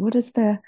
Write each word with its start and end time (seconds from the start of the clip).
what 0.00 0.12
does 0.12 0.32
the 0.32 0.58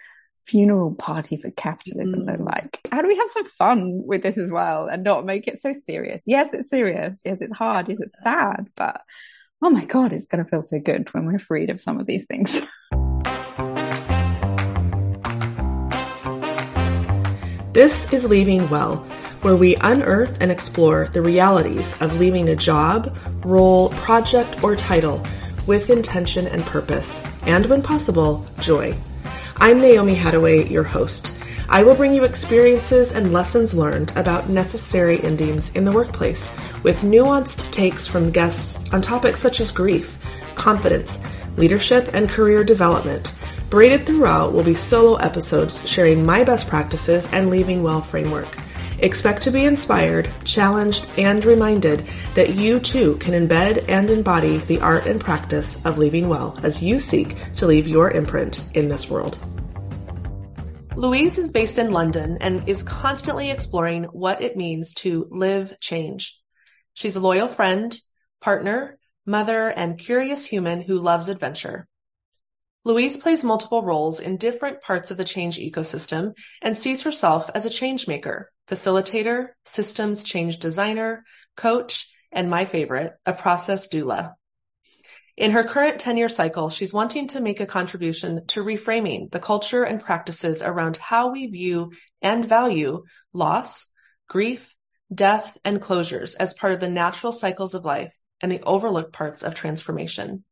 funeral 0.44 0.94
party 0.94 1.36
for 1.36 1.50
capitalism 1.50 2.21
mm. 2.21 2.27
look 2.27 2.40
like? 2.40 2.81
How 2.90 3.00
do 3.00 3.08
we 3.08 3.17
have 3.17 3.30
some 3.30 3.44
fun 3.46 4.02
with 4.04 4.22
this 4.22 4.38
as 4.38 4.50
well 4.50 4.86
and 4.86 5.04
not 5.04 5.24
make 5.24 5.48
it 5.48 5.60
so 5.60 5.72
serious? 5.72 6.22
Yes, 6.26 6.52
it's 6.52 6.68
serious. 6.68 7.20
Yes, 7.24 7.40
it's 7.40 7.56
hard. 7.56 7.88
Yes, 7.88 8.00
it's 8.00 8.22
sad. 8.22 8.68
But 8.76 9.00
oh 9.62 9.71
my 9.71 9.84
God, 9.84 10.12
it's 10.12 10.26
going 10.26 10.45
to 10.45 10.50
feel 10.50 10.62
so 10.62 10.79
good 10.79 11.12
when 11.14 11.26
we're 11.26 11.38
freed 11.38 11.71
of 11.71 11.80
some 11.80 12.00
of 12.00 12.06
these 12.06 12.26
things. 12.26 12.60
This 17.73 18.12
is 18.12 18.29
Leaving 18.29 18.69
Well, 18.69 18.96
where 19.41 19.57
we 19.57 19.77
unearth 19.77 20.43
and 20.43 20.53
explore 20.53 21.09
the 21.09 21.23
realities 21.23 21.99
of 22.03 22.21
leaving 22.21 22.51
a 22.51 22.55
job, 22.55 23.17
role, 23.46 23.89
project, 23.89 24.62
or 24.62 24.77
title 24.77 25.25
with 25.67 25.89
intention 25.89 26.46
and 26.46 26.62
purpose, 26.67 27.25
and 27.46 27.64
when 27.64 27.80
possible, 27.80 28.46
joy. 28.61 28.95
I'm 29.64 29.80
Naomi 29.80 30.16
Hattaway, 30.16 30.68
your 30.68 30.82
host. 30.82 31.39
I 31.68 31.84
will 31.84 31.94
bring 31.94 32.12
you 32.15 32.25
experiences 32.25 33.12
and 33.12 33.33
lessons 33.33 33.73
learned 33.73 34.11
about 34.16 34.48
necessary 34.48 35.23
endings 35.23 35.70
in 35.77 35.84
the 35.84 35.93
workplace, 35.93 36.53
with 36.83 37.03
nuanced 37.03 37.73
takes 37.73 38.05
from 38.05 38.33
guests 38.33 38.93
on 38.93 39.01
topics 39.01 39.39
such 39.39 39.61
as 39.61 39.70
grief, 39.70 40.19
confidence, 40.56 41.20
leadership, 41.56 42.11
and 42.12 42.29
career 42.29 42.65
development. 42.65 43.37
Braided 43.70 44.05
throughout 44.05 44.53
will 44.53 44.65
be 44.65 44.75
solo 44.75 45.15
episodes 45.19 45.89
sharing 45.89 46.27
my 46.27 46.42
best 46.42 46.67
practices 46.67 47.33
and 47.33 47.48
leaving 47.48 47.84
well 47.84 48.01
framework. 48.01 48.56
Expect 48.98 49.42
to 49.42 49.53
be 49.53 49.65
inspired, 49.65 50.29
challenged, 50.42 51.06
and 51.17 51.45
reminded 51.45 52.05
that 52.34 52.56
you 52.56 52.81
too 52.81 53.15
can 53.19 53.34
embed 53.34 53.84
and 53.89 54.11
embody 54.11 54.59
the 54.59 54.81
art 54.81 55.06
and 55.06 55.20
practice 55.20 55.84
of 55.87 55.98
leaving 55.98 56.29
well 56.29 56.59
as 56.65 56.83
you 56.83 56.98
seek 56.98 57.37
to 57.55 57.67
leave 57.67 57.87
your 57.87 58.11
imprint 58.11 58.65
in 58.75 58.89
this 58.89 59.09
world. 59.09 59.39
Louise 61.02 61.37
is 61.37 61.51
based 61.51 61.80
in 61.80 61.91
London 61.91 62.38
and 62.41 62.69
is 62.69 62.84
constantly 62.84 63.50
exploring 63.50 64.05
what 64.05 64.41
it 64.41 64.56
means 64.56 64.95
to 64.95 65.27
live 65.31 65.75
change. 65.81 66.41
She's 66.94 67.17
a 67.17 67.20
loyal 67.20 67.48
friend, 67.48 67.98
partner, 68.41 69.00
mother, 69.27 69.67
and 69.67 69.98
curious 69.98 70.47
human 70.47 70.81
who 70.81 71.00
loves 71.00 71.28
adventure. 71.28 71.89
Louise 72.84 73.17
plays 73.17 73.42
multiple 73.42 73.83
roles 73.83 74.20
in 74.20 74.36
different 74.36 74.81
parts 74.81 75.11
of 75.11 75.17
the 75.17 75.25
change 75.25 75.59
ecosystem 75.59 76.36
and 76.62 76.77
sees 76.77 77.03
herself 77.03 77.50
as 77.53 77.66
a 77.66 77.70
change 77.70 78.06
maker, 78.06 78.53
facilitator, 78.69 79.48
systems 79.64 80.22
change 80.22 80.61
designer, 80.61 81.25
coach, 81.56 82.14
and 82.31 82.48
my 82.48 82.64
favorite, 82.64 83.14
a 83.27 83.33
process 83.33 83.89
doula. 83.89 84.34
In 85.36 85.52
her 85.52 85.64
current 85.64 85.98
10 85.98 86.19
year 86.19 86.28
cycle, 86.28 86.69
she's 86.69 86.92
wanting 86.92 87.28
to 87.28 87.41
make 87.41 87.61
a 87.61 87.66
contribution 87.66 88.47
to 88.48 88.62
reframing 88.62 89.30
the 89.30 89.41
culture 89.41 89.83
and 89.83 90.02
practices 90.02 90.62
around 90.62 90.98
how 90.98 91.33
we 91.33 91.47
view 91.47 91.92
and 92.20 92.47
value 92.47 93.02
loss, 93.33 93.86
grief, 94.28 94.75
death, 95.12 95.56
and 95.64 95.80
closures 95.80 96.34
as 96.38 96.53
part 96.53 96.75
of 96.75 96.80
the 96.80 96.88
natural 96.88 97.33
cycles 97.33 97.75
of 97.75 97.84
life 97.84 98.12
and 98.42 98.53
the 98.53 98.62
overlooked 98.62 99.12
parts 99.12 99.42
of 99.42 99.55
transformation. 99.55 100.44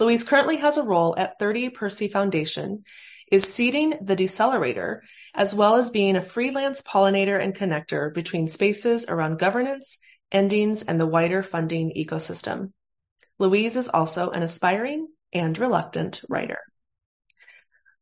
Louise 0.00 0.24
currently 0.24 0.56
has 0.56 0.76
a 0.76 0.82
role 0.82 1.14
at 1.16 1.38
30 1.38 1.70
Percy 1.70 2.08
Foundation, 2.08 2.84
is 3.30 3.52
seeding 3.52 3.94
the 4.02 4.16
decelerator, 4.16 5.00
as 5.34 5.54
well 5.54 5.76
as 5.76 5.90
being 5.90 6.16
a 6.16 6.22
freelance 6.22 6.82
pollinator 6.82 7.40
and 7.40 7.54
connector 7.54 8.12
between 8.12 8.48
spaces 8.48 9.06
around 9.08 9.38
governance, 9.38 9.98
endings, 10.32 10.82
and 10.82 11.00
the 11.00 11.06
wider 11.06 11.42
funding 11.42 11.92
ecosystem. 11.96 12.72
Louise 13.40 13.76
is 13.76 13.88
also 13.88 14.30
an 14.30 14.42
aspiring 14.42 15.08
and 15.32 15.58
reluctant 15.58 16.20
writer. 16.28 16.58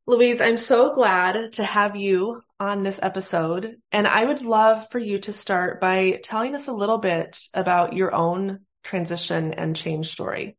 Louise, 0.05 0.41
I'm 0.41 0.57
so 0.57 0.93
glad 0.93 1.53
to 1.53 1.65
have 1.65 1.95
you 1.95 2.43
on 2.59 2.83
this 2.83 2.99
episode. 3.01 3.77
And 3.93 4.09
I 4.09 4.25
would 4.25 4.43
love 4.43 4.91
for 4.91 4.99
you 4.99 5.21
to 5.21 5.33
start 5.33 5.81
by 5.81 6.19
telling 6.25 6.57
us 6.57 6.67
a 6.67 6.73
little 6.73 6.99
bit 6.99 7.39
about 7.55 7.93
your 7.93 8.13
own 8.13 8.67
transition 8.83 9.55
and 9.55 9.77
change 9.77 10.09
story. 10.09 10.57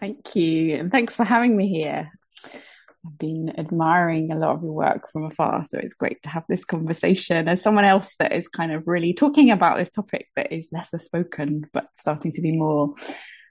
Thank 0.00 0.34
you. 0.34 0.76
And 0.76 0.90
thanks 0.90 1.14
for 1.14 1.24
having 1.24 1.54
me 1.54 1.68
here. 1.68 2.10
I've 2.44 3.18
been 3.18 3.58
admiring 3.58 4.32
a 4.32 4.38
lot 4.38 4.54
of 4.54 4.62
your 4.62 4.72
work 4.72 5.12
from 5.12 5.24
afar, 5.26 5.66
so 5.66 5.78
it's 5.78 5.94
great 5.94 6.22
to 6.22 6.30
have 6.30 6.44
this 6.48 6.64
conversation 6.64 7.46
as 7.46 7.60
someone 7.60 7.84
else 7.84 8.14
that 8.20 8.32
is 8.32 8.48
kind 8.48 8.72
of 8.72 8.84
really 8.86 9.12
talking 9.12 9.50
about 9.50 9.76
this 9.76 9.90
topic 9.90 10.28
that 10.34 10.50
is 10.50 10.70
lesser 10.72 10.98
spoken, 10.98 11.66
but 11.74 11.88
starting 11.94 12.32
to 12.32 12.40
be 12.40 12.52
more. 12.52 12.94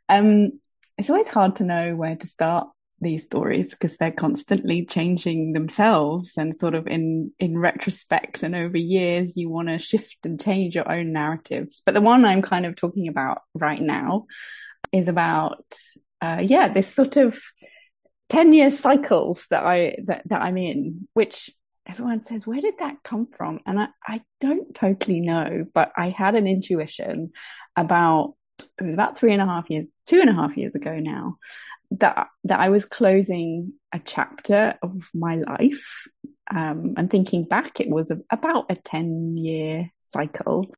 Um, 0.09 0.59
it's 0.97 1.09
always 1.09 1.27
hard 1.27 1.57
to 1.57 1.63
know 1.63 1.95
where 1.95 2.15
to 2.15 2.27
start 2.27 2.69
these 2.99 3.25
stories 3.25 3.71
because 3.71 3.97
they're 3.97 4.11
constantly 4.11 4.83
changing 4.83 5.53
themselves 5.53 6.35
and 6.35 6.55
sort 6.55 6.73
of 6.73 6.87
in 6.87 7.31
in 7.37 7.55
retrospect 7.55 8.41
and 8.41 8.55
over 8.55 8.75
years 8.75 9.37
you 9.37 9.49
want 9.49 9.67
to 9.67 9.77
shift 9.77 10.17
and 10.25 10.41
change 10.41 10.73
your 10.73 10.91
own 10.91 11.13
narratives 11.13 11.79
but 11.85 11.93
the 11.93 12.01
one 12.01 12.25
i'm 12.25 12.41
kind 12.41 12.65
of 12.65 12.75
talking 12.75 13.07
about 13.07 13.43
right 13.53 13.83
now 13.83 14.25
is 14.91 15.07
about 15.07 15.63
uh, 16.21 16.39
yeah, 16.41 16.71
this 16.71 16.93
sort 16.93 17.17
of 17.17 17.39
10 18.29 18.53
year 18.53 18.71
cycles 18.71 19.45
that 19.49 19.63
I, 19.63 19.97
that, 20.05 20.23
that 20.27 20.41
I'm 20.41 20.57
in, 20.57 21.07
which 21.13 21.49
everyone 21.85 22.23
says, 22.23 22.45
where 22.45 22.61
did 22.61 22.79
that 22.79 23.03
come 23.03 23.27
from? 23.27 23.59
And 23.65 23.79
I, 23.79 23.87
I 24.05 24.21
don't 24.41 24.73
totally 24.75 25.21
know, 25.21 25.65
but 25.73 25.91
I 25.95 26.09
had 26.09 26.35
an 26.35 26.47
intuition 26.47 27.31
about, 27.75 28.35
it 28.79 28.83
was 28.83 28.93
about 28.93 29.17
three 29.17 29.33
and 29.33 29.41
a 29.41 29.45
half 29.45 29.69
years, 29.69 29.87
two 30.05 30.19
and 30.19 30.29
a 30.29 30.33
half 30.33 30.57
years 30.57 30.75
ago 30.75 30.99
now, 30.99 31.37
that, 31.91 32.27
that 32.43 32.59
I 32.59 32.69
was 32.69 32.85
closing 32.85 33.73
a 33.91 33.99
chapter 33.99 34.77
of 34.81 35.09
my 35.13 35.35
life. 35.35 36.07
Um, 36.49 36.93
and 36.97 37.09
thinking 37.09 37.43
back, 37.43 37.79
it 37.79 37.89
was 37.89 38.11
about 38.31 38.67
a 38.69 38.75
10 38.75 39.37
year 39.37 39.91
cycle 39.99 40.71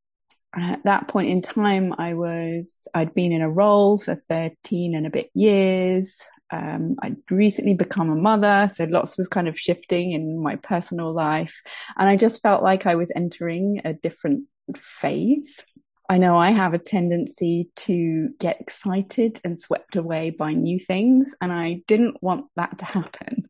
And 0.54 0.72
at 0.72 0.84
that 0.84 1.08
point 1.08 1.30
in 1.30 1.42
time, 1.42 1.94
I 1.98 2.14
was, 2.16 2.88
I'd 2.94 3.14
been 3.14 3.32
in 3.32 3.42
a 3.42 3.50
role 3.50 3.98
for 3.98 4.16
13 4.16 4.96
and 4.96 5.06
a 5.06 5.12
bit 5.12 5.30
years. 5.36 6.26
Um, 6.52 6.96
I'd 7.04 7.18
recently 7.30 7.76
become 7.76 8.10
a 8.10 8.16
mother, 8.16 8.68
so 8.74 8.86
lots 8.86 9.18
was 9.18 9.28
kind 9.28 9.48
of 9.48 9.60
shifting 9.60 10.12
in 10.12 10.42
my 10.42 10.56
personal 10.56 11.14
life. 11.14 11.62
And 11.98 12.10
I 12.10 12.16
just 12.16 12.42
felt 12.42 12.64
like 12.64 12.88
I 12.88 12.96
was 12.96 13.12
entering 13.16 13.82
a 13.86 13.94
different 13.94 14.46
phase. 14.76 15.64
I 16.10 16.18
know 16.18 16.36
I 16.36 16.50
have 16.50 16.74
a 16.74 16.80
tendency 16.80 17.70
to 17.78 18.30
get 18.40 18.60
excited 18.60 19.40
and 19.44 19.60
swept 19.60 19.96
away 19.96 20.32
by 20.32 20.54
new 20.54 20.80
things, 20.80 21.32
and 21.40 21.52
I 21.52 21.84
didn't 21.88 22.22
want 22.24 22.48
that 22.56 22.80
to 22.80 22.86
happen. 22.86 23.48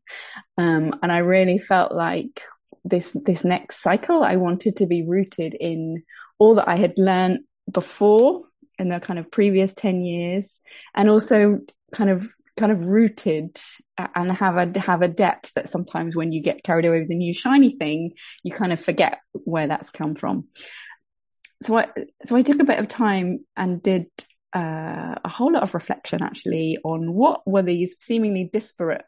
Um, 0.58 0.94
and 1.02 1.10
I 1.10 1.18
really 1.18 1.58
felt 1.58 1.92
like 1.92 2.42
this 2.84 3.16
this 3.24 3.44
next 3.44 3.82
cycle, 3.82 4.22
I 4.22 4.36
wanted 4.36 4.76
to 4.76 4.86
be 4.86 5.02
rooted 5.02 5.54
in 5.54 6.02
all 6.38 6.54
that 6.56 6.68
I 6.68 6.76
had 6.76 6.98
learned 6.98 7.40
before 7.70 8.42
in 8.78 8.88
the 8.88 9.00
kind 9.00 9.18
of 9.18 9.30
previous 9.30 9.72
10 9.74 10.02
years 10.04 10.60
and 10.94 11.08
also 11.08 11.60
kind 11.92 12.10
of 12.10 12.28
kind 12.56 12.72
of 12.72 12.84
rooted 12.84 13.56
and 14.14 14.32
have 14.32 14.56
a 14.56 14.80
have 14.80 15.02
a 15.02 15.08
depth 15.08 15.54
that 15.54 15.68
sometimes 15.68 16.16
when 16.16 16.32
you 16.32 16.42
get 16.42 16.62
carried 16.62 16.84
away 16.84 17.00
with 17.00 17.10
a 17.10 17.14
new 17.14 17.32
shiny 17.32 17.76
thing 17.76 18.12
you 18.42 18.52
kind 18.52 18.72
of 18.72 18.80
forget 18.80 19.18
where 19.32 19.66
that's 19.66 19.90
come 19.90 20.14
from 20.14 20.46
so 21.62 21.78
I 21.78 21.88
so 22.24 22.36
I 22.36 22.42
took 22.42 22.60
a 22.60 22.64
bit 22.64 22.78
of 22.78 22.88
time 22.88 23.44
and 23.56 23.82
did 23.82 24.06
uh, 24.54 25.14
a 25.24 25.28
whole 25.28 25.52
lot 25.52 25.62
of 25.62 25.74
reflection 25.74 26.22
actually 26.22 26.78
on 26.84 27.12
what 27.14 27.46
were 27.46 27.62
these 27.62 27.96
seemingly 28.00 28.48
disparate 28.52 29.04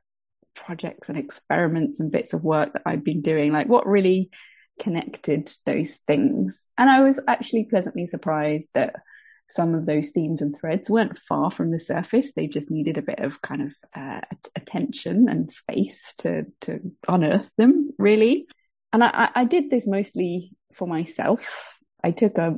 projects 0.55 1.09
and 1.09 1.19
experiments 1.19 1.99
and 1.99 2.13
bits 2.13 2.33
of 2.33 2.45
work 2.45 2.75
that 2.75 2.83
I've 2.85 3.05
been 3.05 3.23
doing 3.23 3.53
like 3.53 3.69
what 3.69 3.87
really 3.87 4.31
connected 4.79 5.51
those 5.67 5.97
things. 6.07 6.71
And 6.77 6.91
I 6.91 7.03
was 7.03 7.21
actually 7.27 7.65
pleasantly 7.65 8.07
surprised 8.07 8.69
that 8.75 8.97
some 9.49 9.75
of 9.75 9.85
those 9.87 10.11
themes 10.11 10.41
and 10.41 10.57
threads 10.59 10.89
weren't 10.89 11.19
far 11.19 11.51
from 11.51 11.71
the 11.71 11.79
surface. 11.79 12.33
They 12.33 12.47
just 12.47 12.71
needed 12.71 12.97
a 12.97 13.03
bit 13.03 13.21
of 13.21 13.43
kind 13.43 13.63
of 13.63 13.75
uh, 13.95 14.21
attention 14.57 15.29
and 15.29 15.53
space 15.53 16.15
to 16.19 16.47
to 16.63 16.81
unearth 17.09 17.51
them, 17.59 17.91
really. 17.99 18.47
And 18.93 19.05
I, 19.05 19.31
I 19.35 19.45
did 19.45 19.71
this 19.71 19.87
mostly 19.87 20.53
for 20.75 20.87
myself. 20.87 21.79
I 22.05 22.11
took 22.11 22.39
a, 22.39 22.57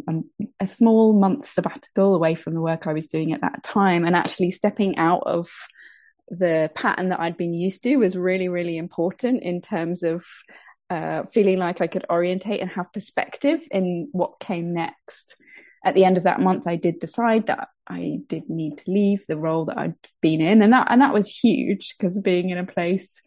a, 0.59 0.67
small 0.67 1.13
month 1.13 1.49
sabbatical 1.49 2.15
away 2.15 2.35
from 2.35 2.55
the 2.55 2.63
work 2.63 2.87
I 2.87 2.95
was 2.95 3.07
doing 3.07 3.33
at 3.33 3.43
that 3.43 3.63
time, 3.63 4.05
and 4.05 4.17
actually 4.17 4.51
stepping 4.51 4.97
out 4.97 5.23
of 5.27 5.51
the 6.29 6.71
pattern 6.75 7.11
that 7.11 7.21
I'd 7.21 7.37
been 7.37 7.53
used 7.53 7.83
to 7.83 7.97
was 7.97 8.17
really, 8.17 8.49
really 8.49 8.79
important 8.79 9.43
in 9.43 9.61
terms 9.61 10.03
of 10.03 10.25
uh, 10.91 11.25
feeling 11.25 11.59
like 11.59 11.81
I 11.81 11.87
could 11.87 12.07
orientate 12.11 12.61
and 12.61 12.71
have 12.71 12.93
perspective 12.93 13.61
in 13.71 14.09
what 14.13 14.41
came 14.41 14.73
next. 14.73 15.37
At 15.85 15.95
the 15.95 16.05
end 16.05 16.17
of 16.17 16.25
that 16.25 16.41
month, 16.41 16.67
I 16.67 16.77
did 16.77 16.99
decide 16.99 17.47
that 17.47 17.69
I 17.87 18.21
did 18.27 18.49
need 18.49 18.79
to 18.79 18.91
leave 18.91 19.27
the 19.29 19.37
role 19.37 19.67
that 19.67 19.77
I'd 19.77 19.95
been 20.23 20.41
in, 20.41 20.63
and 20.63 20.73
that 20.73 20.87
and 20.91 21.03
that 21.03 21.13
was 21.13 21.29
huge 21.29 21.95
because 21.99 22.19
being 22.19 22.49
in 22.49 22.59
a 22.59 22.65
place, 22.65 23.23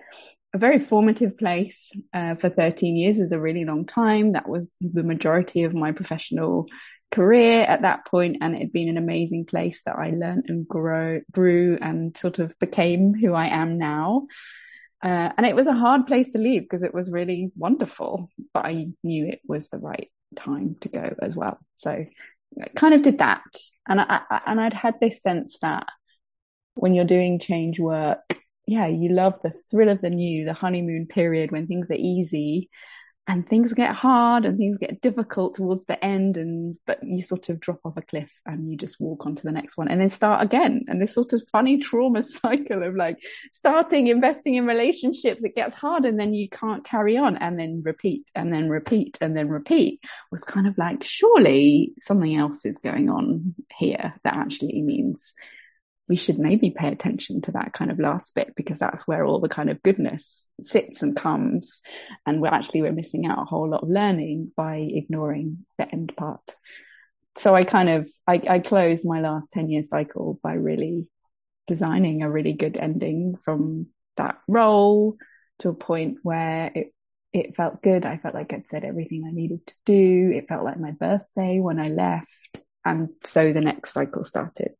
a 0.57 0.59
very 0.59 0.79
formative 0.79 1.37
place 1.37 1.91
uh, 2.15 2.33
for 2.33 2.49
13 2.49 2.95
years 2.95 3.19
is 3.19 3.31
a 3.31 3.39
really 3.39 3.63
long 3.63 3.85
time. 3.85 4.31
That 4.31 4.49
was 4.49 4.67
the 4.81 5.03
majority 5.03 5.63
of 5.63 5.75
my 5.75 5.91
professional 5.91 6.65
career 7.11 7.61
at 7.61 7.83
that 7.83 8.07
point, 8.07 8.37
and 8.41 8.55
it 8.55 8.61
had 8.61 8.73
been 8.73 8.89
an 8.89 8.97
amazing 8.97 9.45
place 9.45 9.83
that 9.85 9.97
I 9.97 10.09
learned 10.09 10.45
and 10.47 10.67
grow, 10.67 11.21
grew, 11.31 11.77
and 11.79 12.17
sort 12.17 12.39
of 12.39 12.57
became 12.57 13.13
who 13.13 13.35
I 13.35 13.49
am 13.49 13.77
now. 13.77 14.25
Uh, 15.03 15.31
and 15.37 15.45
it 15.45 15.55
was 15.55 15.67
a 15.67 15.73
hard 15.73 16.07
place 16.07 16.29
to 16.29 16.39
leave 16.39 16.63
because 16.63 16.81
it 16.81 16.93
was 16.93 17.11
really 17.11 17.51
wonderful, 17.55 18.31
but 18.51 18.65
I 18.65 18.87
knew 19.03 19.27
it 19.27 19.41
was 19.47 19.69
the 19.69 19.77
right 19.77 20.09
time 20.35 20.75
to 20.81 20.89
go 20.89 21.15
as 21.21 21.35
well. 21.35 21.59
So 21.75 21.91
I 21.91 22.67
kind 22.75 22.95
of 22.95 23.03
did 23.03 23.19
that. 23.19 23.43
And 23.87 24.01
I, 24.01 24.21
I 24.27 24.41
and 24.47 24.59
I'd 24.59 24.73
had 24.73 24.95
this 24.99 25.21
sense 25.21 25.59
that 25.61 25.85
when 26.73 26.95
you're 26.95 27.05
doing 27.05 27.37
change 27.37 27.79
work, 27.79 28.39
yeah, 28.67 28.87
you 28.87 29.09
love 29.09 29.39
the 29.41 29.53
thrill 29.71 29.89
of 29.89 30.01
the 30.01 30.09
new, 30.09 30.45
the 30.45 30.53
honeymoon 30.53 31.07
period 31.07 31.51
when 31.51 31.67
things 31.67 31.89
are 31.89 31.95
easy 31.95 32.69
and 33.29 33.47
things 33.47 33.73
get 33.73 33.93
hard 33.93 34.45
and 34.45 34.57
things 34.57 34.77
get 34.77 35.01
difficult 35.01 35.55
towards 35.55 35.85
the 35.85 36.03
end 36.03 36.37
and 36.37 36.77
but 36.85 36.99
you 37.03 37.21
sort 37.21 37.49
of 37.49 37.59
drop 37.59 37.79
off 37.83 37.97
a 37.97 38.01
cliff 38.01 38.31
and 38.45 38.71
you 38.71 38.77
just 38.77 39.01
walk 39.01 39.25
on 39.25 39.35
to 39.35 39.43
the 39.43 39.51
next 39.51 39.75
one 39.75 39.89
and 39.89 39.99
then 40.01 40.09
start 40.09 40.41
again. 40.43 40.85
And 40.87 41.01
this 41.01 41.13
sort 41.13 41.33
of 41.33 41.41
funny 41.51 41.77
trauma 41.81 42.25
cycle 42.25 42.83
of 42.83 42.95
like 42.95 43.17
starting 43.51 44.07
investing 44.07 44.55
in 44.55 44.65
relationships 44.65 45.43
it 45.43 45.55
gets 45.55 45.75
hard 45.75 46.05
and 46.05 46.19
then 46.19 46.33
you 46.33 46.49
can't 46.49 46.85
carry 46.85 47.17
on 47.17 47.35
and 47.37 47.59
then 47.59 47.81
repeat 47.83 48.29
and 48.33 48.53
then 48.53 48.69
repeat 48.69 49.17
and 49.19 49.35
then 49.35 49.49
repeat 49.49 49.99
was 50.31 50.43
kind 50.43 50.67
of 50.67 50.77
like 50.77 51.03
surely 51.03 51.93
something 51.99 52.35
else 52.35 52.65
is 52.65 52.77
going 52.77 53.09
on 53.09 53.55
here 53.77 54.13
that 54.23 54.35
actually 54.35 54.81
means 54.81 55.33
we 56.09 56.15
should 56.15 56.39
maybe 56.39 56.71
pay 56.71 56.87
attention 56.87 57.41
to 57.41 57.51
that 57.51 57.73
kind 57.73 57.91
of 57.91 57.99
last 57.99 58.33
bit 58.33 58.53
because 58.55 58.79
that's 58.79 59.07
where 59.07 59.25
all 59.25 59.39
the 59.39 59.49
kind 59.49 59.69
of 59.69 59.81
goodness 59.83 60.47
sits 60.61 61.01
and 61.01 61.15
comes. 61.15 61.81
And 62.25 62.41
we're 62.41 62.47
actually 62.47 62.81
we're 62.81 62.93
missing 62.93 63.25
out 63.25 63.39
a 63.41 63.45
whole 63.45 63.69
lot 63.69 63.83
of 63.83 63.89
learning 63.89 64.51
by 64.55 64.87
ignoring 64.89 65.65
the 65.77 65.91
end 65.91 66.13
part. 66.15 66.55
So 67.35 67.53
i 67.53 67.63
kind 67.63 67.89
of 67.89 68.07
i, 68.25 68.41
I 68.49 68.59
closed 68.59 69.05
my 69.05 69.19
last 69.19 69.51
10 69.51 69.69
year 69.69 69.83
cycle 69.83 70.39
by 70.41 70.53
really 70.53 71.07
designing 71.67 72.23
a 72.23 72.31
really 72.31 72.53
good 72.53 72.77
ending 72.77 73.35
from 73.43 73.87
that 74.15 74.39
role 74.47 75.17
to 75.59 75.69
a 75.69 75.73
point 75.73 76.17
where 76.23 76.71
it 76.73 76.93
it 77.33 77.55
felt 77.55 77.83
good. 77.83 78.05
I 78.05 78.17
felt 78.17 78.33
like 78.33 78.53
i'd 78.53 78.67
said 78.67 78.85
everything 78.85 79.25
i 79.27 79.31
needed 79.31 79.67
to 79.67 79.75
do. 79.85 80.31
It 80.33 80.47
felt 80.47 80.63
like 80.63 80.79
my 80.79 80.91
birthday 80.91 81.59
when 81.59 81.79
i 81.79 81.89
left. 81.89 82.61
And 82.85 83.09
so 83.21 83.51
the 83.51 83.59
next 83.59 83.91
cycle 83.91 84.23
started 84.23 84.73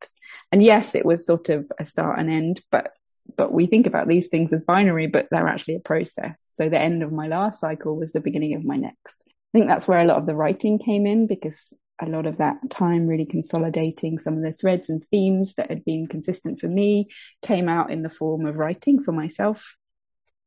and 0.51 0.63
yes, 0.63 0.95
it 0.95 1.05
was 1.05 1.25
sort 1.25 1.49
of 1.49 1.69
a 1.79 1.85
start 1.85 2.19
and 2.19 2.29
end, 2.29 2.61
but 2.71 2.91
but 3.35 3.51
we 3.51 3.65
think 3.65 3.85
about 3.85 4.07
these 4.07 4.27
things 4.27 4.53
as 4.53 4.63
binary, 4.63 5.07
but 5.07 5.27
they're 5.29 5.49
actually 5.49 5.75
a 5.75 5.79
process. 5.79 6.33
So 6.55 6.69
the 6.69 6.79
end 6.79 7.03
of 7.03 7.11
my 7.11 7.27
last 7.27 7.59
cycle 7.59 7.97
was 7.97 8.13
the 8.13 8.21
beginning 8.21 8.55
of 8.55 8.63
my 8.63 8.77
next. 8.77 9.23
I 9.27 9.57
think 9.57 9.67
that's 9.67 9.88
where 9.88 9.99
a 9.99 10.05
lot 10.05 10.17
of 10.17 10.25
the 10.25 10.35
writing 10.35 10.79
came 10.79 11.05
in 11.05 11.27
because 11.27 11.73
a 11.99 12.05
lot 12.05 12.25
of 12.25 12.38
that 12.38 12.57
time 12.69 13.07
really 13.07 13.25
consolidating 13.25 14.17
some 14.17 14.38
of 14.38 14.44
the 14.44 14.53
threads 14.53 14.88
and 14.88 15.03
themes 15.05 15.55
that 15.55 15.69
had 15.69 15.83
been 15.83 16.07
consistent 16.07 16.59
for 16.59 16.67
me 16.67 17.09
came 17.41 17.67
out 17.67 17.91
in 17.91 18.03
the 18.03 18.09
form 18.09 18.45
of 18.45 18.55
writing 18.55 19.01
for 19.01 19.11
myself 19.11 19.75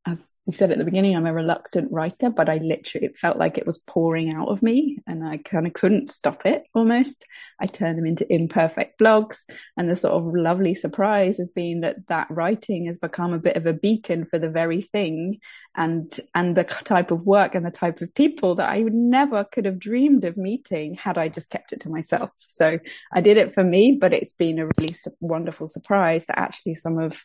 as 0.06 0.31
you 0.47 0.52
said 0.52 0.70
at 0.73 0.79
the 0.79 0.85
beginning, 0.85 1.14
I'm 1.14 1.26
a 1.26 1.32
reluctant 1.32 1.93
writer, 1.93 2.31
but 2.31 2.49
I 2.49 2.56
literally, 2.56 3.06
it 3.06 3.19
felt 3.19 3.37
like 3.37 3.58
it 3.58 3.67
was 3.67 3.79
pouring 3.79 4.32
out 4.32 4.49
of 4.49 4.62
me 4.62 4.99
and 5.06 5.23
I 5.23 5.37
kind 5.37 5.67
of 5.67 5.75
couldn't 5.75 6.08
stop 6.11 6.47
it 6.47 6.64
almost. 6.75 7.26
I 7.61 7.67
turned 7.67 7.99
them 7.99 8.06
into 8.06 8.32
imperfect 8.32 8.99
blogs. 8.99 9.44
And 9.76 9.91
the 9.91 9.97
sort 9.97 10.14
of 10.14 10.35
lovely 10.35 10.75
surprise 10.75 11.37
has 11.37 11.50
been 11.50 11.81
that 11.81 12.08
that 12.08 12.29
writing 12.31 12.87
has 12.87 12.97
become 12.97 13.35
a 13.35 13.38
bit 13.38 13.56
of 13.56 13.67
a 13.67 13.75
beacon 13.75 14.25
for 14.25 14.38
the 14.38 14.49
very 14.49 14.81
thing 14.81 15.38
and, 15.76 16.11
and 16.35 16.56
the 16.56 16.64
type 16.64 17.11
of 17.11 17.26
work 17.26 17.55
and 17.55 17.67
the 17.67 17.70
type 17.70 18.00
of 18.00 18.14
people 18.14 18.55
that 18.55 18.70
I 18.70 18.82
would 18.82 18.94
never 18.94 19.44
could 19.44 19.67
have 19.67 19.79
dreamed 19.79 20.25
of 20.25 20.38
meeting 20.38 20.94
had 20.94 21.19
I 21.19 21.29
just 21.29 21.50
kept 21.50 21.75
it 21.75 21.81
to 21.81 21.91
myself. 21.91 22.31
So 22.46 22.79
I 23.12 23.20
did 23.20 23.37
it 23.37 23.53
for 23.53 23.62
me, 23.62 23.99
but 24.00 24.14
it's 24.14 24.32
been 24.32 24.58
a 24.58 24.67
really 24.79 24.96
wonderful 25.20 25.69
surprise 25.69 26.25
that 26.26 26.38
actually 26.38 26.75
some 26.75 26.99
of 26.99 27.23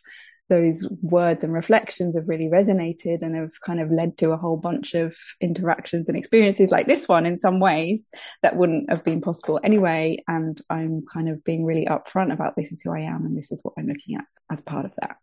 those 0.49 0.87
words 1.01 1.43
and 1.43 1.53
reflections 1.53 2.15
have 2.15 2.29
really 2.29 2.47
resonated 2.47 3.21
and 3.21 3.35
have 3.35 3.59
kind 3.61 3.79
of 3.79 3.91
led 3.91 4.17
to 4.17 4.31
a 4.31 4.37
whole 4.37 4.57
bunch 4.57 4.93
of 4.93 5.15
interactions 5.41 6.07
and 6.07 6.17
experiences 6.17 6.71
like 6.71 6.87
this 6.87 7.07
one 7.07 7.25
in 7.25 7.37
some 7.37 7.59
ways 7.59 8.09
that 8.43 8.55
wouldn't 8.55 8.89
have 8.89 9.03
been 9.03 9.21
possible 9.21 9.59
anyway. 9.63 10.23
And 10.27 10.59
I'm 10.69 11.03
kind 11.11 11.29
of 11.29 11.43
being 11.43 11.65
really 11.65 11.87
upfront 11.87 12.31
about 12.31 12.55
this 12.55 12.71
is 12.71 12.81
who 12.81 12.91
I 12.91 13.01
am 13.01 13.25
and 13.25 13.37
this 13.37 13.51
is 13.51 13.61
what 13.63 13.73
I'm 13.77 13.87
looking 13.87 14.15
at 14.17 14.25
as 14.51 14.61
part 14.61 14.85
of 14.85 14.93
that. 15.01 15.17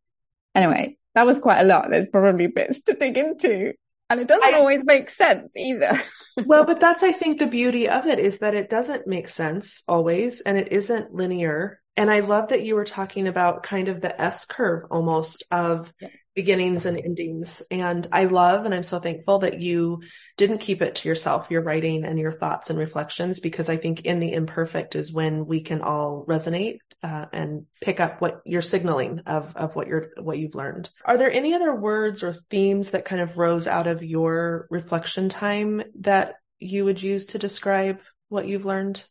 Anyway, 0.54 0.98
that 1.14 1.26
was 1.26 1.38
quite 1.38 1.60
a 1.60 1.64
lot. 1.64 1.88
There's 1.90 2.08
probably 2.08 2.48
bits 2.48 2.80
to 2.82 2.94
dig 2.94 3.16
into. 3.16 3.72
And 4.10 4.20
it 4.20 4.28
doesn't 4.28 4.54
I, 4.54 4.58
always 4.58 4.84
make 4.84 5.08
sense 5.08 5.56
either. 5.56 6.02
well, 6.46 6.66
but 6.66 6.80
that's, 6.80 7.02
I 7.02 7.12
think, 7.12 7.38
the 7.38 7.46
beauty 7.46 7.88
of 7.88 8.06
it 8.06 8.18
is 8.18 8.40
that 8.40 8.54
it 8.54 8.68
doesn't 8.68 9.06
make 9.06 9.28
sense 9.28 9.82
always 9.88 10.42
and 10.42 10.58
it 10.58 10.70
isn't 10.70 11.14
linear 11.14 11.80
and 11.96 12.10
I 12.10 12.20
love 12.20 12.48
that 12.48 12.62
you 12.62 12.74
were 12.74 12.84
talking 12.84 13.28
about 13.28 13.62
kind 13.62 13.88
of 13.88 14.00
the 14.00 14.18
S 14.20 14.46
curve 14.46 14.84
almost 14.90 15.44
of 15.50 15.92
yeah. 16.00 16.08
beginnings 16.34 16.86
and 16.86 16.98
endings. 16.98 17.62
And 17.70 18.06
I 18.10 18.24
love 18.24 18.64
and 18.64 18.74
I'm 18.74 18.82
so 18.82 18.98
thankful 18.98 19.40
that 19.40 19.60
you 19.60 20.02
didn't 20.38 20.58
keep 20.58 20.80
it 20.80 20.94
to 20.96 21.08
yourself, 21.08 21.50
your 21.50 21.60
writing 21.60 22.04
and 22.04 22.18
your 22.18 22.32
thoughts 22.32 22.70
and 22.70 22.78
reflections, 22.78 23.40
because 23.40 23.68
I 23.68 23.76
think 23.76 24.02
in 24.02 24.20
the 24.20 24.32
imperfect 24.32 24.96
is 24.96 25.12
when 25.12 25.44
we 25.44 25.60
can 25.60 25.82
all 25.82 26.24
resonate 26.26 26.78
uh, 27.02 27.26
and 27.30 27.66
pick 27.82 28.00
up 28.00 28.22
what 28.22 28.40
you're 28.46 28.62
signaling 28.62 29.20
of, 29.26 29.54
of 29.56 29.76
what 29.76 29.86
you're, 29.86 30.12
what 30.22 30.38
you've 30.38 30.54
learned. 30.54 30.88
Are 31.04 31.18
there 31.18 31.30
any 31.30 31.52
other 31.52 31.74
words 31.74 32.22
or 32.22 32.32
themes 32.32 32.92
that 32.92 33.04
kind 33.04 33.20
of 33.20 33.36
rose 33.36 33.66
out 33.66 33.86
of 33.86 34.02
your 34.02 34.66
reflection 34.70 35.28
time 35.28 35.82
that 36.00 36.36
you 36.58 36.86
would 36.86 37.02
use 37.02 37.26
to 37.26 37.38
describe 37.38 38.02
what 38.30 38.46
you've 38.46 38.64
learned? 38.64 39.04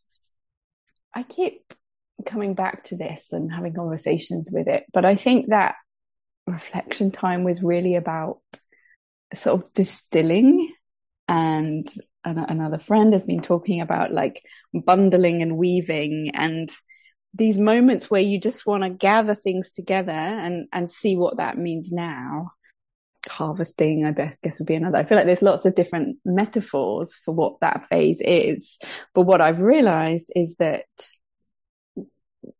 I 1.13 1.23
keep 1.23 1.73
coming 2.23 2.53
back 2.53 2.83
to 2.85 2.97
this 2.97 3.31
and 3.31 3.51
having 3.51 3.73
conversations 3.73 4.49
with 4.51 4.67
it. 4.67 4.85
But 4.93 5.05
I 5.05 5.15
think 5.15 5.47
that 5.49 5.75
reflection 6.47 7.11
time 7.11 7.43
was 7.43 7.63
really 7.63 7.95
about 7.95 8.39
sort 9.33 9.61
of 9.61 9.73
distilling. 9.73 10.73
And 11.27 11.87
another 12.23 12.77
friend 12.77 13.13
has 13.13 13.25
been 13.25 13.41
talking 13.41 13.81
about 13.81 14.11
like 14.11 14.43
bundling 14.73 15.41
and 15.41 15.57
weaving 15.57 16.31
and 16.33 16.69
these 17.33 17.57
moments 17.57 18.09
where 18.09 18.21
you 18.21 18.39
just 18.39 18.65
want 18.65 18.83
to 18.83 18.89
gather 18.89 19.35
things 19.35 19.71
together 19.71 20.11
and 20.11 20.67
and 20.73 20.91
see 20.91 21.15
what 21.15 21.37
that 21.37 21.57
means 21.57 21.91
now. 21.91 22.51
Harvesting 23.29 24.03
i 24.03 24.11
best 24.11 24.41
guess 24.41 24.59
would 24.59 24.67
be 24.67 24.75
another. 24.75 24.97
I 24.97 25.05
feel 25.05 25.15
like 25.15 25.27
there's 25.27 25.41
lots 25.41 25.65
of 25.65 25.75
different 25.75 26.17
metaphors 26.25 27.15
for 27.23 27.33
what 27.33 27.59
that 27.61 27.87
phase 27.87 28.21
is. 28.23 28.77
But 29.13 29.23
what 29.23 29.41
i've 29.41 29.61
realized 29.61 30.31
is 30.35 30.55
that 30.57 30.85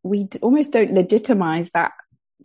we 0.04 0.28
almost 0.42 0.72
don't 0.72 0.94
legitimize 0.94 1.72
that 1.72 1.92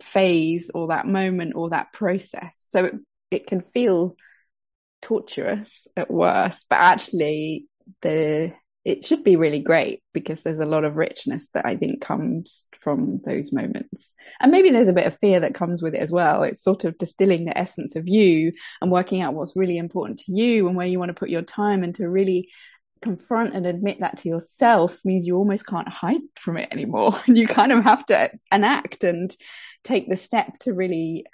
phase 0.01 0.71
or 0.73 0.87
that 0.87 1.07
moment 1.07 1.53
or 1.55 1.69
that 1.69 1.93
process. 1.93 2.65
So 2.69 2.85
it, 2.85 2.95
it 3.31 3.47
can 3.47 3.61
feel 3.61 4.15
torturous 5.01 5.87
at 5.95 6.11
worst, 6.11 6.65
but 6.69 6.79
actually 6.79 7.65
the 8.01 8.53
it 8.87 9.03
should 9.03 9.21
be 9.21 9.35
really 9.35 9.59
great 9.59 10.01
because 10.13 10.43
there's 10.43 10.61
a 10.61 10.65
lot 10.65 10.85
of 10.85 10.95
richness 10.95 11.49
that 11.53 11.65
I 11.65 11.75
think 11.75 11.99
comes 11.99 12.67
from 12.79 13.19
those 13.25 13.51
moments. 13.51 14.13
And 14.39 14.49
maybe 14.49 14.69
there's 14.69 14.87
a 14.87 14.93
bit 14.93 15.05
of 15.05 15.19
fear 15.19 15.41
that 15.41 15.53
comes 15.53 15.81
with 15.81 15.93
it 15.93 15.99
as 15.99 16.09
well. 16.09 16.43
It's 16.43 16.63
sort 16.63 16.85
of 16.85 16.97
distilling 16.97 17.43
the 17.43 17.57
essence 17.57 17.97
of 17.97 18.07
you 18.07 18.53
and 18.79 18.89
working 18.89 19.21
out 19.21 19.33
what's 19.33 19.57
really 19.57 19.77
important 19.77 20.19
to 20.19 20.31
you 20.31 20.69
and 20.69 20.77
where 20.77 20.87
you 20.87 20.99
want 20.99 21.09
to 21.09 21.19
put 21.19 21.29
your 21.29 21.41
time 21.41 21.83
and 21.83 21.93
to 21.95 22.07
really 22.07 22.47
confront 23.01 23.55
and 23.55 23.65
admit 23.65 23.99
that 23.99 24.17
to 24.17 24.29
yourself 24.29 24.99
means 25.03 25.25
you 25.25 25.37
almost 25.37 25.65
can't 25.65 25.87
hide 25.87 26.21
from 26.35 26.57
it 26.57 26.69
anymore. 26.71 27.19
you 27.27 27.47
kind 27.47 27.71
of 27.71 27.83
have 27.83 28.05
to 28.07 28.31
enact 28.51 29.03
and 29.03 29.35
take 29.83 30.09
the 30.09 30.17
step 30.17 30.59
to 30.59 30.73
really 30.73 31.25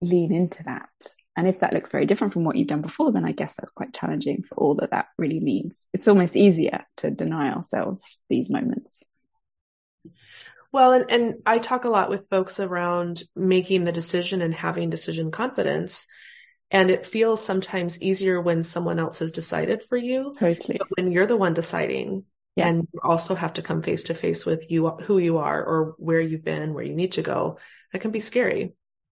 lean 0.00 0.32
into 0.32 0.62
that. 0.64 0.88
And 1.36 1.46
if 1.46 1.60
that 1.60 1.72
looks 1.72 1.90
very 1.90 2.04
different 2.04 2.32
from 2.32 2.42
what 2.42 2.56
you've 2.56 2.66
done 2.66 2.82
before, 2.82 3.12
then 3.12 3.24
I 3.24 3.32
guess 3.32 3.54
that's 3.56 3.70
quite 3.70 3.94
challenging 3.94 4.42
for 4.42 4.56
all 4.56 4.74
that 4.76 4.90
that 4.90 5.06
really 5.16 5.38
means. 5.38 5.86
It's 5.92 6.08
almost 6.08 6.34
easier 6.34 6.84
to 6.96 7.12
deny 7.12 7.52
ourselves 7.52 8.20
these 8.28 8.50
moments. 8.50 9.02
Well, 10.72 10.92
and, 10.92 11.10
and 11.10 11.34
I 11.46 11.58
talk 11.58 11.84
a 11.84 11.90
lot 11.90 12.10
with 12.10 12.28
folks 12.28 12.60
around 12.60 13.22
making 13.36 13.84
the 13.84 13.92
decision 13.92 14.42
and 14.42 14.52
having 14.52 14.90
decision 14.90 15.30
confidence. 15.30 16.08
And 16.70 16.90
it 16.90 17.06
feels 17.06 17.44
sometimes 17.44 18.00
easier 18.02 18.40
when 18.40 18.62
someone 18.62 18.98
else 18.98 19.20
has 19.20 19.32
decided 19.32 19.82
for 19.82 19.96
you. 19.96 20.34
Totally. 20.38 20.78
But 20.78 20.88
when 20.96 21.12
you're 21.12 21.26
the 21.26 21.36
one 21.36 21.54
deciding 21.54 22.24
yeah. 22.56 22.68
and 22.68 22.86
you 22.92 23.00
also 23.02 23.34
have 23.34 23.54
to 23.54 23.62
come 23.62 23.82
face 23.82 24.04
to 24.04 24.14
face 24.14 24.44
with 24.44 24.70
you, 24.70 24.88
who 24.88 25.18
you 25.18 25.38
are 25.38 25.64
or 25.64 25.94
where 25.98 26.20
you've 26.20 26.44
been, 26.44 26.74
where 26.74 26.84
you 26.84 26.94
need 26.94 27.12
to 27.12 27.22
go, 27.22 27.58
that 27.92 28.00
can 28.00 28.10
be 28.10 28.20
scary. 28.20 28.74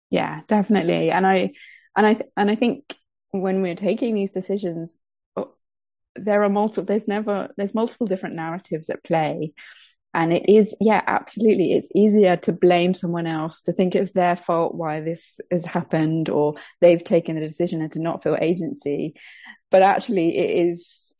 Yeah, 0.09 0.41
definitely. 0.47 1.11
And 1.11 1.27
I, 1.27 1.51
and 1.95 2.07
I, 2.07 2.21
and 2.35 2.49
I 2.49 2.55
think 2.55 2.95
when 3.31 3.61
we're 3.61 3.75
taking 3.75 4.15
these 4.15 4.31
decisions, 4.31 4.97
oh, 5.35 5.53
there 6.15 6.43
are 6.43 6.49
multiple, 6.49 6.85
there's 6.85 7.07
never, 7.07 7.49
there's 7.57 7.75
multiple 7.75 8.07
different 8.07 8.35
narratives 8.35 8.89
at 8.89 9.03
play. 9.03 9.53
And 10.13 10.31
it 10.31 10.47
is, 10.47 10.75
yeah, 10.79 11.01
absolutely. 11.07 11.73
It's 11.73 11.89
easier 11.95 12.37
to 12.37 12.51
blame 12.53 12.93
someone 12.93 13.25
else, 13.25 13.61
to 13.63 13.73
think 13.73 13.95
it's 13.95 14.11
their 14.11 14.35
fault 14.35 14.75
why 14.75 15.01
this 15.01 15.39
has 15.51 15.65
happened 15.65 16.29
or 16.29 16.53
they've 16.81 17.03
taken 17.03 17.35
the 17.35 17.41
decision 17.41 17.81
and 17.81 17.91
to 17.93 18.01
not 18.01 18.21
feel 18.21 18.37
agency. 18.39 19.15
But 19.71 19.81
actually, 19.81 20.37
it 20.37 20.67
is, 20.69 21.15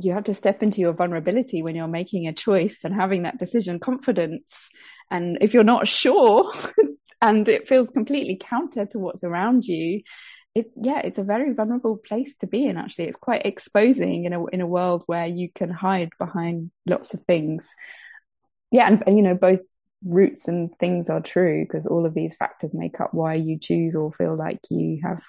you 0.00 0.12
have 0.12 0.24
to 0.24 0.34
step 0.34 0.62
into 0.62 0.80
your 0.80 0.92
vulnerability 0.92 1.62
when 1.62 1.74
you're 1.74 1.88
making 1.88 2.28
a 2.28 2.32
choice 2.32 2.84
and 2.84 2.94
having 2.94 3.24
that 3.24 3.38
decision 3.38 3.80
confidence. 3.80 4.68
And 5.10 5.38
if 5.40 5.52
you're 5.52 5.64
not 5.64 5.88
sure 5.88 6.52
and 7.20 7.48
it 7.48 7.66
feels 7.66 7.90
completely 7.90 8.38
counter 8.40 8.86
to 8.86 8.98
what's 9.00 9.24
around 9.24 9.64
you, 9.64 10.02
it's 10.54 10.70
yeah, 10.74 11.00
it's 11.00 11.18
a 11.18 11.24
very 11.24 11.52
vulnerable 11.52 11.98
place 11.98 12.34
to 12.36 12.46
be 12.46 12.64
in. 12.64 12.78
Actually, 12.78 13.08
it's 13.08 13.18
quite 13.18 13.44
exposing 13.44 14.24
in 14.24 14.32
a 14.32 14.46
in 14.46 14.62
a 14.62 14.66
world 14.66 15.02
where 15.04 15.26
you 15.26 15.50
can 15.54 15.68
hide 15.68 16.12
behind 16.18 16.70
lots 16.86 17.12
of 17.12 17.22
things. 17.24 17.68
Yeah, 18.70 18.88
and, 18.88 19.02
and 19.06 19.16
you 19.16 19.22
know 19.22 19.34
both 19.34 19.60
roots 20.04 20.48
and 20.48 20.70
things 20.78 21.08
are 21.08 21.20
true 21.20 21.64
because 21.64 21.86
all 21.86 22.06
of 22.06 22.14
these 22.14 22.36
factors 22.36 22.74
make 22.74 23.00
up 23.00 23.14
why 23.14 23.34
you 23.34 23.58
choose 23.58 23.96
or 23.96 24.12
feel 24.12 24.36
like 24.36 24.60
you 24.70 25.00
have 25.02 25.24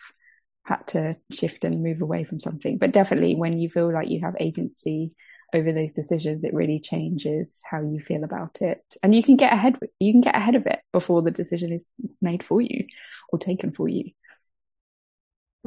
had 0.66 0.86
to 0.88 1.16
shift 1.32 1.64
and 1.64 1.84
move 1.84 2.02
away 2.02 2.24
from 2.24 2.40
something. 2.40 2.78
But 2.78 2.92
definitely, 2.92 3.36
when 3.36 3.58
you 3.60 3.70
feel 3.70 3.92
like 3.92 4.10
you 4.10 4.22
have 4.22 4.36
agency 4.40 5.12
over 5.54 5.72
those 5.72 5.94
decisions, 5.94 6.44
it 6.44 6.54
really 6.54 6.80
changes 6.80 7.62
how 7.70 7.82
you 7.82 8.00
feel 8.00 8.24
about 8.24 8.62
it, 8.62 8.82
and 9.04 9.16
you 9.16 9.24
can 9.24 9.38
get 9.38 9.54
ahead. 9.54 9.78
You 10.00 10.14
can 10.14 10.22
get 10.22 10.36
ahead 10.36 10.56
of 10.56 10.66
it 10.66 10.80
before 10.92 11.22
the 11.22 11.32
decision 11.32 11.72
is 11.72 11.86
made 12.22 12.44
for 12.44 12.62
you 12.62 12.86
or 13.32 13.40
taken 13.40 13.72
for 13.72 13.88
you. 13.88 14.12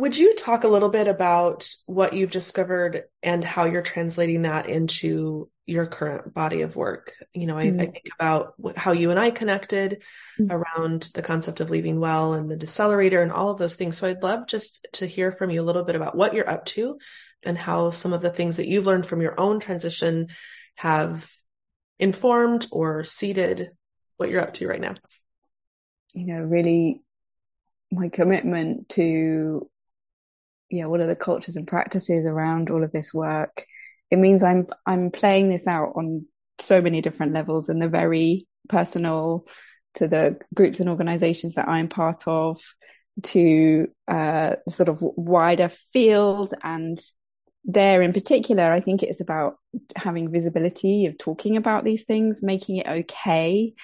Would 0.01 0.17
you 0.17 0.35
talk 0.35 0.65
a 0.65 0.69
little 0.69 0.89
bit 0.89 1.09
about 1.09 1.69
what 1.85 2.15
you've 2.15 2.31
discovered 2.31 3.03
and 3.23 3.45
how 3.45 3.67
you're 3.67 3.83
translating 3.83 4.43
that 4.43 4.67
into 4.67 5.51
your 5.67 5.85
current 5.87 6.33
body 6.33 6.63
of 6.63 6.75
work? 6.75 7.13
You 7.35 7.47
know, 7.47 7.59
I, 7.59 7.67
mm-hmm. 7.67 7.81
I 7.81 7.85
think 7.85 8.09
about 8.19 8.55
how 8.77 8.93
you 8.93 9.11
and 9.11 9.21
I 9.21 9.31
connected 9.31 10.03
mm-hmm. 10.41 10.51
around 10.51 11.11
the 11.13 11.21
concept 11.21 11.61
of 11.61 11.69
leaving 11.69 12.01
well 12.01 12.33
and 12.33 12.51
the 12.51 12.57
decelerator 12.57 13.23
and 13.23 13.31
all 13.31 13.51
of 13.51 13.59
those 13.59 13.77
things. 13.77 13.99
So 13.99 14.09
I'd 14.09 14.23
love 14.23 14.47
just 14.47 14.89
to 14.95 15.07
hear 15.07 15.33
from 15.33 15.51
you 15.51 15.61
a 15.61 15.69
little 15.69 15.85
bit 15.85 15.97
about 15.97 16.17
what 16.17 16.33
you're 16.33 16.49
up 16.49 16.65
to 16.67 16.99
and 17.45 17.59
how 17.59 17.91
some 17.91 18.15
of 18.15 18.23
the 18.23 18.31
things 18.31 18.57
that 18.57 18.69
you've 18.69 18.87
learned 18.87 19.05
from 19.05 19.21
your 19.21 19.39
own 19.39 19.61
transition 19.61 20.29
have 20.77 21.31
informed 21.99 22.67
or 22.73 23.05
seeded 23.05 23.73
what 24.17 24.31
you're 24.31 24.41
up 24.41 24.55
to 24.55 24.67
right 24.67 24.81
now. 24.81 24.95
You 26.15 26.25
know, 26.25 26.41
really 26.41 27.03
my 27.93 28.09
commitment 28.09 28.89
to 28.91 29.70
yeah, 30.71 30.87
what 30.87 31.01
are 31.01 31.07
the 31.07 31.17
cultures 31.17 31.57
and 31.57 31.67
practices 31.67 32.27
around 32.27 32.71
all 32.71 32.85
of 32.85 32.93
this 32.93 33.13
work? 33.13 33.67
It 34.11 34.19
means 34.19 34.43
I'm 34.43 34.67
I'm 34.87 35.11
playing 35.11 35.51
this 35.51 35.67
out 35.67 35.93
on 35.97 36.27
so 36.59 36.81
many 36.81 37.01
different 37.01 37.33
levels 37.33 37.69
and 37.69 37.81
the 37.81 37.89
very 37.89 38.47
personal 38.69 39.47
to 39.95 40.07
the 40.07 40.39
groups 40.55 40.81
and 40.81 40.89
organizations 40.89 41.55
that 41.55 41.69
I'm 41.69 41.89
part 41.89 42.23
of 42.27 42.61
to 43.23 43.89
uh, 44.09 44.57
sort 44.69 44.89
of 44.89 44.99
wider 45.01 45.69
field 45.69 46.55
and 46.63 46.99
there 47.65 48.01
in 48.01 48.15
particular 48.15 48.73
i 48.73 48.81
think 48.81 49.03
it's 49.03 49.21
about 49.21 49.57
having 49.95 50.33
visibility 50.33 51.05
of 51.05 51.19
talking 51.19 51.59
about 51.59 51.85
these 51.85 52.05
things 52.05 52.43
making 52.43 52.79
it 52.79 52.89
okay 52.89 53.75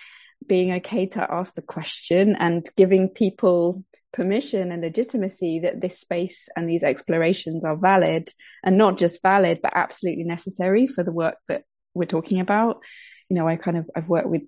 being 0.47 0.73
okay 0.73 1.07
to 1.07 1.33
ask 1.33 1.55
the 1.55 1.63
question 1.63 2.37
and 2.37 2.69
giving 2.77 3.09
people 3.09 3.85
permission 4.13 4.73
and 4.73 4.83
legitimacy 4.83 5.61
that 5.61 5.81
this 5.81 6.01
space 6.01 6.49
and 6.57 6.69
these 6.69 6.83
explorations 6.83 7.65
are 7.65 7.77
valid 7.77 8.31
and 8.65 8.79
not 8.79 8.97
just 8.97 9.23
valid 9.23 9.61
but 9.63 9.73
absolutely 9.75 10.25
necessary 10.25 10.87
for 10.87 11.05
the 11.05 11.13
work 11.13 11.37
that 11.49 11.65
we're 11.95 12.07
talking 12.07 12.41
about. 12.41 12.83
You 13.29 13.35
know 13.35 13.49
i 13.49 13.57
kind 13.57 13.77
of 13.77 13.91
i've 13.97 14.09
worked 14.09 14.29
with 14.29 14.43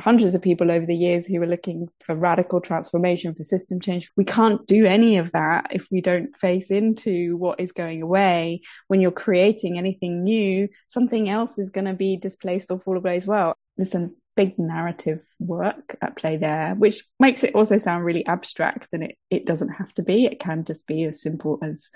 hundreds 0.00 0.34
of 0.34 0.40
people 0.40 0.70
over 0.70 0.86
the 0.86 0.96
years 0.96 1.26
who 1.26 1.42
are 1.42 1.46
looking 1.46 1.88
for 2.00 2.14
radical 2.14 2.60
transformation 2.60 3.34
for 3.34 3.44
system 3.44 3.80
change. 3.80 4.10
We 4.16 4.24
can't 4.24 4.66
do 4.66 4.86
any 4.86 5.18
of 5.18 5.32
that 5.32 5.68
if 5.70 5.86
we 5.90 6.00
don't 6.00 6.34
face 6.36 6.70
into 6.70 7.36
what 7.36 7.60
is 7.60 7.72
going 7.72 8.02
away. 8.02 8.62
When 8.88 9.00
you're 9.00 9.10
creating 9.10 9.76
anything 9.78 10.24
new 10.24 10.68
something 10.88 11.28
else 11.28 11.58
is 11.58 11.70
going 11.70 11.84
to 11.84 11.94
be 11.94 12.16
displaced 12.16 12.70
or 12.70 12.80
fall 12.80 12.96
away 12.96 13.16
as 13.16 13.26
well. 13.26 13.54
Listen 13.76 14.16
big 14.36 14.58
narrative 14.58 15.24
work 15.38 15.96
at 16.02 16.16
play 16.16 16.36
there, 16.36 16.74
which 16.74 17.04
makes 17.18 17.44
it 17.44 17.54
also 17.54 17.78
sound 17.78 18.04
really 18.04 18.26
abstract. 18.26 18.92
And 18.92 19.04
it, 19.04 19.18
it 19.30 19.46
doesn't 19.46 19.70
have 19.70 19.92
to 19.94 20.02
be, 20.02 20.26
it 20.26 20.40
can 20.40 20.64
just 20.64 20.86
be 20.86 21.04
as 21.04 21.22
simple 21.22 21.58
as, 21.62 21.90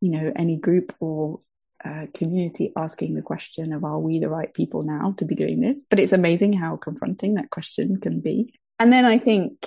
you 0.00 0.10
know, 0.10 0.32
any 0.36 0.56
group 0.56 0.94
or 1.00 1.40
uh, 1.84 2.06
community 2.12 2.72
asking 2.76 3.14
the 3.14 3.22
question 3.22 3.72
of, 3.72 3.84
are 3.84 3.98
we 3.98 4.18
the 4.18 4.28
right 4.28 4.52
people 4.52 4.82
now 4.82 5.14
to 5.18 5.24
be 5.24 5.34
doing 5.34 5.60
this? 5.60 5.86
But 5.88 6.00
it's 6.00 6.12
amazing 6.12 6.52
how 6.52 6.76
confronting 6.76 7.34
that 7.34 7.50
question 7.50 8.00
can 8.00 8.20
be. 8.20 8.54
And 8.78 8.92
then 8.92 9.04
I 9.04 9.18
think, 9.18 9.66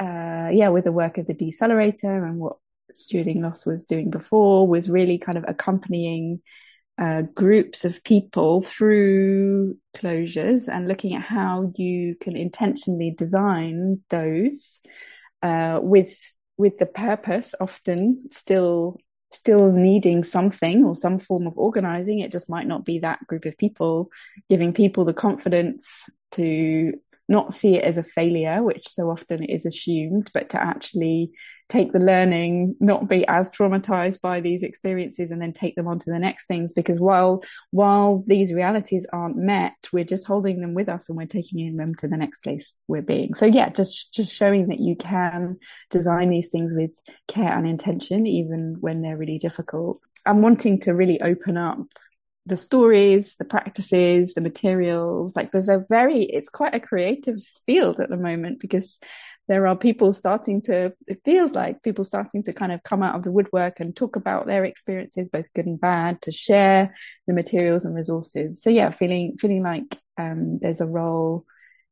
uh, 0.00 0.48
yeah, 0.52 0.68
with 0.68 0.84
the 0.84 0.92
work 0.92 1.18
of 1.18 1.26
the 1.26 1.34
decelerator 1.34 2.26
and 2.26 2.38
what 2.38 2.56
Stewarding 2.94 3.40
Loss 3.40 3.64
was 3.64 3.86
doing 3.86 4.10
before 4.10 4.66
was 4.66 4.90
really 4.90 5.18
kind 5.18 5.38
of 5.38 5.44
accompanying 5.48 6.40
uh, 6.98 7.22
groups 7.34 7.84
of 7.84 8.04
people 8.04 8.62
through 8.62 9.76
closures 9.96 10.68
and 10.68 10.88
looking 10.88 11.14
at 11.14 11.22
how 11.22 11.72
you 11.76 12.14
can 12.20 12.36
intentionally 12.36 13.10
design 13.10 14.00
those 14.10 14.80
uh, 15.42 15.80
with 15.82 16.18
with 16.58 16.78
the 16.78 16.86
purpose 16.86 17.54
often 17.60 18.22
still 18.30 18.98
still 19.32 19.72
needing 19.72 20.22
something 20.22 20.84
or 20.84 20.94
some 20.94 21.18
form 21.18 21.46
of 21.46 21.54
organizing. 21.56 22.20
It 22.20 22.30
just 22.30 22.50
might 22.50 22.66
not 22.66 22.84
be 22.84 22.98
that 22.98 23.26
group 23.26 23.46
of 23.46 23.56
people 23.56 24.10
giving 24.50 24.74
people 24.74 25.04
the 25.06 25.14
confidence 25.14 26.08
to 26.32 26.92
not 27.28 27.54
see 27.54 27.76
it 27.76 27.84
as 27.84 27.96
a 27.98 28.02
failure, 28.02 28.62
which 28.62 28.86
so 28.88 29.10
often 29.10 29.42
is 29.42 29.64
assumed, 29.64 30.30
but 30.34 30.50
to 30.50 30.62
actually 30.62 31.30
take 31.72 31.92
the 31.92 31.98
learning, 31.98 32.76
not 32.80 33.08
be 33.08 33.26
as 33.26 33.50
traumatized 33.50 34.20
by 34.20 34.40
these 34.40 34.62
experiences 34.62 35.30
and 35.30 35.40
then 35.40 35.54
take 35.54 35.74
them 35.74 35.88
on 35.88 35.98
to 35.98 36.10
the 36.10 36.18
next 36.18 36.46
things. 36.46 36.74
Because 36.74 37.00
while, 37.00 37.42
while 37.70 38.22
these 38.26 38.52
realities 38.52 39.06
aren't 39.10 39.38
met, 39.38 39.74
we're 39.90 40.04
just 40.04 40.26
holding 40.26 40.60
them 40.60 40.74
with 40.74 40.88
us 40.88 41.08
and 41.08 41.16
we're 41.16 41.26
taking 41.26 41.76
them 41.76 41.94
to 41.96 42.08
the 42.08 42.16
next 42.18 42.42
place 42.42 42.74
we're 42.88 43.00
being. 43.00 43.34
So 43.34 43.46
yeah, 43.46 43.70
just, 43.70 44.12
just 44.12 44.34
showing 44.36 44.68
that 44.68 44.80
you 44.80 44.96
can 44.96 45.56
design 45.90 46.28
these 46.28 46.50
things 46.50 46.74
with 46.74 46.94
care 47.26 47.56
and 47.56 47.66
intention, 47.66 48.26
even 48.26 48.76
when 48.80 49.00
they're 49.00 49.16
really 49.16 49.38
difficult. 49.38 50.00
I'm 50.26 50.42
wanting 50.42 50.80
to 50.80 50.92
really 50.94 51.20
open 51.22 51.56
up 51.56 51.78
the 52.44 52.56
stories, 52.56 53.36
the 53.36 53.44
practices, 53.44 54.34
the 54.34 54.40
materials. 54.40 55.34
Like 55.34 55.52
there's 55.52 55.68
a 55.68 55.84
very, 55.88 56.24
it's 56.24 56.48
quite 56.48 56.74
a 56.74 56.80
creative 56.80 57.40
field 57.66 58.00
at 58.00 58.10
the 58.10 58.16
moment 58.16 58.60
because 58.60 58.98
there 59.48 59.66
are 59.66 59.76
people 59.76 60.12
starting 60.12 60.60
to, 60.62 60.92
it 61.06 61.20
feels 61.24 61.52
like 61.52 61.82
people 61.82 62.04
starting 62.04 62.42
to 62.44 62.52
kind 62.52 62.72
of 62.72 62.82
come 62.82 63.02
out 63.02 63.16
of 63.16 63.22
the 63.22 63.32
woodwork 63.32 63.80
and 63.80 63.94
talk 63.94 64.16
about 64.16 64.46
their 64.46 64.64
experiences, 64.64 65.28
both 65.28 65.52
good 65.52 65.66
and 65.66 65.80
bad, 65.80 66.20
to 66.22 66.32
share 66.32 66.94
the 67.26 67.34
materials 67.34 67.84
and 67.84 67.94
resources. 67.94 68.62
So 68.62 68.70
yeah, 68.70 68.90
feeling, 68.90 69.36
feeling 69.38 69.62
like, 69.62 69.98
um, 70.16 70.58
there's 70.60 70.80
a 70.80 70.86
role 70.86 71.44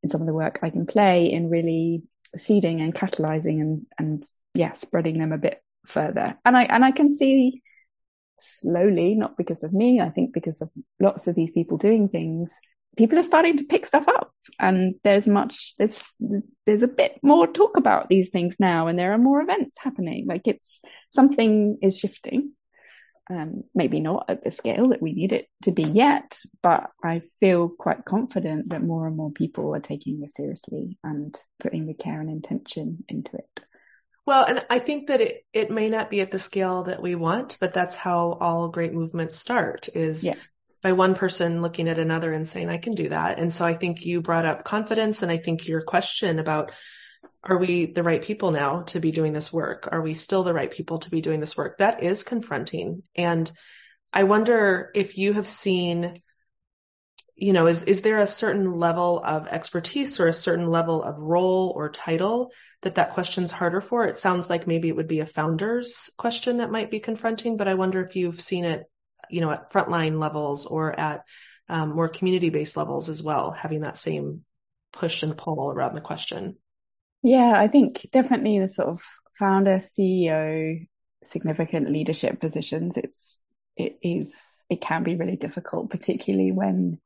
in 0.03 0.09
some 0.09 0.21
of 0.21 0.27
the 0.27 0.35
work 0.35 0.61
I 0.63 0.71
can 0.71 0.87
play 0.87 1.33
in 1.33 1.51
really 1.51 2.03
seeding 2.37 2.81
and 2.81 2.95
catalyzing 2.95 3.61
and, 3.61 3.87
and 3.99 4.25
yeah, 4.55 4.73
spreading 4.73 5.19
them 5.19 5.33
a 5.33 5.39
bit 5.39 5.63
further. 5.87 6.39
And 6.45 6.57
I, 6.57 6.65
and 6.65 6.85
I 6.85 6.93
can 6.93 7.11
see, 7.11 7.63
slowly, 8.39 9.15
not 9.17 9.37
because 9.37 9.65
of 9.65 9.73
me, 9.73 10.01
I 10.01 10.09
think 10.09 10.33
because 10.33 10.63
of 10.63 10.71
lots 10.99 11.27
of 11.27 11.35
these 11.35 11.51
people 11.51 11.79
doing 11.79 12.09
things, 12.09 12.55
people 12.97 13.19
are 13.19 13.25
starting 13.25 13.59
to 13.59 13.65
pick 13.65 13.85
stuff 13.85 14.09
up 14.09 14.33
and 14.61 14.95
there's 15.03 15.27
much 15.27 15.75
there's 15.79 16.15
there's 16.67 16.83
a 16.83 16.89
bit 16.89 17.19
more 17.23 17.47
talk 17.47 17.77
about 17.77 18.09
these 18.09 18.29
things 18.29 18.57
now 18.61 18.87
and 18.87 18.99
there 18.99 19.13
are 19.13 19.19
more 19.19 19.41
events 19.41 19.77
happening. 19.79 20.27
Like 20.27 20.47
it's 20.47 20.81
something 21.11 21.79
is 21.83 21.99
shifting. 21.99 22.53
Um, 23.29 23.63
maybe 23.77 24.01
not 24.01 24.25
at 24.29 24.43
the 24.43 24.51
scale 24.51 24.89
that 24.89 25.01
we 25.01 25.13
need 25.13 25.33
it 25.33 25.47
to 25.63 25.71
be 25.71 25.85
yet 25.85 26.41
but 26.65 26.91
i 27.05 27.23
feel 27.39 27.69
quite 27.69 28.05
confident 28.05 28.71
that 28.71 28.83
more 28.83 29.07
and 29.07 29.17
more 29.17 29.31
people 29.31 29.73
are 29.73 29.79
taking 29.79 30.19
this 30.19 30.35
seriously 30.35 30.99
and 31.05 31.41
putting 31.61 31.87
the 31.87 31.95
care 31.95 32.21
and 32.21 32.29
intention 32.29 33.05
into 33.09 33.37
it. 33.37 33.65
Well, 34.27 34.45
and 34.47 34.65
I 34.71 34.79
think 34.79 35.09
that 35.09 35.21
it, 35.21 35.45
it 35.53 35.71
may 35.71 35.89
not 35.89 36.11
be 36.11 36.21
at 36.21 36.31
the 36.31 36.39
scale 36.39 36.85
that 36.85 37.03
we 37.03 37.15
want, 37.15 37.57
but 37.61 37.75
that's 37.75 37.97
how 37.97 38.39
all 38.41 38.69
great 38.69 38.93
movements 38.93 39.39
start 39.39 39.89
is 39.95 40.25
yeah. 40.25 40.35
By 40.83 40.93
one 40.93 41.15
person 41.15 41.63
looking 41.63 41.89
at 41.89 41.99
another 41.99 42.33
and 42.33 42.49
saying, 42.49 42.69
I 42.69 42.79
can 42.79 42.95
do 42.95 43.09
that. 43.11 43.39
And 43.39 43.53
so 43.53 43.65
I 43.65 43.75
think 43.75 44.05
you 44.05 44.23
brought 44.23 44.47
up 44.47 44.65
confidence. 44.65 45.23
And 45.23 45.31
I 45.31 45.37
think 45.37 45.69
your 45.69 45.83
question 45.83 46.39
about, 46.39 46.73
are 47.43 47.59
we 47.59 47.87
the 47.87 48.03
right 48.03 48.23
people 48.23 48.51
now 48.51 48.83
to 48.85 49.01
be 49.01 49.13
doing 49.13 49.33
this 49.33 49.53
work? 49.53 49.89
Are 49.91 50.03
we 50.03 50.15
still 50.15 50.43
the 50.43 50.55
right 50.55 50.71
people 50.71 50.99
to 50.99 51.11
be 51.11 51.21
doing 51.21 51.41
this 51.41 51.57
work? 51.57 51.79
That 51.79 52.03
is 52.03 52.23
confronting. 52.23 53.03
And 53.15 53.51
I 54.13 54.25
wonder 54.25 54.91
if 54.95 55.17
you 55.17 55.35
have 55.35 55.47
seen 55.47 56.15
you 57.41 57.55
know, 57.55 57.69
is, 57.69 57.85
is 57.85 58.03
there 58.03 58.19
a 58.19 58.27
certain 58.27 58.71
level 58.71 59.23
of 59.25 59.49
expertise 59.49 60.21
or 60.21 60.27
a 60.27 60.33
certain 60.33 60.67
level 60.67 61.03
of 61.03 61.17
role 61.19 61.73
or 61.75 61.89
title 61.89 62.53
that 62.83 62.97
that 62.97 63.11
question's 63.11 63.51
harder 63.51 63.81
for? 63.81 64.05
It 64.05 64.19
sounds 64.19 64.51
like 64.51 64.67
maybe 64.67 64.89
it 64.89 64.97
would 64.97 65.09
be 65.09 65.21
a 65.21 65.27
founder's 65.27 66.11
question 66.19 66.59
that 66.59 66.71
might 66.71 66.91
be 66.91 67.01
confronting, 67.01 67.57
but 67.57 67.67
I 67.67 67.75
wonder 67.75 68.05
if 68.05 68.15
you've 68.15 68.43
seen 68.43 68.67
it, 68.67 68.85
you 69.31 69.41
know, 69.41 69.51
at 69.51 69.73
frontline 69.73 70.19
levels 70.19 70.67
or 70.67 70.99
at 70.99 71.25
um, 71.69 71.91
more 71.95 72.09
community 72.09 72.51
based 72.51 72.77
levels 72.77 73.09
as 73.09 73.23
well, 73.23 73.53
having 73.53 73.83
that 73.83 73.99
same 73.99 74.45
push 74.93 75.23
and 75.23 75.37
pull 75.37 75.71
around 75.71 75.95
the 75.95 76.01
question. 76.01 76.57
Yeah, 77.23 77.53
I 77.55 77.69
think 77.69 78.09
definitely 78.13 78.59
the 78.59 78.69
sort 78.69 78.89
of 78.89 79.03
founder, 79.39 79.77
CEO, 79.77 80.87
significant 81.23 81.91
leadership 81.91 82.41
positions, 82.41 82.97
it's, 82.97 83.41
it 83.77 83.99
is, 84.03 84.35
it 84.69 84.81
can 84.81 85.03
be 85.03 85.17
really 85.17 85.37
difficult, 85.37 85.91
particularly 85.91 86.51
when 86.51 86.99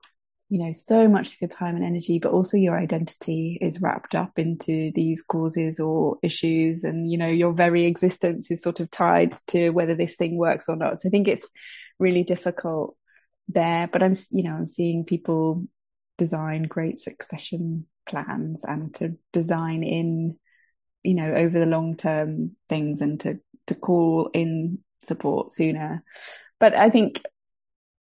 you 0.51 0.59
know 0.59 0.73
so 0.73 1.09
much 1.09 1.29
of 1.29 1.41
your 1.41 1.49
time 1.49 1.75
and 1.75 1.85
energy 1.85 2.19
but 2.19 2.31
also 2.31 2.57
your 2.57 2.79
identity 2.79 3.59
is 3.61 3.81
wrapped 3.81 4.15
up 4.15 4.39
into 4.39 4.93
these 4.95 5.23
causes 5.23 5.81
or 5.81 6.19
issues 6.23 6.85
and 6.85 7.11
you 7.11 7.17
know 7.17 7.27
your 7.27 7.53
very 7.53 7.87
existence 7.87 8.51
is 8.51 8.63
sort 8.63 8.79
of 8.79 8.91
tied 8.91 9.35
to 9.47 9.71
whether 9.71 9.95
this 9.95 10.17
thing 10.17 10.37
works 10.37 10.69
or 10.69 10.77
not 10.77 11.01
so 11.01 11.09
i 11.09 11.11
think 11.11 11.29
it's 11.29 11.51
really 11.99 12.25
difficult 12.25 12.97
there 13.49 13.89
but 13.89 14.03
i'm 14.03 14.15
you 14.31 14.43
know 14.43 14.55
i'm 14.55 14.67
seeing 14.67 15.05
people 15.05 15.67
design 16.19 16.63
great 16.63 16.99
succession 16.99 17.87
plans 18.07 18.65
and 18.65 18.95
to 18.95 19.17
design 19.33 19.83
in 19.83 20.37
you 21.03 21.15
know 21.15 21.33
over 21.33 21.59
the 21.59 21.67
long 21.67 21.97
term 21.97 22.53
things 22.69 23.01
and 23.01 23.21
to 23.21 23.39
to 23.67 23.75
call 23.75 24.31
in 24.35 24.79
support 25.03 25.53
sooner. 25.53 26.03
But 26.61 26.77
i 26.77 26.91
think 26.91 27.23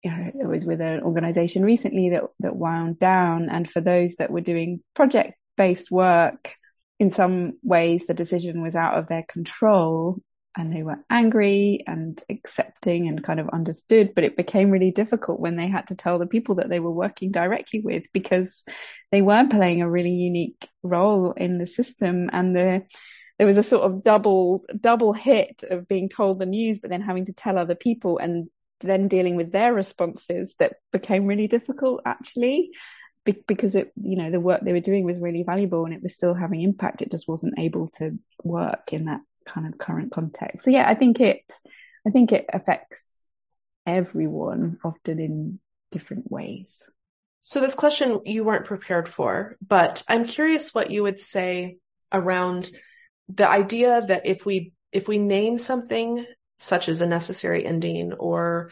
you 0.03 0.11
know, 0.11 0.31
it 0.41 0.47
was 0.47 0.65
with 0.65 0.81
an 0.81 1.01
organization 1.01 1.63
recently 1.63 2.09
that 2.09 2.23
that 2.39 2.55
wound 2.55 2.99
down 2.99 3.49
and 3.49 3.69
for 3.69 3.81
those 3.81 4.15
that 4.15 4.31
were 4.31 4.41
doing 4.41 4.81
project 4.93 5.33
based 5.55 5.91
work 5.91 6.55
in 6.99 7.09
some 7.09 7.53
ways 7.63 8.05
the 8.05 8.13
decision 8.13 8.61
was 8.61 8.75
out 8.75 8.95
of 8.95 9.07
their 9.07 9.23
control 9.23 10.21
and 10.55 10.71
they 10.71 10.83
were 10.83 10.99
angry 11.09 11.83
and 11.87 12.21
accepting 12.29 13.07
and 13.07 13.23
kind 13.23 13.39
of 13.39 13.49
understood 13.49 14.13
but 14.13 14.23
it 14.23 14.37
became 14.37 14.69
really 14.69 14.91
difficult 14.91 15.39
when 15.39 15.55
they 15.55 15.67
had 15.67 15.87
to 15.87 15.95
tell 15.95 16.19
the 16.19 16.27
people 16.27 16.55
that 16.55 16.69
they 16.69 16.79
were 16.79 16.91
working 16.91 17.31
directly 17.31 17.79
with 17.81 18.05
because 18.13 18.63
they 19.11 19.21
were 19.21 19.47
playing 19.49 19.81
a 19.81 19.89
really 19.89 20.11
unique 20.11 20.67
role 20.81 21.31
in 21.33 21.57
the 21.57 21.67
system. 21.67 22.29
And 22.33 22.55
the 22.55 22.83
there 23.39 23.47
was 23.47 23.57
a 23.57 23.63
sort 23.63 23.83
of 23.83 24.03
double 24.03 24.63
double 24.79 25.13
hit 25.13 25.63
of 25.69 25.87
being 25.87 26.09
told 26.09 26.39
the 26.39 26.45
news 26.45 26.79
but 26.79 26.89
then 26.89 27.01
having 27.01 27.25
to 27.25 27.33
tell 27.33 27.57
other 27.57 27.75
people 27.75 28.17
and 28.17 28.47
then 28.81 29.07
dealing 29.07 29.35
with 29.35 29.51
their 29.51 29.73
responses 29.73 30.55
that 30.59 30.75
became 30.91 31.25
really 31.25 31.47
difficult 31.47 32.01
actually 32.05 32.71
because 33.47 33.75
it 33.75 33.91
you 34.01 34.17
know 34.17 34.29
the 34.29 34.39
work 34.39 34.61
they 34.61 34.73
were 34.73 34.79
doing 34.79 35.05
was 35.05 35.17
really 35.17 35.43
valuable 35.43 35.85
and 35.85 35.93
it 35.93 36.03
was 36.03 36.13
still 36.13 36.33
having 36.33 36.61
impact. 36.61 37.01
It 37.01 37.11
just 37.11 37.27
wasn't 37.27 37.57
able 37.57 37.87
to 37.99 38.17
work 38.43 38.91
in 38.91 39.05
that 39.05 39.21
kind 39.45 39.67
of 39.67 39.77
current 39.77 40.11
context. 40.11 40.65
So 40.65 40.71
yeah 40.71 40.87
i 40.87 40.95
think 40.95 41.19
it 41.19 41.41
i 42.07 42.09
think 42.09 42.31
it 42.31 42.45
affects 42.51 43.25
everyone 43.85 44.77
often 44.83 45.19
in 45.19 45.59
different 45.91 46.31
ways. 46.31 46.89
So 47.41 47.59
this 47.59 47.75
question 47.75 48.21
you 48.25 48.43
weren't 48.43 48.65
prepared 48.65 49.09
for 49.09 49.57
but 49.65 50.03
i'm 50.07 50.25
curious 50.25 50.73
what 50.73 50.91
you 50.91 51.03
would 51.03 51.19
say 51.19 51.77
around 52.11 52.69
the 53.29 53.47
idea 53.47 54.03
that 54.07 54.25
if 54.25 54.45
we 54.45 54.73
if 54.91 55.07
we 55.07 55.17
name 55.17 55.57
something 55.57 56.25
such 56.57 56.87
as 56.87 57.01
a 57.01 57.07
necessary 57.07 57.65
ending 57.65 58.13
or 58.13 58.71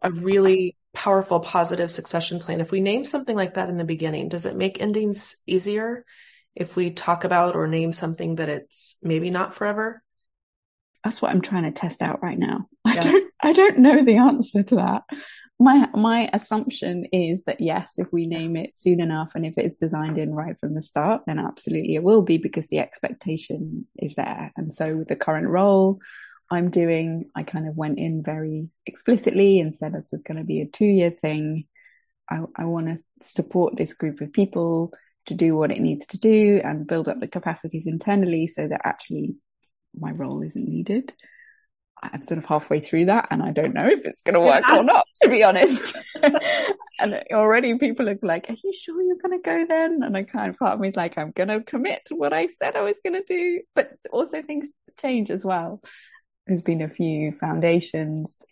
a 0.00 0.10
really 0.10 0.76
powerful 0.92 1.40
positive 1.40 1.90
succession 1.90 2.38
plan, 2.40 2.60
if 2.60 2.70
we 2.70 2.80
name 2.80 3.04
something 3.04 3.36
like 3.36 3.54
that 3.54 3.68
in 3.68 3.76
the 3.76 3.84
beginning, 3.84 4.28
does 4.28 4.46
it 4.46 4.56
make 4.56 4.80
endings 4.80 5.36
easier 5.46 6.04
if 6.54 6.76
we 6.76 6.90
talk 6.90 7.24
about 7.24 7.54
or 7.54 7.66
name 7.66 7.92
something 7.92 8.36
that 8.36 8.48
it's 8.48 8.96
maybe 9.02 9.30
not 9.30 9.54
forever? 9.54 10.02
That's 11.04 11.20
what 11.20 11.32
I'm 11.32 11.42
trying 11.42 11.64
to 11.64 11.72
test 11.72 12.02
out 12.02 12.22
right 12.22 12.38
now. 12.38 12.66
Yeah. 12.84 13.00
I 13.00 13.02
don't 13.04 13.32
I 13.44 13.52
don't 13.52 13.78
know 13.78 14.04
the 14.04 14.16
answer 14.16 14.62
to 14.62 14.76
that. 14.76 15.02
My 15.58 15.88
my 15.94 16.28
assumption 16.32 17.06
is 17.12 17.44
that 17.44 17.60
yes, 17.60 17.94
if 17.96 18.12
we 18.12 18.26
name 18.26 18.56
it 18.56 18.76
soon 18.76 19.00
enough 19.00 19.32
and 19.34 19.46
if 19.46 19.56
it's 19.56 19.76
designed 19.76 20.18
in 20.18 20.34
right 20.34 20.58
from 20.58 20.74
the 20.74 20.82
start, 20.82 21.22
then 21.26 21.38
absolutely 21.38 21.94
it 21.94 22.02
will 22.02 22.22
be 22.22 22.38
because 22.38 22.68
the 22.68 22.80
expectation 22.80 23.86
is 23.96 24.14
there. 24.14 24.52
And 24.56 24.74
so 24.74 24.96
with 24.96 25.08
the 25.08 25.16
current 25.16 25.48
role 25.48 26.00
I'm 26.50 26.70
doing, 26.70 27.30
I 27.34 27.44
kind 27.44 27.66
of 27.66 27.76
went 27.76 27.98
in 27.98 28.22
very 28.22 28.68
explicitly 28.84 29.58
and 29.58 29.74
said 29.74 29.94
this 29.94 30.12
is 30.12 30.22
going 30.22 30.38
to 30.38 30.44
be 30.44 30.60
a 30.60 30.66
two 30.66 30.84
year 30.84 31.10
thing. 31.10 31.64
I, 32.28 32.40
I 32.56 32.64
want 32.66 32.88
to 32.88 33.02
support 33.22 33.76
this 33.76 33.94
group 33.94 34.20
of 34.20 34.32
people 34.32 34.92
to 35.26 35.34
do 35.34 35.54
what 35.54 35.70
it 35.70 35.80
needs 35.80 36.06
to 36.06 36.18
do 36.18 36.60
and 36.62 36.86
build 36.86 37.08
up 37.08 37.20
the 37.20 37.28
capacities 37.28 37.86
internally 37.86 38.46
so 38.46 38.66
that 38.66 38.80
actually 38.84 39.36
my 39.98 40.12
role 40.12 40.42
isn't 40.42 40.68
needed. 40.68 41.12
I'm 42.02 42.22
sort 42.22 42.38
of 42.38 42.46
halfway 42.46 42.80
through 42.80 43.06
that 43.06 43.28
and 43.30 43.42
I 43.42 43.52
don't 43.52 43.74
know 43.74 43.86
if 43.86 44.04
it's 44.04 44.22
going 44.22 44.34
to 44.34 44.40
work 44.40 44.68
or 44.68 44.82
not, 44.82 45.06
to 45.22 45.28
be 45.28 45.44
honest. 45.44 45.96
and 46.98 47.22
already 47.32 47.78
people 47.78 48.08
are 48.08 48.18
like, 48.22 48.50
Are 48.50 48.56
you 48.62 48.72
sure 48.72 49.00
you're 49.00 49.16
going 49.22 49.40
to 49.40 49.48
go 49.48 49.64
then? 49.68 50.00
And 50.02 50.16
I 50.16 50.24
kind 50.24 50.50
of 50.50 50.58
part 50.58 50.74
of 50.74 50.80
me 50.80 50.88
is 50.88 50.96
like, 50.96 51.16
I'm 51.16 51.30
going 51.30 51.48
to 51.48 51.60
commit 51.62 52.02
to 52.06 52.16
what 52.16 52.32
I 52.32 52.48
said 52.48 52.74
I 52.74 52.82
was 52.82 52.98
going 53.04 53.14
to 53.14 53.24
do. 53.24 53.60
But 53.76 53.92
also 54.10 54.42
things 54.42 54.68
change 54.98 55.30
as 55.30 55.44
well 55.44 55.80
there's 56.46 56.62
been 56.62 56.82
a 56.82 56.88
few 56.88 57.32
foundations 57.32 58.42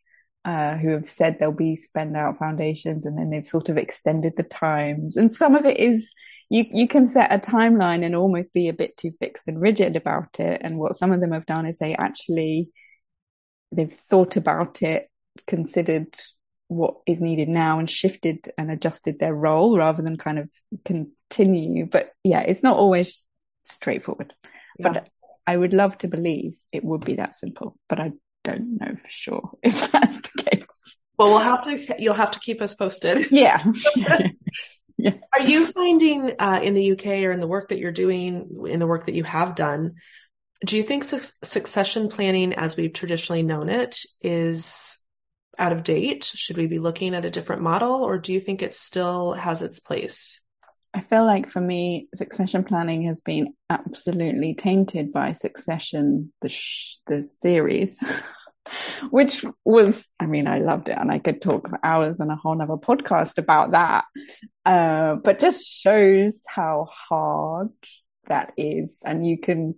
uh, 0.44 0.76
who 0.76 0.90
have 0.90 1.08
said 1.08 1.38
they'll 1.38 1.52
be 1.52 1.76
spend 1.76 2.16
out 2.16 2.38
foundations 2.38 3.04
and 3.04 3.18
then 3.18 3.30
they've 3.30 3.46
sort 3.46 3.68
of 3.68 3.76
extended 3.76 4.34
the 4.36 4.42
times. 4.42 5.16
And 5.16 5.32
some 5.32 5.54
of 5.54 5.66
it 5.66 5.76
is 5.78 6.12
you 6.48 6.64
you 6.72 6.88
can 6.88 7.06
set 7.06 7.32
a 7.32 7.38
timeline 7.38 8.04
and 8.04 8.16
almost 8.16 8.52
be 8.52 8.68
a 8.68 8.72
bit 8.72 8.96
too 8.96 9.12
fixed 9.18 9.48
and 9.48 9.60
rigid 9.60 9.96
about 9.96 10.40
it. 10.40 10.60
And 10.64 10.78
what 10.78 10.96
some 10.96 11.12
of 11.12 11.20
them 11.20 11.32
have 11.32 11.46
done 11.46 11.66
is 11.66 11.78
they 11.78 11.94
actually 11.94 12.70
they've 13.72 13.92
thought 13.92 14.36
about 14.36 14.82
it, 14.82 15.10
considered 15.46 16.14
what 16.68 16.96
is 17.06 17.20
needed 17.20 17.48
now 17.48 17.78
and 17.78 17.90
shifted 17.90 18.48
and 18.56 18.70
adjusted 18.70 19.18
their 19.18 19.34
role 19.34 19.76
rather 19.76 20.02
than 20.02 20.16
kind 20.16 20.38
of 20.38 20.48
continue. 20.84 21.84
But 21.84 22.12
yeah, 22.24 22.40
it's 22.40 22.62
not 22.62 22.76
always 22.76 23.24
straightforward. 23.64 24.32
Yeah. 24.78 24.92
But 24.92 25.08
I 25.46 25.56
would 25.56 25.74
love 25.74 25.98
to 25.98 26.08
believe 26.08 26.54
it 26.72 26.84
would 26.84 27.04
be 27.04 27.16
that 27.16 27.34
simple, 27.34 27.76
but 27.88 28.00
I 28.00 28.12
don't 28.44 28.78
know 28.80 28.96
for 28.96 29.10
sure 29.10 29.50
if 29.62 29.92
that's 29.92 30.16
the 30.16 30.42
case. 30.42 30.96
Well, 31.18 31.30
we'll 31.30 31.38
have 31.38 31.64
to, 31.64 31.96
you'll 31.98 32.14
have 32.14 32.30
to 32.32 32.40
keep 32.40 32.62
us 32.62 32.74
posted. 32.74 33.26
Yeah. 33.30 33.62
yeah. 34.96 35.14
Are 35.34 35.42
you 35.42 35.66
finding 35.66 36.32
uh, 36.38 36.60
in 36.62 36.74
the 36.74 36.92
UK 36.92 37.06
or 37.24 37.32
in 37.32 37.40
the 37.40 37.46
work 37.46 37.68
that 37.68 37.78
you're 37.78 37.92
doing, 37.92 38.64
in 38.66 38.80
the 38.80 38.86
work 38.86 39.06
that 39.06 39.14
you 39.14 39.24
have 39.24 39.54
done, 39.54 39.96
do 40.64 40.76
you 40.76 40.82
think 40.82 41.04
su- 41.04 41.32
succession 41.42 42.08
planning 42.08 42.54
as 42.54 42.76
we've 42.76 42.92
traditionally 42.92 43.42
known 43.42 43.68
it 43.68 44.00
is 44.22 44.98
out 45.58 45.72
of 45.72 45.84
date? 45.84 46.24
Should 46.24 46.56
we 46.56 46.66
be 46.66 46.78
looking 46.78 47.14
at 47.14 47.24
a 47.24 47.30
different 47.30 47.62
model 47.62 48.02
or 48.02 48.18
do 48.18 48.32
you 48.32 48.40
think 48.40 48.62
it 48.62 48.74
still 48.74 49.32
has 49.32 49.62
its 49.62 49.80
place? 49.80 50.42
I 50.92 51.00
feel 51.00 51.24
like 51.24 51.48
for 51.48 51.60
me, 51.60 52.08
succession 52.14 52.64
planning 52.64 53.04
has 53.04 53.20
been 53.20 53.54
absolutely 53.68 54.54
tainted 54.54 55.12
by 55.12 55.32
Succession, 55.32 56.32
the 56.42 56.48
sh- 56.48 56.96
the 57.06 57.22
series, 57.22 58.02
which 59.10 59.44
was, 59.64 60.08
I 60.18 60.26
mean, 60.26 60.48
I 60.48 60.58
loved 60.58 60.88
it, 60.88 60.98
and 60.98 61.10
I 61.12 61.18
could 61.18 61.40
talk 61.40 61.68
for 61.68 61.78
hours 61.84 62.20
on 62.20 62.30
a 62.30 62.36
whole 62.36 62.60
other 62.60 62.74
podcast 62.74 63.38
about 63.38 63.72
that. 63.72 64.04
Uh, 64.64 65.16
but 65.16 65.38
just 65.38 65.64
shows 65.64 66.42
how 66.48 66.88
hard 66.90 67.70
that 68.26 68.52
is, 68.56 68.96
and 69.04 69.24
you 69.24 69.38
can 69.38 69.76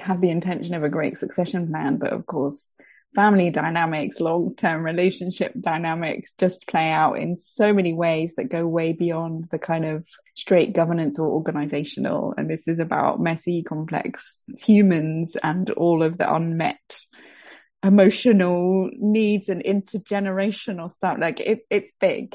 have 0.00 0.20
the 0.20 0.30
intention 0.30 0.74
of 0.74 0.82
a 0.82 0.88
great 0.88 1.18
succession 1.18 1.68
plan, 1.68 1.98
but 1.98 2.12
of 2.12 2.24
course, 2.24 2.72
family 3.14 3.50
dynamics, 3.50 4.20
long 4.20 4.54
term 4.56 4.82
relationship 4.82 5.52
dynamics 5.60 6.32
just 6.38 6.66
play 6.66 6.90
out 6.90 7.14
in 7.14 7.36
so 7.36 7.72
many 7.72 7.94
ways 7.94 8.34
that 8.34 8.50
go 8.50 8.66
way 8.66 8.92
beyond 8.92 9.46
the 9.50 9.58
kind 9.58 9.84
of 9.84 10.06
straight 10.34 10.74
governance 10.74 11.18
or 11.18 11.28
organizational. 11.28 12.34
And 12.36 12.50
this 12.50 12.66
is 12.66 12.80
about 12.80 13.20
messy, 13.20 13.62
complex 13.62 14.42
humans 14.64 15.36
and 15.42 15.70
all 15.70 16.02
of 16.02 16.18
the 16.18 16.32
unmet 16.32 17.00
emotional 17.82 18.90
needs 18.98 19.48
and 19.48 19.62
intergenerational 19.62 20.90
stuff. 20.90 21.18
Like 21.20 21.40
it, 21.40 21.66
it's 21.70 21.92
big. 22.00 22.34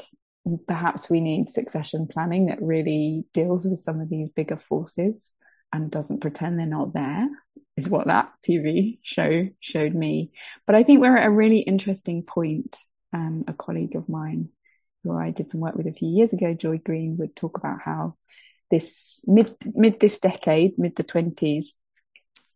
Perhaps 0.66 1.10
we 1.10 1.20
need 1.20 1.50
succession 1.50 2.06
planning 2.06 2.46
that 2.46 2.62
really 2.62 3.24
deals 3.34 3.66
with 3.66 3.78
some 3.78 4.00
of 4.00 4.08
these 4.08 4.30
bigger 4.30 4.56
forces 4.56 5.32
and 5.72 5.90
doesn't 5.90 6.20
pretend 6.20 6.58
they're 6.58 6.66
not 6.66 6.94
there 6.94 7.28
is 7.80 7.88
what 7.88 8.06
that 8.06 8.30
TV 8.46 8.98
show 9.02 9.48
showed 9.60 9.94
me. 9.94 10.30
But 10.66 10.76
I 10.76 10.82
think 10.82 11.00
we're 11.00 11.16
at 11.16 11.26
a 11.26 11.30
really 11.30 11.60
interesting 11.60 12.22
point. 12.22 12.76
Um, 13.12 13.44
a 13.48 13.52
colleague 13.52 13.96
of 13.96 14.08
mine 14.08 14.50
who 15.02 15.16
I 15.16 15.30
did 15.30 15.50
some 15.50 15.60
work 15.60 15.74
with 15.74 15.88
a 15.88 15.92
few 15.92 16.08
years 16.08 16.32
ago, 16.32 16.54
Joy 16.54 16.78
Green, 16.78 17.16
would 17.18 17.34
talk 17.34 17.56
about 17.56 17.80
how 17.84 18.14
this 18.70 19.24
mid 19.26 19.56
mid 19.74 19.98
this 19.98 20.18
decade, 20.18 20.78
mid 20.78 20.94
the 20.94 21.02
twenties, 21.02 21.74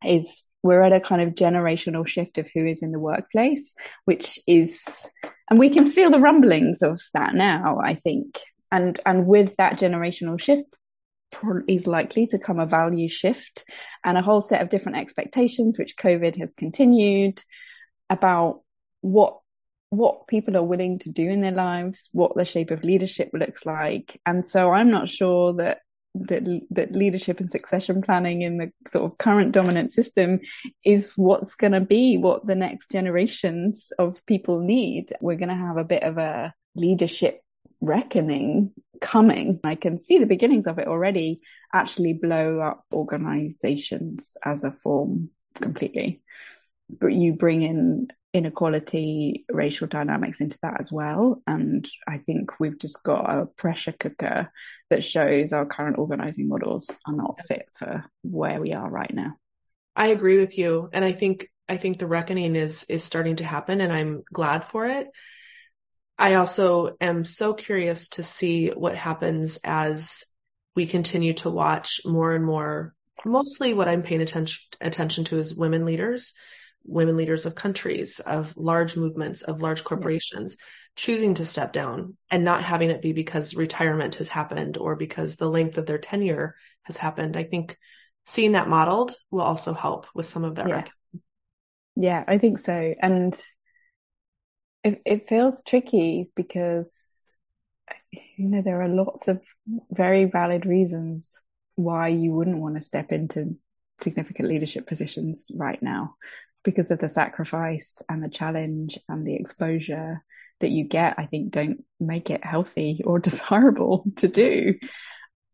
is 0.04 0.48
we're 0.62 0.82
at 0.82 0.92
a 0.92 1.00
kind 1.00 1.22
of 1.22 1.34
generational 1.34 2.06
shift 2.06 2.38
of 2.38 2.48
who 2.54 2.66
is 2.66 2.82
in 2.82 2.92
the 2.92 3.00
workplace, 3.00 3.74
which 4.04 4.38
is, 4.46 4.84
and 5.50 5.58
we 5.58 5.70
can 5.70 5.90
feel 5.90 6.10
the 6.10 6.20
rumblings 6.20 6.82
of 6.82 7.00
that 7.14 7.34
now. 7.34 7.78
I 7.82 7.94
think, 7.94 8.38
and 8.70 9.00
and 9.04 9.26
with 9.26 9.56
that 9.56 9.78
generational 9.78 10.40
shift, 10.40 10.64
is 11.68 11.86
likely 11.86 12.26
to 12.28 12.38
come 12.38 12.58
a 12.58 12.66
value 12.66 13.08
shift 13.08 13.64
and 14.04 14.16
a 14.16 14.22
whole 14.22 14.40
set 14.40 14.62
of 14.62 14.68
different 14.68 14.98
expectations, 14.98 15.78
which 15.78 15.96
COVID 15.96 16.36
has 16.36 16.52
continued 16.52 17.42
about 18.10 18.62
what 19.00 19.38
what 19.90 20.26
people 20.26 20.56
are 20.56 20.62
willing 20.64 20.98
to 20.98 21.10
do 21.10 21.28
in 21.28 21.40
their 21.40 21.52
lives, 21.52 22.08
what 22.12 22.34
the 22.34 22.44
shape 22.44 22.72
of 22.72 22.82
leadership 22.82 23.30
looks 23.32 23.64
like. 23.64 24.20
And 24.26 24.44
so 24.44 24.72
I'm 24.72 24.90
not 24.90 25.08
sure 25.08 25.52
that 25.54 25.80
that 26.16 26.44
that 26.70 26.92
leadership 26.92 27.40
and 27.40 27.50
succession 27.50 28.00
planning 28.00 28.42
in 28.42 28.58
the 28.58 28.72
sort 28.92 29.04
of 29.04 29.18
current 29.18 29.52
dominant 29.52 29.92
system 29.92 30.40
is 30.84 31.14
what's 31.16 31.54
going 31.56 31.72
to 31.72 31.80
be 31.80 32.16
what 32.16 32.46
the 32.46 32.54
next 32.54 32.90
generations 32.90 33.88
of 33.98 34.24
people 34.26 34.60
need. 34.60 35.12
We're 35.20 35.36
going 35.36 35.48
to 35.48 35.54
have 35.54 35.76
a 35.76 35.84
bit 35.84 36.04
of 36.04 36.18
a 36.18 36.54
leadership 36.76 37.40
reckoning 37.80 38.72
coming. 39.04 39.60
I 39.62 39.74
can 39.74 39.98
see 39.98 40.18
the 40.18 40.26
beginnings 40.26 40.66
of 40.66 40.78
it 40.78 40.88
already 40.88 41.42
actually 41.72 42.14
blow 42.14 42.58
up 42.60 42.84
organizations 42.92 44.36
as 44.42 44.64
a 44.64 44.72
form 44.72 45.28
completely. 45.60 46.22
But 46.88 47.12
you 47.12 47.34
bring 47.34 47.62
in 47.62 48.08
inequality, 48.32 49.44
racial 49.52 49.86
dynamics 49.86 50.40
into 50.40 50.58
that 50.62 50.80
as 50.80 50.90
well. 50.90 51.42
And 51.46 51.88
I 52.08 52.18
think 52.18 52.58
we've 52.58 52.78
just 52.78 53.02
got 53.02 53.30
a 53.30 53.46
pressure 53.46 53.92
cooker 53.92 54.50
that 54.88 55.04
shows 55.04 55.52
our 55.52 55.66
current 55.66 55.98
organizing 55.98 56.48
models 56.48 56.88
are 57.06 57.14
not 57.14 57.40
fit 57.46 57.68
for 57.74 58.04
where 58.22 58.60
we 58.60 58.72
are 58.72 58.90
right 58.90 59.12
now. 59.14 59.34
I 59.94 60.08
agree 60.08 60.38
with 60.38 60.56
you. 60.58 60.88
And 60.92 61.04
I 61.04 61.12
think 61.12 61.46
I 61.68 61.76
think 61.76 61.98
the 61.98 62.06
reckoning 62.06 62.56
is 62.56 62.84
is 62.84 63.04
starting 63.04 63.36
to 63.36 63.44
happen 63.44 63.80
and 63.80 63.92
I'm 63.92 64.22
glad 64.32 64.64
for 64.64 64.86
it. 64.86 65.08
I 66.18 66.34
also 66.34 66.96
am 67.00 67.24
so 67.24 67.54
curious 67.54 68.08
to 68.10 68.22
see 68.22 68.68
what 68.70 68.96
happens 68.96 69.58
as 69.64 70.24
we 70.76 70.86
continue 70.86 71.34
to 71.34 71.50
watch 71.50 72.00
more 72.04 72.34
and 72.34 72.44
more 72.44 72.94
mostly 73.24 73.74
what 73.74 73.88
I'm 73.88 74.02
paying 74.02 74.20
attention 74.20 74.60
attention 74.80 75.24
to 75.24 75.38
is 75.38 75.56
women 75.56 75.84
leaders, 75.84 76.34
women 76.84 77.16
leaders 77.16 77.46
of 77.46 77.54
countries, 77.54 78.20
of 78.20 78.56
large 78.56 78.96
movements, 78.96 79.42
of 79.42 79.62
large 79.62 79.84
corporations 79.84 80.56
yeah. 80.58 80.64
choosing 80.96 81.34
to 81.34 81.46
step 81.46 81.72
down 81.72 82.16
and 82.30 82.44
not 82.44 82.62
having 82.62 82.90
it 82.90 83.02
be 83.02 83.12
because 83.12 83.54
retirement 83.54 84.16
has 84.16 84.28
happened 84.28 84.76
or 84.76 84.96
because 84.96 85.36
the 85.36 85.48
length 85.48 85.78
of 85.78 85.86
their 85.86 85.98
tenure 85.98 86.54
has 86.82 86.96
happened. 86.96 87.36
I 87.36 87.44
think 87.44 87.78
seeing 88.26 88.52
that 88.52 88.68
modeled 88.68 89.14
will 89.30 89.42
also 89.42 89.72
help 89.72 90.06
with 90.14 90.26
some 90.26 90.44
of 90.44 90.56
that 90.56 90.68
yeah. 90.68 90.84
Yeah, 91.96 92.24
I 92.26 92.38
think 92.38 92.58
so. 92.58 92.94
And 93.00 93.40
it, 94.84 95.02
it 95.06 95.28
feels 95.28 95.62
tricky 95.62 96.30
because, 96.36 97.36
you 98.12 98.48
know, 98.48 98.62
there 98.62 98.82
are 98.82 98.88
lots 98.88 99.26
of 99.28 99.42
very 99.90 100.26
valid 100.26 100.66
reasons 100.66 101.42
why 101.74 102.08
you 102.08 102.32
wouldn't 102.32 102.58
want 102.58 102.76
to 102.76 102.80
step 102.80 103.10
into 103.10 103.56
significant 104.00 104.48
leadership 104.48 104.86
positions 104.86 105.50
right 105.54 105.82
now 105.82 106.14
because 106.62 106.90
of 106.90 106.98
the 106.98 107.08
sacrifice 107.08 108.02
and 108.08 108.22
the 108.22 108.28
challenge 108.28 108.98
and 109.08 109.26
the 109.26 109.34
exposure 109.34 110.22
that 110.60 110.70
you 110.70 110.84
get, 110.84 111.14
I 111.18 111.26
think 111.26 111.50
don't 111.50 111.84
make 111.98 112.30
it 112.30 112.44
healthy 112.44 113.00
or 113.04 113.18
desirable 113.20 114.04
to 114.16 114.28
do. 114.28 114.74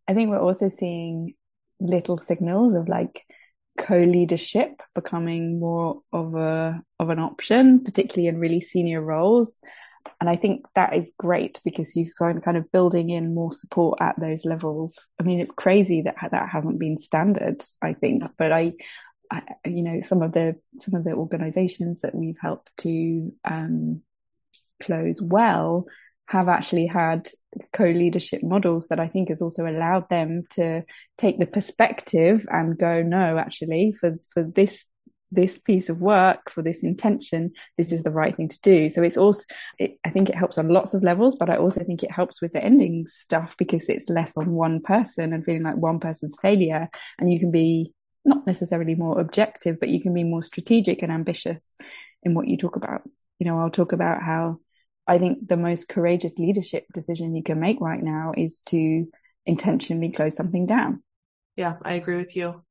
I 0.07 0.15
think 0.15 0.31
we're 0.31 0.41
also 0.41 0.69
seeing 0.69 1.35
little 1.79 2.19
signals 2.19 2.75
of 2.75 2.89
like 2.89 3.25
co-leadership 3.79 4.81
becoming 4.95 5.59
more 5.59 6.03
of 6.13 6.35
a 6.35 6.83
of 6.99 7.11
an 7.11 7.19
option, 7.19 7.83
particularly 7.85 8.29
in 8.29 8.39
really 8.39 8.61
senior 8.61 9.01
roles. 9.01 9.61
And 10.21 10.31
I 10.31 10.37
think 10.37 10.67
that 10.75 10.95
is 10.95 11.13
great 11.19 11.61
because 11.65 11.95
you've 11.95 12.11
started 12.11 12.43
kind 12.43 12.57
of 12.57 12.73
building 12.73 13.11
in 13.11 13.35
more 13.35 13.53
support 13.53 13.99
at 14.01 14.19
those 14.19 14.45
levels. 14.45 15.09
I 15.19 15.25
mean, 15.25 15.41
it's 15.41 15.53
crazy 15.53 16.03
that 16.03 16.17
that 16.31 16.49
hasn't 16.49 16.79
been 16.79 16.99
standard, 16.99 17.63
I 17.83 17.93
think, 17.93 18.25
but 18.39 18.53
I, 18.53 18.73
I 19.31 19.43
you 19.65 19.83
know, 19.83 20.01
some 20.01 20.23
of 20.23 20.33
the 20.33 20.57
some 20.79 20.95
of 20.95 21.05
the 21.05 21.13
organizations 21.13 22.01
that 22.01 22.15
we've 22.15 22.39
helped 22.41 22.71
to 22.79 23.33
um, 23.45 24.03
close 24.81 25.21
well 25.21 25.87
have 26.31 26.49
actually 26.49 26.87
had 26.87 27.29
co-leadership 27.73 28.41
models 28.41 28.87
that 28.87 29.01
I 29.01 29.09
think 29.09 29.31
has 29.31 29.43
also 29.43 29.67
allowed 29.67 30.09
them 30.09 30.45
to 30.51 30.85
take 31.19 31.41
the 31.41 31.47
perspective 31.47 32.47
and 32.49 32.79
go, 32.79 33.03
no, 33.03 33.37
actually, 33.37 33.93
for 33.93 34.17
for 34.33 34.45
this 34.45 34.87
this 35.33 35.59
piece 35.59 35.89
of 35.89 36.01
work 36.01 36.51
for 36.51 36.61
this 36.61 36.83
intention 36.83 37.53
this 37.79 37.93
is 37.93 38.03
the 38.03 38.11
right 38.11 38.35
thing 38.35 38.49
to 38.49 38.61
do. 38.63 38.91
So 38.91 39.03
it's 39.03 39.17
also 39.17 39.43
it, 39.79 39.99
i 40.05 40.11
think 40.11 40.29
it 40.29 40.35
helps 40.35 40.59
on 40.59 40.69
lots 40.69 40.93
of 40.93 41.05
levels 41.05 41.37
but 41.37 41.49
i 41.51 41.57
also 41.57 41.85
think 41.85 42.03
it 42.03 42.11
helps 42.11 42.43
with 42.43 42.53
the 42.53 42.65
ending 42.65 43.07
stuff 43.07 43.57
because 43.57 43.89
it's 43.89 44.09
less 44.09 44.37
on 44.37 44.51
one 44.51 44.81
person 44.81 45.33
and 45.33 45.45
feeling 45.45 45.63
like 45.63 45.77
one 45.77 46.01
person's 46.01 46.37
failure. 46.43 46.89
And 47.19 47.33
you 47.33 47.39
can 47.39 47.53
be 47.53 47.93
not 48.25 48.45
necessarily 48.47 48.95
more 48.95 49.21
objective 49.21 49.79
but 49.81 49.89
you 49.89 50.01
can 50.01 50.15
be 50.15 50.25
more 50.25 50.43
strategic 50.43 51.03
and 51.03 51.13
ambitious 51.13 51.77
in 52.25 52.35
what 52.35 52.49
you 52.49 52.57
talk 52.57 52.77
about. 52.77 53.03
You 53.39 53.47
know 53.47 53.59
i'll 53.61 53.71
talk 53.71 53.93
about 53.93 54.23
how 54.23 54.61
I 55.11 55.19
think 55.19 55.49
the 55.49 55.57
most 55.57 55.89
courageous 55.89 56.39
leadership 56.39 56.87
decision 56.95 57.35
you 57.35 57.43
can 57.43 57.59
make 57.59 57.81
right 57.81 58.01
now 58.01 58.33
is 58.37 58.61
to 58.67 59.09
intentionally 59.45 60.13
close 60.13 60.37
something 60.37 60.67
down. 60.67 61.03
Yeah, 61.57 61.79
I 61.83 61.95
agree 61.95 62.17
with 62.17 62.37
you. 62.37 62.63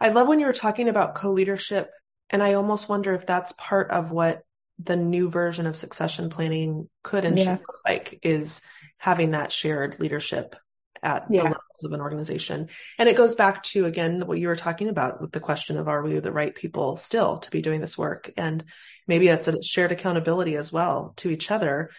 I 0.00 0.08
love 0.08 0.26
when 0.26 0.40
you 0.40 0.46
were 0.46 0.54
talking 0.54 0.88
about 0.88 1.14
co 1.14 1.30
leadership. 1.30 1.90
And 2.30 2.42
I 2.42 2.54
almost 2.54 2.88
wonder 2.88 3.12
if 3.12 3.26
that's 3.26 3.52
part 3.52 3.90
of 3.90 4.12
what 4.12 4.44
the 4.78 4.96
new 4.96 5.28
version 5.28 5.66
of 5.66 5.76
succession 5.76 6.30
planning 6.30 6.88
could 7.02 7.26
and 7.26 7.38
yeah. 7.38 7.44
should 7.44 7.60
look 7.60 7.80
like 7.84 8.18
is 8.22 8.62
having 8.96 9.32
that 9.32 9.52
shared 9.52 10.00
leadership 10.00 10.56
at 11.04 11.26
yeah. 11.30 11.42
the 11.42 11.48
levels 11.50 11.84
of 11.84 11.92
an 11.92 12.00
organization. 12.00 12.68
And 12.98 13.08
it 13.08 13.16
goes 13.16 13.34
back 13.34 13.62
to, 13.64 13.84
again, 13.84 14.26
what 14.26 14.38
you 14.38 14.48
were 14.48 14.56
talking 14.56 14.88
about 14.88 15.20
with 15.20 15.30
the 15.30 15.40
question 15.40 15.76
of 15.76 15.86
are 15.86 16.02
we 16.02 16.18
the 16.18 16.32
right 16.32 16.54
people 16.54 16.96
still 16.96 17.38
to 17.38 17.50
be 17.50 17.62
doing 17.62 17.80
this 17.80 17.98
work? 17.98 18.30
And 18.36 18.64
maybe 19.06 19.28
that's 19.28 19.46
a 19.46 19.62
shared 19.62 19.92
accountability 19.92 20.56
as 20.56 20.72
well 20.72 21.12
to 21.18 21.30
each 21.30 21.50
other 21.50 21.90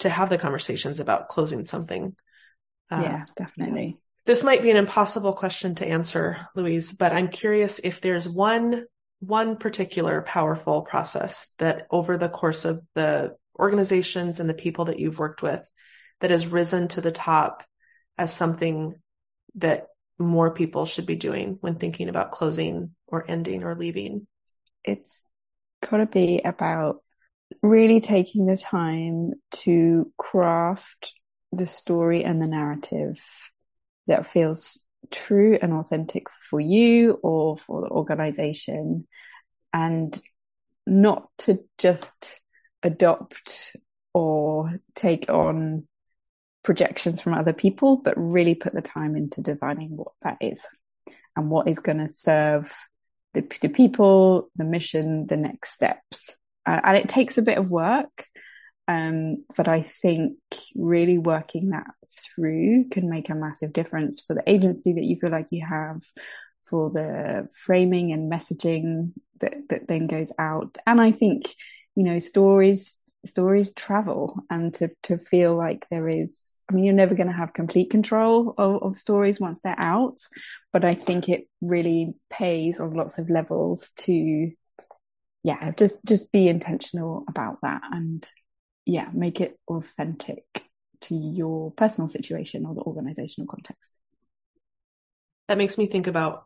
to 0.00 0.08
have 0.08 0.30
the 0.30 0.38
conversations 0.38 0.98
about 0.98 1.28
closing 1.28 1.66
something. 1.66 2.16
Uh, 2.90 3.02
yeah, 3.04 3.24
definitely. 3.36 3.98
This 4.24 4.42
might 4.42 4.62
be 4.62 4.70
an 4.70 4.76
impossible 4.76 5.34
question 5.34 5.74
to 5.76 5.86
answer, 5.86 6.48
Louise, 6.56 6.92
but 6.92 7.12
I'm 7.12 7.28
curious 7.28 7.78
if 7.78 8.00
there's 8.00 8.28
one 8.28 8.86
one 9.20 9.56
particular 9.56 10.22
powerful 10.22 10.80
process 10.80 11.52
that 11.58 11.86
over 11.90 12.16
the 12.16 12.30
course 12.30 12.64
of 12.64 12.80
the 12.94 13.36
organizations 13.58 14.40
and 14.40 14.48
the 14.48 14.54
people 14.54 14.86
that 14.86 14.98
you've 14.98 15.18
worked 15.18 15.42
with 15.42 15.62
that 16.20 16.30
has 16.30 16.46
risen 16.46 16.88
to 16.88 17.02
the 17.02 17.12
top 17.12 17.62
as 18.20 18.34
something 18.34 18.94
that 19.54 19.86
more 20.18 20.52
people 20.52 20.84
should 20.84 21.06
be 21.06 21.16
doing 21.16 21.56
when 21.62 21.76
thinking 21.76 22.10
about 22.10 22.30
closing 22.30 22.94
or 23.06 23.24
ending 23.26 23.64
or 23.64 23.74
leaving? 23.74 24.26
It's 24.84 25.24
got 25.88 25.96
to 25.96 26.06
be 26.06 26.42
about 26.44 26.98
really 27.62 27.98
taking 28.00 28.44
the 28.44 28.58
time 28.58 29.32
to 29.50 30.12
craft 30.18 31.14
the 31.50 31.66
story 31.66 32.22
and 32.22 32.42
the 32.42 32.46
narrative 32.46 33.18
that 34.06 34.26
feels 34.26 34.78
true 35.10 35.58
and 35.60 35.72
authentic 35.72 36.28
for 36.28 36.60
you 36.60 37.18
or 37.22 37.56
for 37.56 37.80
the 37.80 37.88
organization 37.88 39.08
and 39.72 40.22
not 40.86 41.28
to 41.38 41.60
just 41.78 42.40
adopt 42.82 43.74
or 44.12 44.78
take 44.94 45.30
on 45.30 45.86
projections 46.62 47.20
from 47.20 47.34
other 47.34 47.52
people, 47.52 47.96
but 47.96 48.14
really 48.16 48.54
put 48.54 48.74
the 48.74 48.82
time 48.82 49.16
into 49.16 49.40
designing 49.40 49.96
what 49.96 50.12
that 50.22 50.36
is 50.40 50.66
and 51.36 51.50
what 51.50 51.68
is 51.68 51.78
going 51.78 51.98
to 51.98 52.08
serve 52.08 52.72
the, 53.34 53.46
the, 53.60 53.68
people, 53.68 54.50
the 54.56 54.64
mission, 54.64 55.26
the 55.26 55.36
next 55.36 55.72
steps. 55.72 56.30
Uh, 56.66 56.80
and 56.84 56.96
it 56.96 57.08
takes 57.08 57.38
a 57.38 57.42
bit 57.42 57.58
of 57.58 57.70
work. 57.70 58.26
Um, 58.88 59.44
but 59.56 59.68
I 59.68 59.82
think 59.82 60.36
really 60.74 61.16
working 61.16 61.70
that 61.70 61.86
through 62.34 62.88
can 62.90 63.08
make 63.08 63.30
a 63.30 63.36
massive 63.36 63.72
difference 63.72 64.20
for 64.20 64.34
the 64.34 64.42
agency 64.50 64.92
that 64.94 65.04
you 65.04 65.16
feel 65.16 65.30
like 65.30 65.52
you 65.52 65.64
have, 65.64 66.02
for 66.64 66.90
the 66.90 67.48
framing 67.52 68.12
and 68.12 68.30
messaging 68.30 69.12
that, 69.40 69.54
that 69.68 69.88
then 69.88 70.08
goes 70.08 70.32
out. 70.38 70.76
And 70.86 71.00
I 71.00 71.12
think, 71.12 71.54
you 71.94 72.04
know, 72.04 72.18
stories 72.18 72.98
stories 73.24 73.72
travel 73.74 74.42
and 74.48 74.72
to 74.72 74.90
to 75.02 75.18
feel 75.18 75.54
like 75.54 75.86
there 75.90 76.08
is 76.08 76.62
i 76.70 76.74
mean 76.74 76.84
you're 76.84 76.94
never 76.94 77.14
going 77.14 77.26
to 77.26 77.34
have 77.34 77.52
complete 77.52 77.90
control 77.90 78.54
of, 78.56 78.82
of, 78.82 78.98
stories 78.98 79.38
once 79.38 79.60
they're 79.62 79.78
out 79.78 80.18
but 80.72 80.86
i 80.86 80.94
think 80.94 81.28
it 81.28 81.46
really 81.60 82.14
pays 82.30 82.80
on 82.80 82.94
lots 82.94 83.18
of 83.18 83.28
levels 83.28 83.90
to 83.96 84.50
yeah 85.42 85.70
just 85.72 85.98
just 86.06 86.32
be 86.32 86.48
intentional 86.48 87.24
about 87.28 87.58
that 87.60 87.82
and 87.92 88.26
yeah 88.86 89.08
make 89.12 89.40
it 89.40 89.58
authentic 89.68 90.44
to 91.02 91.14
your 91.14 91.70
personal 91.72 92.08
situation 92.08 92.66
or 92.66 92.74
the 92.74 92.82
organizational 92.82 93.48
context. 93.48 93.98
That 95.48 95.58
makes 95.58 95.78
me 95.78 95.86
think 95.86 96.06
about 96.06 96.44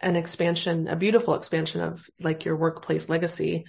an 0.00 0.16
expansion 0.16 0.88
a 0.88 0.96
beautiful 0.96 1.34
expansion 1.34 1.80
of 1.80 2.08
like 2.20 2.44
your 2.44 2.56
workplace 2.56 3.08
legacy 3.08 3.64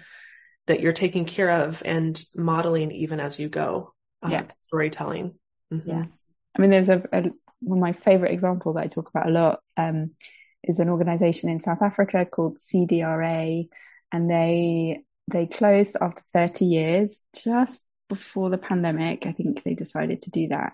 that 0.68 0.82
you're 0.82 0.94
taking 0.94 1.26
care 1.26 1.52
of 1.52 1.82
and 1.86 2.24
modeling 2.36 2.92
even 2.92 3.20
as 3.20 3.40
you 3.40 3.50
go. 3.50 3.94
Uh, 4.24 4.30
yeah. 4.32 4.44
Storytelling. 4.64 5.36
Mm-hmm. 5.72 5.90
Yeah. 5.90 6.06
I 6.58 6.62
mean, 6.62 6.72
there's 6.72 6.90
a, 6.90 7.04
a, 7.12 7.32
one 7.60 7.80
of 7.80 7.82
my 7.82 7.94
favorite 7.94 8.32
example 8.32 8.74
that 8.74 8.84
I 8.84 8.88
talk 8.88 9.10
about 9.10 9.28
a 9.28 9.32
lot 9.32 9.60
um, 9.78 10.12
is 10.64 10.80
an 10.80 10.90
organization 10.90 11.50
in 11.50 11.60
South 11.60 11.82
Africa 11.82 12.26
called 12.26 12.58
CDRA, 12.58 13.68
and 14.12 14.30
they 14.30 15.02
they 15.28 15.48
closed 15.48 15.98
after 16.00 16.22
30 16.34 16.66
years, 16.66 17.22
just 17.44 17.86
before 18.10 18.50
the 18.50 18.58
pandemic. 18.58 19.26
I 19.26 19.32
think 19.32 19.64
they 19.64 19.74
decided 19.74 20.22
to 20.24 20.32
do 20.32 20.48
that, 20.50 20.74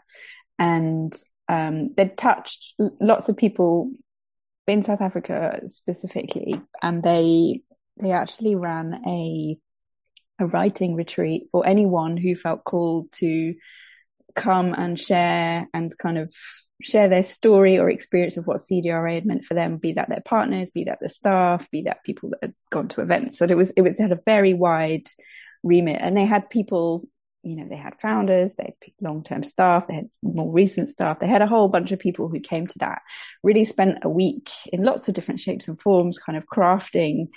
and 0.59 1.13
um, 1.47 1.93
they 1.95 2.09
touched 2.09 2.75
lots 2.99 3.29
of 3.29 3.37
people 3.37 3.91
in 4.67 4.83
South 4.83 5.01
Africa 5.01 5.61
specifically, 5.65 6.61
and 6.81 7.01
they 7.01 7.61
they 7.97 8.11
actually 8.11 8.55
ran 8.55 9.01
a 9.07 9.57
a 10.41 10.47
writing 10.47 10.95
retreat 10.95 11.47
for 11.51 11.65
anyone 11.65 12.17
who 12.17 12.35
felt 12.35 12.63
called 12.63 13.11
to 13.13 13.55
come 14.35 14.73
and 14.73 14.99
share 14.99 15.67
and 15.73 15.97
kind 15.97 16.17
of 16.17 16.33
share 16.81 17.09
their 17.09 17.23
story 17.23 17.77
or 17.77 17.89
experience 17.89 18.37
of 18.37 18.47
what 18.47 18.57
CDRA 18.57 19.15
had 19.15 19.25
meant 19.25 19.45
for 19.45 19.53
them, 19.53 19.77
be 19.77 19.93
that 19.93 20.09
their 20.09 20.21
partners, 20.23 20.71
be 20.71 20.85
that 20.85 20.99
the 20.99 21.09
staff, 21.09 21.69
be 21.69 21.83
that 21.83 22.03
people 22.03 22.29
that 22.29 22.39
had 22.41 22.53
gone 22.71 22.87
to 22.89 23.01
events. 23.01 23.37
So 23.37 23.45
it 23.45 23.57
was 23.57 23.71
it 23.71 23.81
was 23.81 23.99
had 23.99 24.11
a 24.11 24.19
very 24.25 24.53
wide 24.53 25.07
remit, 25.63 26.01
and 26.01 26.17
they 26.17 26.25
had 26.25 26.49
people. 26.49 27.07
You 27.43 27.55
know, 27.55 27.67
they 27.67 27.75
had 27.75 27.99
founders, 27.99 28.53
they 28.53 28.65
had 28.65 28.93
long-term 29.01 29.41
staff, 29.41 29.87
they 29.87 29.95
had 29.95 30.09
more 30.21 30.51
recent 30.51 30.91
staff, 30.91 31.19
they 31.19 31.27
had 31.27 31.41
a 31.41 31.47
whole 31.47 31.69
bunch 31.69 31.91
of 31.91 31.97
people 31.97 32.27
who 32.27 32.39
came 32.39 32.67
to 32.67 32.77
that. 32.77 33.01
Really 33.41 33.65
spent 33.65 33.97
a 34.03 34.09
week 34.09 34.51
in 34.71 34.83
lots 34.83 35.07
of 35.07 35.15
different 35.15 35.39
shapes 35.39 35.67
and 35.67 35.81
forms, 35.81 36.19
kind 36.19 36.37
of 36.37 36.45
crafting 36.45 37.29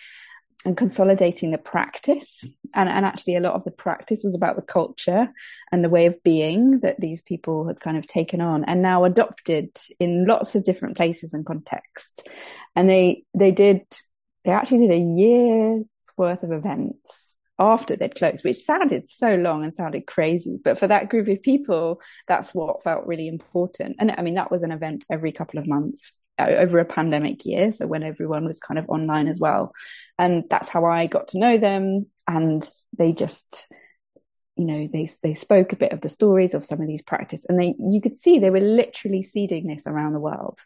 and 0.65 0.77
consolidating 0.77 1.51
the 1.51 1.59
practice. 1.59 2.45
And, 2.75 2.89
and 2.89 3.05
actually, 3.05 3.37
a 3.37 3.41
lot 3.41 3.55
of 3.55 3.65
the 3.65 3.71
practice 3.71 4.23
was 4.25 4.35
about 4.35 4.57
the 4.57 4.63
culture 4.63 5.29
and 5.71 5.85
the 5.85 5.89
way 5.89 6.07
of 6.07 6.23
being 6.23 6.81
that 6.81 7.01
these 7.01 7.23
people 7.23 7.67
had 7.67 7.81
kind 7.81 7.97
of 7.97 8.07
taken 8.07 8.41
on 8.41 8.65
and 8.65 8.83
now 8.83 9.05
adopted 9.05 9.77
in 10.01 10.27
lots 10.27 10.55
of 10.55 10.65
different 10.65 10.97
places 10.97 11.35
and 11.35 11.47
contexts. 11.47 12.23
And 12.75 12.89
they 12.89 13.25
they 13.37 13.51
did 13.51 13.83
they 14.45 14.51
actually 14.51 14.87
did 14.87 14.91
a 14.91 14.99
year's 14.99 15.85
worth 16.17 16.43
of 16.43 16.53
events 16.53 17.35
after 17.59 17.95
they'd 17.95 18.15
closed, 18.17 18.43
which 18.43 18.59
sounded 18.59 19.09
so 19.09 19.37
long 19.37 19.63
and 19.63 19.75
sounded 19.75 20.07
crazy. 20.07 20.59
But 20.63 20.79
for 20.79 20.89
that 20.89 21.09
group 21.09 21.29
of 21.29 21.43
people, 21.43 22.01
that's 22.27 22.53
what 22.53 22.83
felt 22.83 23.07
really 23.07 23.29
important. 23.29 23.97
And 24.01 24.11
I 24.11 24.23
mean, 24.23 24.35
that 24.35 24.51
was 24.51 24.65
an 24.65 24.73
event 24.73 25.05
every 25.09 25.31
couple 25.31 25.61
of 25.61 25.67
months 25.67 26.21
over 26.39 26.79
a 26.79 26.85
pandemic 26.85 27.45
year. 27.45 27.73
So 27.73 27.87
when 27.87 28.03
everyone 28.03 28.45
was 28.45 28.59
kind 28.59 28.79
of 28.79 28.89
online 28.89 29.29
as 29.29 29.39
well. 29.39 29.73
And 30.19 30.45
that's 30.51 30.69
how 30.69 30.85
I 30.85 31.07
got 31.07 31.29
to 31.29 31.39
know 31.39 31.59
them. 31.59 32.07
And 32.27 32.69
they 32.97 33.13
just, 33.13 33.69
you 34.57 34.65
know, 34.65 34.89
they, 34.93 35.09
they 35.23 35.35
spoke 35.35 35.73
a 35.73 35.77
bit 35.77 35.93
of 35.93 36.01
the 36.01 36.09
stories 36.09 36.55
of 36.55 36.65
some 36.65 36.81
of 36.81 36.87
these 36.87 37.03
practice 37.03 37.45
and 37.49 37.61
they, 37.61 37.75
you 37.79 38.01
could 38.01 38.17
see 38.17 38.39
they 38.39 38.51
were 38.51 38.61
literally 38.61 39.23
seeding 39.23 39.67
this 39.67 39.87
around 39.87 40.13
the 40.13 40.21
world. 40.21 40.59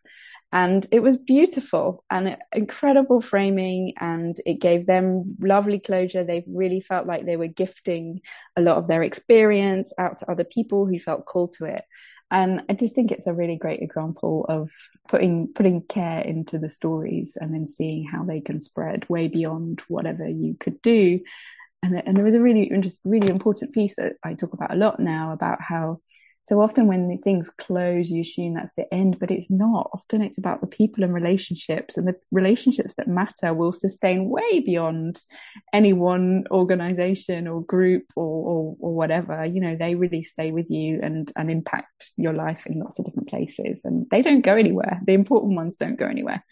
And 0.51 0.87
it 0.91 1.01
was 1.01 1.19
beautiful 1.19 2.05
and 2.11 2.39
incredible 2.55 3.21
framing, 3.21 3.93
and 4.01 4.35
it 4.47 4.55
gave 4.55 4.87
them 4.87 5.37
lovely 5.41 5.79
closure. 5.79 6.25
They 6.25 6.43
really 6.49 6.81
felt 6.81 7.07
like 7.07 7.27
they 7.27 7.37
were 7.37 7.49
gifting 7.49 8.23
a 8.57 8.63
lot 8.63 8.79
of 8.79 8.89
their 8.89 9.03
experience 9.03 9.93
out 9.99 10.19
to 10.19 10.31
other 10.31 10.45
people 10.45 10.87
who 10.87 10.99
felt 10.99 11.27
called 11.27 11.53
to 11.59 11.67
it. 11.67 11.85
And 12.31 12.63
I 12.69 12.75
just 12.75 12.95
think 12.95 13.11
it's 13.11 13.27
a 13.27 13.33
really 13.33 13.57
great 13.57 13.81
example 13.81 14.45
of 14.49 14.71
putting 15.09 15.49
putting 15.55 15.83
care 15.83 16.21
into 16.21 16.59
the 16.59 16.69
stories 16.69 17.39
and 17.41 17.55
then 17.55 17.67
seeing 17.67 18.05
how 18.05 18.25
they 18.25 18.41
can 18.41 18.61
spread 18.61 19.09
way 19.09 19.29
beyond 19.29 19.81
whatever 19.89 20.29
you 20.29 20.55
could 20.59 20.83
do. 20.83 21.21
And, 21.83 22.03
and 22.07 22.17
there 22.17 22.25
was 22.25 22.35
a 22.35 22.41
really 22.41 22.65
interesting, 22.65 23.11
really 23.11 23.31
important 23.31 23.73
piece 23.73 23.97
that 23.97 24.15
I 24.23 24.35
talk 24.35 24.53
about 24.53 24.73
a 24.73 24.77
lot 24.77 25.01
now 25.01 25.33
about 25.33 25.63
how 25.63 26.01
so 26.49 26.63
often 26.63 26.87
when 26.87 27.19
things 27.19 27.51
close, 27.59 28.09
you 28.09 28.23
assume 28.23 28.55
that's 28.55 28.73
the 28.73 28.93
end, 28.93 29.19
but 29.19 29.31
it's 29.31 29.51
not. 29.51 29.91
Often 29.93 30.23
it's 30.23 30.39
about 30.39 30.63
the 30.63 30.67
people 30.67 31.05
and 31.05 31.13
relationships, 31.13 31.99
and 31.99 32.09
the 32.09 32.17
relationships 32.33 32.95
that 32.95 33.07
matter 33.07 33.53
will 33.53 33.75
sustain 33.75 34.31
way 34.31 34.61
beyond 34.61 35.23
any 35.75 35.93
one 35.93 36.45
organization 36.51 37.47
or 37.49 37.63
group 37.63 38.05
or, 38.17 38.25
or, 38.25 38.77
or 38.81 38.95
whatever. 38.95 39.45
You 39.45 39.61
know, 39.61 39.77
they 39.77 39.95
really 39.95 40.23
stay 40.23 40.51
with 40.51 40.71
you 40.71 41.01
and, 41.03 41.31
and 41.37 41.51
impact 41.51 42.13
your 42.17 42.33
life 42.33 42.65
in 42.65 42.79
lots 42.79 42.99
of 42.99 43.05
different 43.05 43.29
places, 43.29 43.85
and 43.85 44.07
they 44.11 44.23
don't 44.23 44.41
go 44.41 44.57
anywhere. 44.57 45.03
The 45.05 45.13
important 45.13 45.55
ones 45.55 45.77
don't 45.77 45.99
go 45.99 46.07
anywhere. 46.07 46.43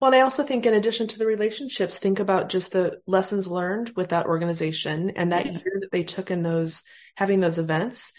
Well, 0.00 0.12
and 0.12 0.20
I 0.20 0.24
also 0.24 0.44
think 0.44 0.66
in 0.66 0.74
addition 0.74 1.08
to 1.08 1.18
the 1.18 1.26
relationships, 1.26 1.98
think 1.98 2.20
about 2.20 2.48
just 2.48 2.70
the 2.70 3.00
lessons 3.08 3.48
learned 3.48 3.90
with 3.96 4.10
that 4.10 4.26
organization 4.26 5.10
and 5.10 5.32
that 5.32 5.46
yeah. 5.46 5.52
year 5.52 5.78
that 5.80 5.90
they 5.90 6.04
took 6.04 6.30
in 6.30 6.44
those 6.44 6.84
having 7.16 7.40
those 7.40 7.58
events 7.58 8.12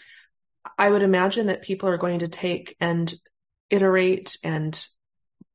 I 0.76 0.90
would 0.90 1.02
imagine 1.02 1.46
that 1.46 1.62
people 1.62 1.88
are 1.88 1.98
going 1.98 2.20
to 2.20 2.28
take 2.28 2.76
and 2.80 3.12
iterate 3.70 4.36
and 4.42 4.86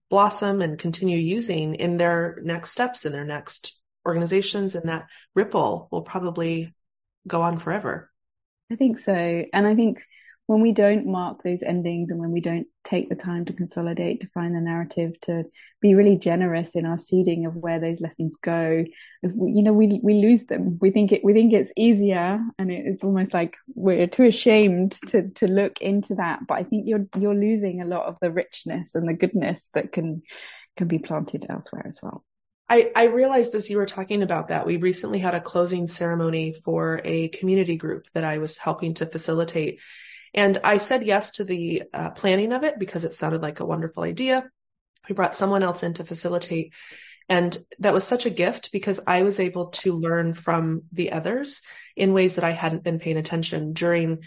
blossom 0.10 0.62
and 0.62 0.78
continue 0.78 1.18
using 1.18 1.76
in 1.76 1.98
their 1.98 2.40
next 2.44 2.72
steps 2.72 3.06
in 3.06 3.12
their 3.12 3.26
next 3.26 3.80
organizations 4.06 4.76
and 4.76 4.90
that 4.90 5.08
ripple 5.34 5.88
will 5.92 6.04
probably 6.04 6.74
go 7.28 7.42
on 7.42 7.58
forever. 7.58 8.12
I 8.72 8.76
think 8.76 9.00
so. 9.00 9.14
And 9.14 9.66
I 9.68 9.76
think 9.76 10.04
when 10.48 10.62
we 10.62 10.74
don't 10.74 11.06
mark 11.06 11.42
those 11.42 11.64
endings 11.64 12.12
and 12.12 12.20
when 12.20 12.32
we 12.32 12.42
don't 12.42 12.68
take 12.84 13.08
the 13.08 13.16
time 13.16 13.46
to 13.46 13.54
consolidate, 13.54 14.20
to 14.22 14.28
find 14.28 14.54
the 14.54 14.60
narrative, 14.60 15.20
to 15.22 15.46
be 15.82 15.96
really 15.96 16.18
generous 16.18 16.76
in 16.76 16.86
our 16.86 16.98
seeding 16.98 17.46
of 17.46 17.56
where 17.56 17.80
those 17.80 18.02
lessons 18.02 18.36
go, 18.36 18.84
we, 19.22 19.52
you 19.54 19.64
know, 19.64 19.72
we 19.72 20.02
we 20.04 20.16
lose 20.16 20.46
them. 20.46 20.78
We 20.82 20.92
think 20.92 21.14
it 21.14 21.24
we 21.24 21.34
think 21.34 21.54
it's 21.54 21.72
easier, 21.78 22.42
and 22.60 22.72
it, 22.72 22.86
it's 22.86 23.04
almost 23.04 23.34
like 23.34 23.56
we're 23.74 24.08
too 24.08 24.26
ashamed 24.26 24.94
to 25.08 25.30
to 25.30 25.48
look 25.48 25.80
into 25.80 26.16
that. 26.16 26.46
But 26.46 26.56
I 26.56 26.64
think 26.64 26.88
you're 26.88 27.08
you're 27.18 27.36
losing 27.36 27.82
a 27.82 27.86
lot 27.86 28.06
of 28.06 28.18
the 28.22 28.32
richness 28.32 28.96
and 28.96 29.08
the 29.08 29.14
goodness 29.14 29.70
that 29.74 29.94
can 29.94 30.24
can 30.76 30.88
be 30.88 31.00
planted 31.00 31.46
elsewhere 31.50 31.86
as 31.88 32.00
well. 32.04 32.24
I, 32.70 32.92
I 32.96 33.06
realized 33.06 33.56
as 33.56 33.70
you 33.70 33.78
were 33.78 33.86
talking 33.86 34.24
about 34.24 34.48
that, 34.48 34.66
we 34.66 34.78
recently 34.78 35.20
had 35.20 35.36
a 35.36 35.42
closing 35.42 35.88
ceremony 35.88 36.54
for 36.54 37.02
a 37.04 37.28
community 37.28 37.76
group 37.76 38.08
that 38.14 38.24
I 38.24 38.38
was 38.40 38.58
helping 38.58 38.94
to 38.96 39.06
facilitate. 39.06 39.80
And 40.34 40.58
I 40.64 40.78
said 40.78 41.04
yes 41.04 41.32
to 41.32 41.44
the 41.44 41.84
uh, 41.94 42.12
planning 42.12 42.54
of 42.54 42.64
it 42.64 42.80
because 42.80 43.06
it 43.06 43.14
sounded 43.14 43.42
like 43.42 43.60
a 43.60 43.66
wonderful 43.66 44.04
idea. 44.04 44.50
We 45.08 45.16
brought 45.16 45.36
someone 45.36 45.64
else 45.64 45.84
in 45.84 45.94
to 45.96 46.04
facilitate. 46.04 46.74
And 47.30 47.58
that 47.80 47.94
was 47.94 48.04
such 48.04 48.26
a 48.26 48.32
gift 48.32 48.72
because 48.72 49.00
I 49.08 49.24
was 49.24 49.40
able 49.40 49.68
to 49.68 49.94
learn 49.94 50.34
from 50.34 50.84
the 50.92 51.12
others 51.12 51.62
in 51.96 52.14
ways 52.14 52.36
that 52.36 52.44
I 52.44 52.52
hadn't 52.52 52.84
been 52.84 53.00
paying 53.00 53.18
attention 53.18 53.74
during 53.74 54.20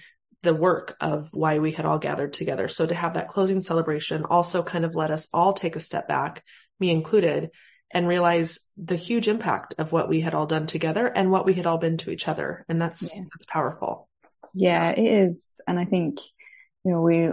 the 0.42 0.54
work 0.54 0.96
of 1.00 1.28
why 1.32 1.58
we 1.58 1.72
had 1.72 1.84
all 1.86 1.98
gathered 1.98 2.32
together. 2.32 2.68
So 2.68 2.86
to 2.86 2.94
have 2.94 3.14
that 3.14 3.28
closing 3.28 3.62
celebration 3.62 4.24
also 4.24 4.62
kind 4.62 4.84
of 4.84 4.94
let 4.94 5.10
us 5.10 5.28
all 5.34 5.52
take 5.52 5.76
a 5.76 5.80
step 5.80 6.08
back, 6.08 6.42
me 6.78 6.90
included, 6.90 7.50
and 7.90 8.08
realize 8.08 8.60
the 8.76 8.96
huge 8.96 9.28
impact 9.28 9.74
of 9.78 9.92
what 9.92 10.08
we 10.08 10.20
had 10.20 10.34
all 10.34 10.46
done 10.46 10.66
together 10.66 11.06
and 11.06 11.30
what 11.30 11.46
we 11.46 11.54
had 11.54 11.66
all 11.66 11.78
been 11.78 11.96
to 11.98 12.10
each 12.10 12.28
other. 12.28 12.64
And 12.68 12.80
that's, 12.80 13.16
yeah. 13.16 13.24
that's 13.32 13.46
powerful. 13.46 14.08
Yeah, 14.58 14.90
it 14.90 15.04
is. 15.04 15.60
And 15.68 15.78
I 15.78 15.84
think, 15.84 16.18
you 16.82 16.92
know, 16.92 17.02
we, 17.02 17.30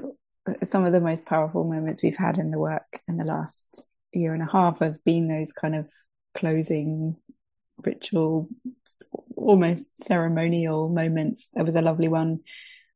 some 0.68 0.84
of 0.86 0.92
the 0.92 1.00
most 1.00 1.26
powerful 1.26 1.64
moments 1.64 2.04
we've 2.04 2.18
had 2.18 2.38
in 2.38 2.52
the 2.52 2.60
work 2.60 3.00
in 3.08 3.16
the 3.16 3.24
last 3.24 3.84
year 4.12 4.34
and 4.34 4.44
a 4.44 4.52
half 4.52 4.80
have 4.80 5.02
been 5.06 5.30
those 5.30 5.54
kind 5.54 5.74
of 5.74 5.88
closing 6.36 7.16
ritual, 7.86 8.50
almost 9.38 9.86
ceremonial 10.04 10.90
moments. 10.90 11.48
There 11.54 11.64
was 11.64 11.76
a 11.76 11.82
lovely 11.82 12.10
one 12.10 12.42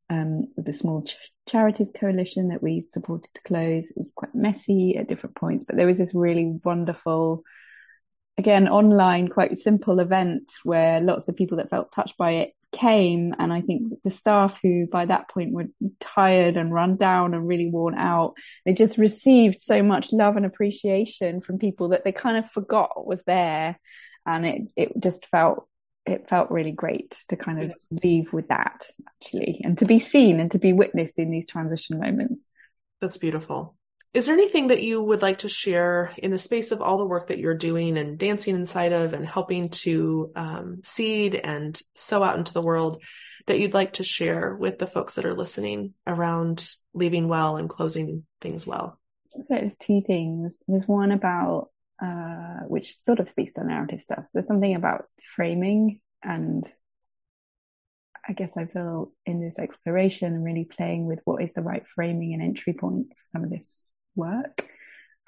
um, 0.09 0.47
with 0.57 0.65
the 0.65 0.73
small 0.73 1.03
ch- 1.03 1.15
charities 1.47 1.91
coalition 1.97 2.49
that 2.49 2.61
we 2.61 2.81
supported 2.81 3.33
to 3.33 3.41
close. 3.43 3.91
It 3.91 3.97
was 3.97 4.11
quite 4.13 4.35
messy 4.35 4.97
at 4.97 5.07
different 5.07 5.37
points, 5.37 5.63
but 5.63 5.77
there 5.77 5.87
was 5.87 5.99
this 5.99 6.13
really 6.13 6.59
wonderful, 6.65 7.43
again, 8.37 8.67
online, 8.67 9.29
quite 9.29 9.55
simple 9.57 10.01
event 10.01 10.51
where 10.65 10.99
lots 10.99 11.29
of 11.29 11.37
people 11.37 11.57
that 11.57 11.69
felt 11.69 11.93
touched 11.93 12.17
by 12.17 12.31
it 12.31 12.53
came 12.71 13.33
and 13.39 13.51
I 13.51 13.61
think 13.61 14.01
the 14.03 14.11
staff 14.11 14.59
who 14.61 14.87
by 14.87 15.05
that 15.05 15.29
point 15.29 15.53
were 15.53 15.67
tired 15.99 16.57
and 16.57 16.73
run 16.73 16.97
down 16.97 17.33
and 17.33 17.47
really 17.47 17.69
worn 17.69 17.95
out, 17.95 18.35
they 18.65 18.73
just 18.73 18.97
received 18.97 19.59
so 19.59 19.81
much 19.81 20.11
love 20.11 20.35
and 20.35 20.45
appreciation 20.45 21.41
from 21.41 21.59
people 21.59 21.89
that 21.89 22.03
they 22.03 22.11
kind 22.11 22.37
of 22.37 22.49
forgot 22.49 23.07
was 23.07 23.23
there. 23.23 23.79
And 24.25 24.45
it, 24.45 24.73
it 24.75 24.91
just 24.99 25.25
felt, 25.27 25.67
it 26.05 26.29
felt 26.29 26.51
really 26.51 26.71
great 26.71 27.17
to 27.29 27.37
kind 27.37 27.63
of 27.63 27.73
leave 28.03 28.33
with 28.33 28.49
that 28.49 28.83
actually 29.07 29.61
and 29.63 29.77
to 29.77 29.85
be 29.85 29.99
seen 29.99 30.39
and 30.39 30.51
to 30.51 30.59
be 30.59 30.73
witnessed 30.73 31.19
in 31.19 31.31
these 31.31 31.47
transition 31.47 31.99
moments. 31.99 32.49
That's 33.01 33.17
beautiful. 33.17 33.75
Is 34.17 34.25
there 34.25 34.33
anything 34.33 34.69
that 34.69 34.81
you 34.81 34.99
would 34.99 35.21
like 35.21 35.37
to 35.39 35.47
share 35.47 36.11
in 36.17 36.31
the 36.31 36.39
space 36.39 36.71
of 36.71 36.81
all 36.81 36.97
the 36.97 37.05
work 37.05 37.27
that 37.27 37.37
you're 37.37 37.53
doing 37.53 37.99
and 37.99 38.17
dancing 38.17 38.55
inside 38.55 38.91
of 38.91 39.13
and 39.13 39.23
helping 39.23 39.69
to 39.69 40.31
um, 40.35 40.81
seed 40.83 41.35
and 41.35 41.79
sow 41.93 42.23
out 42.23 42.35
into 42.35 42.51
the 42.51 42.63
world 42.63 43.03
that 43.45 43.59
you'd 43.59 43.75
like 43.75 43.93
to 43.93 44.03
share 44.03 44.55
with 44.55 44.79
the 44.79 44.87
folks 44.87 45.13
that 45.13 45.25
are 45.25 45.35
listening 45.35 45.93
around 46.07 46.67
leaving 46.95 47.27
well 47.27 47.57
and 47.57 47.69
closing 47.69 48.23
things 48.41 48.65
well? 48.65 48.99
There's 49.49 49.75
two 49.75 50.01
things. 50.01 50.63
There's 50.67 50.87
one 50.87 51.11
about 51.11 51.69
uh, 52.03 52.61
which 52.65 52.99
sort 53.03 53.19
of 53.19 53.29
speaks 53.29 53.53
to 53.53 53.63
narrative 53.63 54.01
stuff. 54.01 54.25
There's 54.33 54.47
something 54.47 54.73
about 54.73 55.05
framing 55.35 55.99
and 56.23 56.67
I 58.27 58.33
guess 58.33 58.57
I 58.57 58.65
feel 58.65 59.11
in 59.27 59.41
this 59.41 59.59
exploration 59.59 60.41
really 60.41 60.65
playing 60.65 61.05
with 61.05 61.19
what 61.23 61.43
is 61.43 61.53
the 61.53 61.61
right 61.61 61.85
framing 61.85 62.33
and 62.33 62.41
entry 62.41 62.73
point 62.73 63.09
for 63.09 63.23
some 63.23 63.43
of 63.43 63.51
this 63.51 63.91
work. 64.17 64.67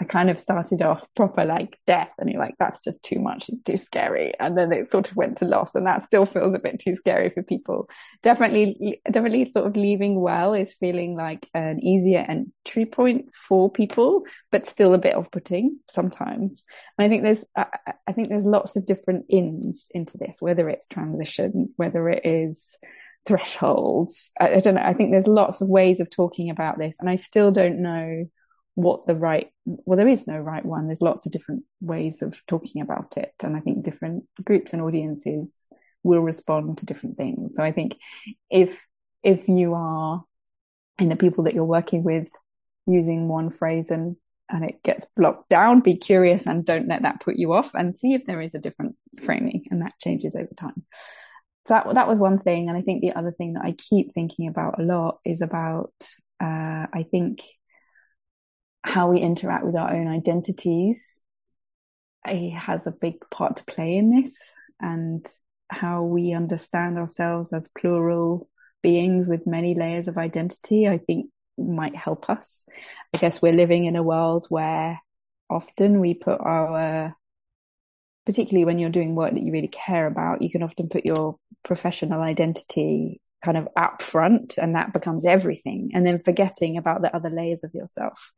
I 0.02 0.06
kind 0.06 0.30
of 0.30 0.40
started 0.40 0.82
off 0.82 1.06
proper 1.14 1.44
like 1.44 1.78
death, 1.86 2.12
and 2.18 2.30
you're 2.30 2.40
like, 2.40 2.56
that's 2.58 2.80
just 2.80 3.04
too 3.04 3.20
much, 3.20 3.50
too 3.66 3.76
scary. 3.76 4.32
And 4.40 4.58
then 4.58 4.72
it 4.72 4.90
sort 4.90 5.12
of 5.12 5.18
went 5.18 5.40
to 5.40 5.46
loss, 5.46 5.76
and 5.76 5.86
that 5.88 6.02
still 6.02 6.26
feels 6.26 6.54
a 6.54 6.60
bit 6.60 6.80
too 6.80 6.96
scary 6.96 7.30
for 7.30 7.44
people. 7.44 7.90
Definitely, 8.24 9.02
definitely, 9.12 9.44
sort 9.44 9.68
of 9.68 9.76
leaving 9.76 10.22
well 10.22 10.54
is 10.54 10.74
feeling 10.74 11.18
like 11.18 11.50
an 11.54 11.84
easier 11.84 12.20
entry 12.20 12.86
point 12.86 13.26
for 13.34 13.70
people, 13.70 14.24
but 14.54 14.66
still 14.66 14.94
a 14.94 14.98
bit 14.98 15.16
off 15.16 15.32
putting 15.32 15.80
sometimes. 15.92 16.64
And 16.98 17.06
I 17.06 17.10
think 17.10 17.24
there's, 17.24 17.46
I, 17.58 17.66
I 18.08 18.14
think 18.14 18.30
there's 18.30 18.46
lots 18.46 18.78
of 18.78 18.86
different 18.86 19.26
ins 19.28 19.88
into 19.92 20.18
this, 20.18 20.38
whether 20.40 20.70
it's 20.70 20.88
transition, 20.88 21.74
whether 21.76 22.08
it 22.08 22.26
is 22.26 22.78
thresholds. 23.26 24.32
I, 24.40 24.54
I 24.54 24.60
don't 24.62 24.76
know. 24.76 24.82
I 24.82 24.94
think 24.94 25.12
there's 25.12 25.28
lots 25.28 25.60
of 25.60 25.68
ways 25.68 26.00
of 26.00 26.10
talking 26.10 26.50
about 26.50 26.78
this, 26.78 26.96
and 27.02 27.10
I 27.10 27.18
still 27.18 27.52
don't 27.52 27.82
know 27.82 28.30
what 28.80 29.06
the 29.08 29.16
right 29.16 29.52
well 29.66 29.98
there 29.98 30.08
is 30.08 30.26
no 30.26 30.38
right 30.38 30.66
one. 30.66 30.88
There's 30.88 31.02
lots 31.02 31.26
of 31.26 31.32
different 31.34 31.64
ways 31.82 32.22
of 32.22 32.42
talking 32.48 32.82
about 32.82 33.18
it. 33.18 33.34
And 33.44 33.56
i 33.56 33.60
think 33.60 33.84
different 33.84 34.24
groups 34.44 34.74
and 34.74 34.82
audiences 34.82 35.66
will 36.04 36.22
respond 36.22 36.78
to 36.78 36.86
different 36.86 37.18
things. 37.18 37.56
So 37.56 37.64
i 37.64 37.72
think 37.72 37.98
if 38.50 38.86
if 39.22 39.50
you 39.50 39.74
are 39.74 40.24
in 40.98 41.10
the 41.10 41.18
people 41.18 41.44
that 41.44 41.54
you're 41.54 41.66
working 41.66 42.04
with 42.04 42.28
using 42.86 43.28
one 43.28 43.50
phrase 43.50 43.92
and 43.92 44.16
and 44.52 44.64
it 44.64 44.82
gets 44.82 45.06
blocked 45.16 45.50
down 45.50 45.82
be 45.82 45.96
curious 45.96 46.48
and 46.48 46.66
don't 46.66 46.88
let 46.88 47.04
that 47.04 47.22
put 47.22 47.36
you 47.36 47.54
off 47.54 47.76
and 47.76 47.98
see 47.98 48.14
if 48.14 48.26
there 48.26 48.42
is 48.42 48.56
a 48.56 48.60
different 48.60 48.96
framing 49.24 49.66
and 49.70 49.82
that 49.82 49.94
changes 50.02 50.36
over 50.36 50.54
time. 50.58 50.86
So 51.68 51.74
that 51.74 51.94
that 51.94 52.08
was 52.08 52.20
one 52.20 52.40
thing. 52.40 52.70
And 52.70 52.78
i 52.78 52.82
think 52.82 53.02
the 53.02 53.14
other 53.14 53.34
thing 53.34 53.54
that 53.54 53.66
i 53.66 53.74
keep 53.74 54.14
thinking 54.14 54.48
about 54.48 54.80
a 54.80 54.84
lot 54.84 55.20
is 55.26 55.42
about 55.42 55.94
uh, 56.40 56.88
i 57.00 57.06
think 57.12 57.42
how 58.84 59.12
we 59.12 59.20
interact 59.20 59.66
with 59.66 59.76
our 59.76 59.94
own 59.94 60.08
identities 60.08 61.20
it 62.26 62.52
has 62.52 62.86
a 62.86 62.92
big 62.92 63.16
part 63.30 63.56
to 63.58 63.64
play 63.64 63.96
in 63.98 64.12
this 64.12 64.54
and 64.80 65.26
how 65.70 66.04
we 66.04 66.34
understand 66.34 66.98
ourselves 66.98 67.54
as 67.54 67.70
plural 67.78 68.48
beings 68.82 69.28
with 69.28 69.48
many 69.48 69.76
layers 69.76 70.08
of 70.08 70.18
identity 70.18 70.88
i 70.88 70.98
think 70.98 71.28
might 71.60 71.96
help 71.96 72.30
us. 72.30 72.66
I 73.14 73.18
guess 73.18 73.42
we're 73.42 73.54
living 73.54 73.86
in 73.86 73.96
a 73.96 74.04
world 74.04 74.46
where 74.50 75.00
often 75.50 76.00
we 76.00 76.14
put 76.14 76.40
our 76.40 77.16
particularly 78.26 78.66
when 78.66 78.78
you're 78.78 78.92
doing 78.92 79.16
work 79.16 79.34
that 79.34 79.42
you 79.42 79.52
really 79.52 79.68
care 79.68 80.06
about 80.06 80.44
you 80.44 80.52
can 80.52 80.62
often 80.62 80.88
put 80.88 81.04
your 81.04 81.38
professional 81.64 82.22
identity 82.22 83.20
kind 83.44 83.58
of 83.58 83.68
up 83.76 84.04
front 84.04 84.60
and 84.60 84.76
that 84.76 84.94
becomes 84.94 85.26
everything 85.26 85.90
and 85.96 86.06
then 86.06 86.20
forgetting 86.20 86.78
about 86.78 87.02
the 87.02 87.16
other 87.16 87.32
layers 87.32 87.64
of 87.64 87.74
yourself 87.74 88.32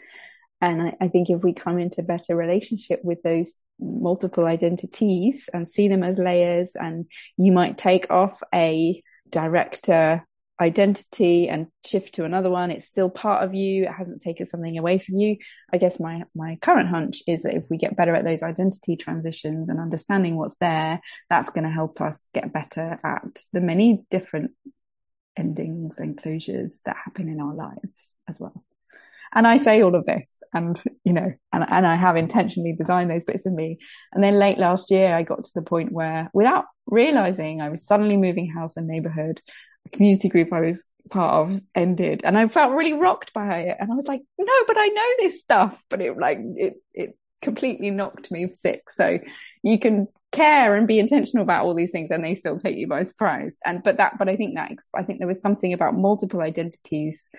and 0.61 0.81
I, 0.81 0.97
I, 1.01 1.07
think 1.07 1.29
if 1.29 1.43
we 1.43 1.53
come 1.53 1.79
into 1.79 2.03
better 2.03 2.35
relationship 2.35 3.01
with 3.03 3.21
those 3.23 3.53
multiple 3.79 4.45
identities 4.45 5.49
and 5.53 5.67
see 5.67 5.87
them 5.87 6.03
as 6.03 6.19
layers, 6.19 6.75
and 6.75 7.05
you 7.37 7.51
might 7.51 7.77
take 7.77 8.11
off 8.11 8.41
a 8.53 9.01
director 9.29 10.25
identity 10.61 11.49
and 11.49 11.67
shift 11.83 12.13
to 12.13 12.25
another 12.25 12.49
one, 12.49 12.69
it's 12.69 12.85
still 12.85 13.09
part 13.09 13.43
of 13.43 13.55
you. 13.55 13.85
It 13.85 13.91
hasn't 13.91 14.21
taken 14.21 14.45
something 14.45 14.77
away 14.77 14.99
from 14.99 15.15
you. 15.15 15.37
I 15.73 15.77
guess 15.77 15.99
my 15.99 16.23
my 16.35 16.57
current 16.61 16.89
hunch 16.89 17.23
is 17.27 17.43
that 17.43 17.55
if 17.55 17.65
we 17.69 17.77
get 17.77 17.95
better 17.95 18.13
at 18.15 18.23
those 18.23 18.43
identity 18.43 18.95
transitions 18.95 19.69
and 19.69 19.79
understanding 19.79 20.35
what's 20.35 20.55
there, 20.61 21.01
that's 21.29 21.49
going 21.49 21.63
to 21.63 21.71
help 21.71 21.99
us 21.99 22.29
get 22.33 22.53
better 22.53 22.97
at 23.03 23.41
the 23.51 23.61
many 23.61 24.05
different 24.11 24.51
endings 25.35 25.97
and 25.97 26.17
closures 26.17 26.81
that 26.85 26.97
happen 26.97 27.27
in 27.27 27.41
our 27.41 27.55
lives 27.55 28.15
as 28.27 28.39
well. 28.39 28.63
And 29.33 29.47
I 29.47 29.57
say 29.57 29.81
all 29.81 29.95
of 29.95 30.05
this 30.05 30.43
and, 30.53 30.81
you 31.03 31.13
know, 31.13 31.31
and, 31.53 31.65
and 31.69 31.87
I 31.87 31.95
have 31.95 32.17
intentionally 32.17 32.73
designed 32.73 33.09
those 33.09 33.23
bits 33.23 33.45
of 33.45 33.53
me. 33.53 33.77
And 34.11 34.23
then 34.23 34.39
late 34.39 34.57
last 34.57 34.91
year, 34.91 35.15
I 35.15 35.23
got 35.23 35.43
to 35.43 35.51
the 35.55 35.61
point 35.61 35.91
where 35.91 36.29
without 36.33 36.65
realizing 36.85 37.61
I 37.61 37.69
was 37.69 37.85
suddenly 37.85 38.17
moving 38.17 38.49
house 38.49 38.75
and 38.75 38.87
neighborhood, 38.87 39.41
a 39.85 39.89
community 39.89 40.27
group 40.27 40.51
I 40.51 40.61
was 40.61 40.83
part 41.09 41.33
of 41.49 41.59
ended 41.75 42.21
and 42.23 42.37
I 42.37 42.47
felt 42.47 42.73
really 42.73 42.93
rocked 42.93 43.33
by 43.33 43.59
it. 43.61 43.77
And 43.79 43.91
I 43.91 43.95
was 43.95 44.05
like, 44.05 44.21
no, 44.37 44.53
but 44.67 44.77
I 44.77 44.87
know 44.87 45.09
this 45.19 45.39
stuff. 45.39 45.81
But 45.89 46.01
it 46.01 46.17
like, 46.17 46.39
it, 46.55 46.75
it 46.93 47.17
completely 47.41 47.89
knocked 47.89 48.31
me 48.31 48.51
sick. 48.53 48.89
So 48.89 49.19
you 49.63 49.79
can 49.79 50.07
care 50.31 50.75
and 50.75 50.87
be 50.87 50.99
intentional 50.99 51.43
about 51.43 51.65
all 51.65 51.73
these 51.73 51.91
things 51.91 52.11
and 52.11 52.23
they 52.23 52.35
still 52.35 52.59
take 52.59 52.77
you 52.77 52.87
by 52.87 53.03
surprise. 53.03 53.57
And, 53.65 53.81
but 53.81 53.97
that, 53.97 54.17
but 54.17 54.29
I 54.29 54.35
think 54.35 54.55
that, 54.55 54.71
I 54.93 55.03
think 55.03 55.19
there 55.19 55.27
was 55.27 55.41
something 55.41 55.73
about 55.73 55.95
multiple 55.95 56.41
identities 56.41 57.29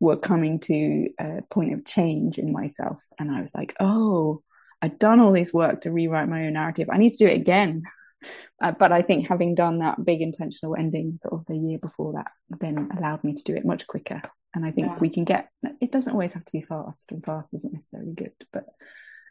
were 0.00 0.16
coming 0.16 0.60
to 0.60 1.08
a 1.18 1.42
point 1.50 1.74
of 1.74 1.84
change 1.84 2.38
in 2.38 2.52
myself. 2.52 3.02
And 3.18 3.30
I 3.30 3.40
was 3.40 3.54
like, 3.54 3.74
oh, 3.80 4.42
I've 4.80 4.98
done 4.98 5.20
all 5.20 5.32
this 5.32 5.52
work 5.52 5.82
to 5.82 5.90
rewrite 5.90 6.28
my 6.28 6.46
own 6.46 6.52
narrative. 6.52 6.88
I 6.90 6.98
need 6.98 7.10
to 7.10 7.16
do 7.18 7.26
it 7.26 7.40
again. 7.40 7.82
Uh, 8.60 8.72
but 8.72 8.90
I 8.90 9.02
think 9.02 9.28
having 9.28 9.54
done 9.54 9.78
that 9.78 10.04
big 10.04 10.20
intentional 10.20 10.74
ending 10.74 11.16
sort 11.18 11.34
of 11.34 11.46
the 11.46 11.56
year 11.56 11.78
before 11.78 12.14
that 12.14 12.26
then 12.58 12.90
allowed 12.98 13.22
me 13.22 13.32
to 13.32 13.44
do 13.44 13.54
it 13.54 13.64
much 13.64 13.86
quicker. 13.86 14.20
And 14.52 14.66
I 14.66 14.72
think 14.72 14.88
yeah. 14.88 14.98
we 14.98 15.08
can 15.08 15.22
get, 15.22 15.50
it 15.80 15.92
doesn't 15.92 16.12
always 16.12 16.32
have 16.32 16.44
to 16.44 16.52
be 16.52 16.62
fast, 16.62 17.12
and 17.12 17.24
fast 17.24 17.54
isn't 17.54 17.72
necessarily 17.72 18.14
good. 18.14 18.32
But 18.52 18.66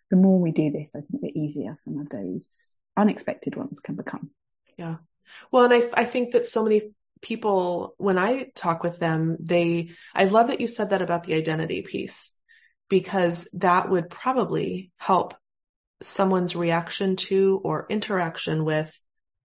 the 0.10 0.15
more 0.15 0.39
we 0.39 0.51
do 0.51 0.71
this, 0.71 0.95
I 0.95 1.01
think 1.01 1.21
the 1.21 1.38
easier 1.38 1.75
some 1.77 1.99
of 1.99 2.08
those 2.08 2.77
unexpected 2.95 3.58
ones 3.58 3.82
can 3.82 3.95
become. 3.95 4.30
Yeah. 4.77 4.95
Well, 5.51 5.65
and 5.65 5.73
I, 5.73 6.01
I 6.01 6.06
think 6.06 6.32
that 6.32 6.47
so 6.47 6.63
many 6.63 6.93
people, 7.21 7.95
when 7.97 8.17
I 8.17 8.51
talk 8.56 8.84
with 8.84 8.99
them, 8.99 9.38
they, 9.39 9.91
I 10.13 10.25
love 10.25 10.47
that 10.47 10.62
you 10.62 10.67
said 10.67 10.91
that 10.91 11.01
about 11.01 11.23
the 11.23 11.36
identity 11.36 11.82
piece 11.82 12.34
because 12.89 13.49
that 13.53 13.89
would 13.89 14.10
probably 14.10 14.91
help 14.97 15.34
someone's 16.01 16.56
reaction 16.56 17.15
to 17.15 17.60
or 17.63 17.88
interaction 17.89 18.63
with 18.63 18.95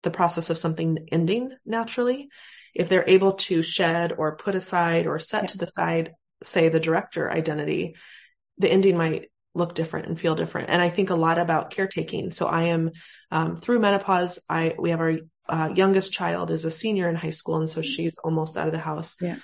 the 0.02 0.10
process 0.10 0.50
of 0.50 0.58
something 0.58 1.06
ending 1.12 1.52
naturally. 1.64 2.28
If 2.74 2.88
they're 2.88 3.08
able 3.08 3.34
to 3.34 3.62
shed 3.62 4.14
or 4.16 4.36
put 4.36 4.54
aside 4.54 5.06
or 5.06 5.18
set 5.18 5.42
yeah. 5.42 5.46
to 5.48 5.58
the 5.58 5.66
side, 5.66 6.12
say 6.42 6.68
the 6.68 6.80
director 6.80 7.30
identity, 7.30 7.96
the 8.58 8.70
ending 8.70 8.96
might 8.96 9.30
look 9.54 9.74
different 9.74 10.06
and 10.06 10.18
feel 10.18 10.34
different. 10.34 10.70
And 10.70 10.80
I 10.80 10.88
think 10.88 11.10
a 11.10 11.16
lot 11.16 11.38
about 11.38 11.70
caretaking. 11.70 12.30
So 12.30 12.46
I 12.46 12.64
am 12.64 12.92
um, 13.30 13.56
through 13.56 13.80
menopause. 13.80 14.38
I 14.48 14.74
we 14.78 14.90
have 14.90 15.00
our 15.00 15.18
uh, 15.52 15.72
youngest 15.74 16.12
child 16.12 16.50
is 16.50 16.64
a 16.64 16.70
senior 16.70 17.08
in 17.08 17.14
high 17.14 17.30
school, 17.30 17.56
and 17.56 17.68
so 17.68 17.82
she's 17.82 18.18
almost 18.18 18.56
out 18.56 18.66
of 18.66 18.72
the 18.72 18.78
house. 18.78 19.16
Yeah. 19.20 19.36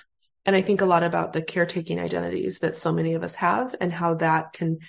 And 0.45 0.55
I 0.55 0.61
think 0.61 0.81
a 0.81 0.85
lot 0.85 1.03
about 1.03 1.33
the 1.33 1.41
caretaking 1.41 1.99
identities 1.99 2.59
that 2.59 2.75
so 2.75 2.93
many 2.93 3.15
of 3.15 3.23
us 3.23 3.35
have, 3.35 3.75
and 3.81 3.91
how 3.91 4.15
that 4.15 4.53
can 4.53 4.79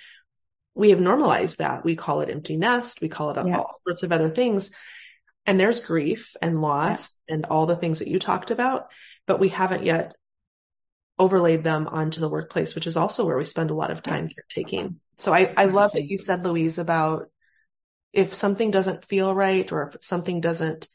we 0.75 0.91
have 0.91 1.01
normalized 1.01 1.57
that. 1.57 1.83
We 1.83 1.97
call 1.97 2.21
it 2.21 2.29
empty 2.29 2.55
nest. 2.55 3.01
We 3.01 3.09
call 3.09 3.31
it 3.31 3.45
yeah. 3.45 3.57
all 3.57 3.81
sorts 3.85 4.03
of 4.03 4.13
other 4.13 4.29
things. 4.29 4.71
And 5.45 5.59
there's 5.59 5.85
grief 5.85 6.35
and 6.41 6.61
loss 6.61 7.17
yeah. 7.27 7.35
and 7.35 7.45
all 7.47 7.65
the 7.65 7.75
things 7.75 7.99
that 7.99 8.07
you 8.07 8.19
talked 8.19 8.51
about, 8.51 8.91
but 9.27 9.39
we 9.39 9.49
haven't 9.49 9.83
yet 9.83 10.15
overlaid 11.17 11.63
them 11.63 11.87
onto 11.87 12.21
the 12.21 12.29
workplace, 12.29 12.75
which 12.75 12.87
is 12.87 12.95
also 12.95 13.25
where 13.25 13.37
we 13.37 13.43
spend 13.43 13.71
a 13.71 13.75
lot 13.75 13.91
of 13.91 14.01
time 14.01 14.29
caretaking. 14.29 14.99
So 15.17 15.33
I, 15.33 15.53
I 15.57 15.65
love 15.65 15.91
that 15.93 16.05
you 16.05 16.17
said, 16.17 16.43
Louise, 16.43 16.77
about 16.77 17.29
if 18.13 18.33
something 18.33 18.71
doesn't 18.71 19.05
feel 19.05 19.35
right 19.35 19.69
or 19.71 19.89
if 19.89 20.03
something 20.03 20.39
doesn't 20.39 20.87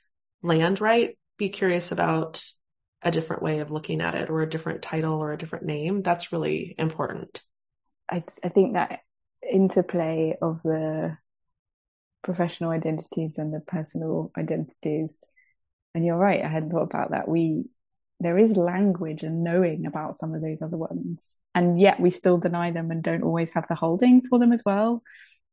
land 0.44 0.80
right, 0.80 1.16
be 1.38 1.48
curious 1.48 1.90
about 1.90 2.44
a 3.02 3.10
different 3.10 3.42
way 3.42 3.58
of 3.58 3.70
looking 3.70 4.00
at 4.00 4.14
it 4.14 4.30
or 4.30 4.42
a 4.42 4.48
different 4.48 4.82
title 4.82 5.18
or 5.20 5.32
a 5.32 5.38
different 5.38 5.64
name. 5.64 6.02
That's 6.02 6.32
really 6.32 6.74
important. 6.78 7.40
I, 8.10 8.22
I 8.42 8.48
think 8.50 8.74
that 8.74 9.00
interplay 9.50 10.36
of 10.40 10.62
the 10.62 11.16
professional 12.22 12.70
identities 12.70 13.38
and 13.38 13.52
the 13.52 13.60
personal 13.60 14.30
identities, 14.36 15.24
and 15.94 16.04
you're 16.04 16.16
right, 16.16 16.44
I 16.44 16.48
hadn't 16.48 16.70
thought 16.70 16.82
about 16.82 17.10
that. 17.10 17.28
We 17.28 17.66
there 18.20 18.38
is 18.38 18.56
language 18.56 19.22
and 19.22 19.42
knowing 19.42 19.86
about 19.86 20.16
some 20.16 20.34
of 20.34 20.40
those 20.40 20.62
other 20.62 20.76
ones, 20.76 21.36
and 21.54 21.78
yet 21.80 22.00
we 22.00 22.10
still 22.10 22.38
deny 22.38 22.70
them 22.70 22.90
and 22.90 23.02
don't 23.02 23.24
always 23.24 23.52
have 23.52 23.66
the 23.68 23.74
holding 23.74 24.22
for 24.22 24.38
them 24.38 24.52
as 24.52 24.62
well. 24.64 25.02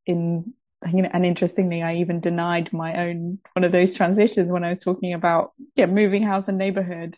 In 0.05 0.53
and 0.81 1.25
interestingly, 1.25 1.83
I 1.83 1.95
even 1.95 2.19
denied 2.19 2.73
my 2.73 3.07
own 3.07 3.39
one 3.53 3.63
of 3.63 3.71
those 3.71 3.95
transitions 3.95 4.51
when 4.51 4.63
I 4.63 4.69
was 4.69 4.83
talking 4.83 5.13
about 5.13 5.51
yeah, 5.75 5.85
moving 5.85 6.23
house 6.23 6.47
and 6.47 6.57
neighborhood, 6.57 7.17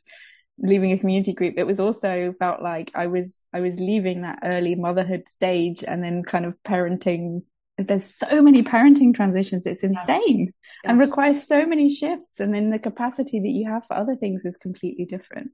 leaving 0.58 0.92
a 0.92 0.98
community 0.98 1.34
group. 1.34 1.56
It 1.58 1.68
was 1.68 1.80
also 1.80 2.34
felt 2.40 2.62
like 2.62 2.92
I 2.94 3.08
was 3.08 3.42
I 3.54 3.62
was 3.62 3.80
leaving 3.80 4.22
that 4.22 4.40
early 4.44 4.76
motherhood 4.76 5.30
stage 5.30 5.84
and 5.84 6.04
then 6.04 6.24
kind 6.24 6.46
of 6.46 6.62
parenting. 6.64 7.44
There's 7.78 8.14
so 8.16 8.42
many 8.42 8.64
parenting 8.64 9.16
transitions; 9.16 9.66
it's 9.66 9.84
insane 9.84 10.40
yes. 10.40 10.54
Yes. 10.84 10.84
and 10.84 11.00
requires 11.00 11.48
so 11.48 11.66
many 11.66 11.90
shifts. 11.90 12.40
And 12.40 12.54
then 12.54 12.70
the 12.70 12.80
capacity 12.80 13.40
that 13.40 13.50
you 13.50 13.70
have 13.70 13.86
for 13.86 13.96
other 13.96 14.16
things 14.16 14.46
is 14.46 14.58
completely 14.58 15.06
different. 15.06 15.52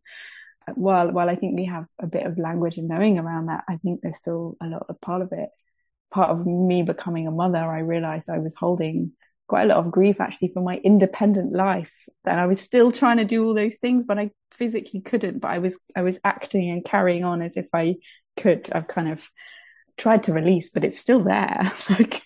While 0.76 1.12
while 1.12 1.30
I 1.30 1.36
think 1.36 1.56
we 1.56 1.65
have 1.65 1.86
a 2.00 2.08
bit 2.08 2.26
of 2.26 2.38
language 2.38 2.78
and 2.78 2.88
knowing 2.88 3.19
around 3.19 3.48
that, 3.48 3.63
I 3.69 3.78
think 3.78 4.02
there's 4.02 4.17
still 4.17 4.58
a 4.62 4.67
lot 4.67 4.86
of 4.89 5.00
part 5.00 5.22
of 5.22 5.32
it 5.32 5.50
part 6.12 6.30
of 6.30 6.46
me 6.46 6.84
becoming 6.84 7.28
a 7.28 7.32
mother, 7.32 7.58
I 7.58 7.80
realized 7.80 8.30
I 8.30 8.40
was 8.40 8.56
holding 8.56 9.12
quite 9.48 9.64
a 9.64 9.68
lot 9.68 9.78
of 9.78 9.92
grief 9.92 10.22
actually 10.22 10.52
for 10.54 10.62
my 10.62 10.78
independent 10.78 11.52
life 11.52 11.94
that 12.24 12.38
I 12.38 12.46
was 12.46 12.60
still 12.62 12.92
trying 12.92 13.18
to 13.18 13.26
do 13.26 13.44
all 13.46 13.54
those 13.54 13.78
things, 13.78 14.06
but 14.06 14.20
I 14.20 14.32
physically 14.52 15.02
couldn't, 15.02 15.40
but 15.40 15.50
I 15.50 15.60
was, 15.60 15.80
I 15.96 16.04
was 16.04 16.20
acting 16.24 16.70
and 16.70 16.86
carrying 16.86 17.24
on 17.24 17.42
as 17.42 17.58
if 17.58 17.68
I 17.74 17.96
could. 18.38 18.70
I've 18.72 18.88
kind 18.88 19.12
of 19.12 19.28
tried 19.98 20.24
to 20.24 20.34
release, 20.34 20.70
but 20.70 20.84
it's 20.84 20.98
still 20.98 21.24
there. 21.24 21.72
like, 21.90 22.24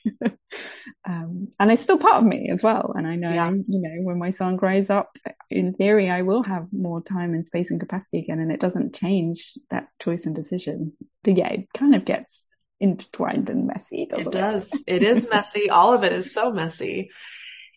um, 1.06 1.50
and 1.60 1.72
it's 1.72 1.82
still 1.82 1.98
part 1.98 2.18
of 2.18 2.24
me 2.24 2.50
as 2.52 2.64
well. 2.64 2.94
And 2.96 3.08
I 3.08 3.16
know, 3.16 3.32
yeah. 3.32 3.52
you 3.52 3.64
know, 3.68 4.04
when 4.04 4.20
my 4.20 4.32
son 4.32 4.56
grows 4.56 4.90
up, 4.90 5.18
in 5.50 5.74
theory, 5.74 6.10
I 6.10 6.22
will 6.22 6.44
have 6.44 6.68
more 6.72 7.02
time 7.02 7.34
and 7.34 7.46
space 7.46 7.72
and 7.72 7.80
capacity 7.80 8.20
again. 8.20 8.40
And 8.40 8.52
it 8.52 8.60
doesn't 8.60 8.96
change 8.96 9.58
that 9.72 9.88
choice 10.00 10.26
and 10.26 10.36
decision. 10.36 10.94
But 11.24 11.38
yeah, 11.38 11.50
it 11.50 11.68
kind 11.74 11.96
of 11.96 12.06
gets 12.06 12.44
intertwined 12.80 13.50
and 13.50 13.68
messy. 13.68 14.08
It 14.10 14.32
does. 14.32 14.84
it 14.88 15.04
is 15.04 15.28
messy. 15.30 15.70
All 15.70 15.94
of 15.94 16.04
it 16.04 16.12
is 16.12 16.34
so 16.34 16.52
messy. 16.52 17.12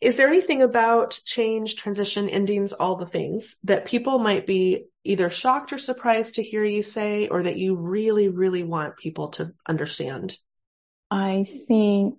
Is 0.03 0.17
there 0.17 0.29
anything 0.29 0.63
about 0.63 1.19
change, 1.25 1.77
transition, 1.77 2.29
endings, 2.29 2.73
all 2.73 2.97
the 2.97 3.07
things 3.07 3.57
that 3.65 3.87
people 3.87 4.19
might 4.19 4.47
be 4.47 4.87
either 5.05 5.31
shocked 5.31 5.73
or 5.73 5.79
surprised 5.79 6.35
to 6.35 6.43
hear 6.43 6.65
you 6.65 6.83
say, 6.83 7.29
or 7.29 7.43
that 7.43 7.57
you 7.57 7.77
really, 7.77 8.29
really 8.29 8.63
want 8.63 8.99
people 8.99 9.29
to 9.29 9.53
understand? 9.67 10.37
I 11.11 11.47
think 11.67 12.19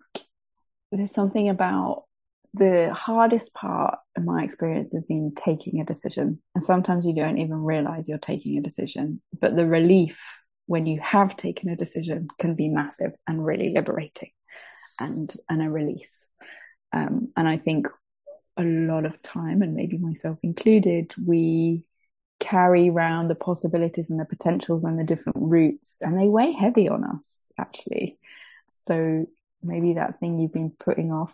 there's 0.91 1.11
something 1.11 1.49
about 1.49 2.05
the 2.53 2.91
hardest 2.93 3.53
part 3.53 3.99
in 4.17 4.25
my 4.25 4.43
experience 4.43 4.93
has 4.93 5.05
been 5.05 5.34
taking 5.36 5.80
a 5.80 5.86
decision. 5.86 6.41
And 6.55 6.63
sometimes 6.63 7.05
you 7.05 7.13
don't 7.13 7.38
even 7.38 7.63
realize 7.63 8.09
you're 8.09 8.17
taking 8.17 8.57
a 8.57 8.61
decision, 8.61 9.21
but 9.39 9.55
the 9.55 9.67
relief 9.67 10.19
when 10.68 10.86
you 10.86 10.99
have 11.01 11.36
taken 11.36 11.70
a 11.70 11.76
decision 11.76 12.28
can 12.39 12.53
be 12.53 12.70
massive 12.70 13.13
and 13.26 13.43
really 13.43 13.74
liberating 13.74 14.32
and, 14.99 15.34
and 15.49 15.61
a 15.61 15.70
release. 15.70 16.28
Um, 16.93 17.30
and 17.36 17.47
I 17.47 17.57
think 17.57 17.88
a 18.57 18.63
lot 18.63 19.05
of 19.05 19.22
time, 19.22 19.61
and 19.61 19.74
maybe 19.74 19.97
myself 19.97 20.38
included, 20.43 21.13
we 21.26 21.84
carry 22.39 22.89
around 22.89 23.28
the 23.28 23.36
possibilities 23.36 24.09
and 24.09 24.20
the 24.20 24.26
potentials 24.26 24.84
and 24.84 24.99
the 24.99 25.03
different 25.03 25.38
routes, 25.39 25.97
and 26.01 26.20
they 26.20 26.28
weigh 26.28 26.51
heavy 26.51 26.88
on 26.89 27.03
us, 27.03 27.43
actually. 27.57 28.18
So 28.74 29.26
maybe 29.63 29.93
that 29.93 30.20
thing 30.20 30.39
you've 30.39 30.53
been 30.53 30.72
putting 30.72 31.11
off 31.11 31.34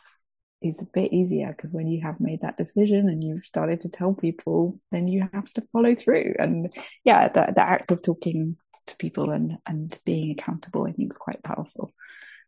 is 0.61 0.81
a 0.81 0.87
bit 0.93 1.11
easier 1.11 1.53
because 1.55 1.73
when 1.73 1.87
you 1.87 2.01
have 2.01 2.19
made 2.21 2.41
that 2.41 2.57
decision 2.57 3.09
and 3.09 3.23
you've 3.23 3.43
started 3.43 3.81
to 3.81 3.89
tell 3.89 4.13
people, 4.13 4.79
then 4.91 5.07
you 5.07 5.27
have 5.33 5.51
to 5.53 5.63
follow 5.73 5.93
through. 5.93 6.35
And 6.39 6.73
yeah, 7.03 7.27
the, 7.27 7.51
the 7.53 7.61
act 7.61 7.91
of 7.91 8.01
talking 8.01 8.55
to 8.87 8.97
people 8.97 9.31
and, 9.31 9.57
and 9.65 9.97
being 10.05 10.31
accountable, 10.31 10.85
I 10.85 10.91
think 10.91 11.11
is 11.11 11.17
quite 11.17 11.43
powerful. 11.43 11.93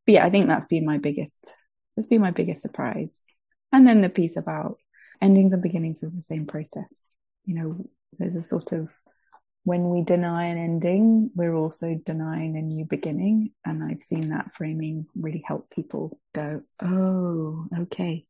But 0.05 0.13
yeah, 0.13 0.25
I 0.25 0.29
think 0.29 0.47
that's 0.47 0.67
been 0.67 0.85
my 0.85 0.97
biggest, 0.97 1.53
that's 1.95 2.07
been 2.07 2.21
my 2.21 2.31
biggest 2.31 2.61
surprise. 2.61 3.25
And 3.71 3.87
then 3.87 4.01
the 4.01 4.09
piece 4.09 4.37
about 4.37 4.77
endings 5.21 5.53
and 5.53 5.61
beginnings 5.61 6.03
is 6.03 6.15
the 6.15 6.21
same 6.21 6.45
process. 6.45 7.07
You 7.45 7.55
know, 7.55 7.89
there's 8.17 8.35
a 8.35 8.41
sort 8.41 8.71
of 8.71 8.91
when 9.65 9.89
we 9.89 10.03
deny 10.03 10.45
an 10.45 10.59
ending, 10.59 11.31
we're 11.35 11.55
also 11.55 11.99
denying 12.05 12.55
a 12.55 12.61
new 12.61 12.85
beginning. 12.85 13.51
And 13.65 13.83
I've 13.83 14.01
seen 14.01 14.29
that 14.29 14.53
framing 14.53 15.07
really 15.15 15.43
help 15.45 15.71
people 15.71 16.19
go, 16.33 16.61
oh, 16.81 17.65
okay. 17.81 18.25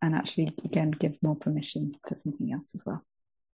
And 0.00 0.14
actually, 0.14 0.50
again, 0.64 0.92
give 0.92 1.18
more 1.22 1.36
permission 1.36 1.94
to 2.06 2.16
something 2.16 2.52
else 2.52 2.70
as 2.74 2.84
well. 2.86 3.04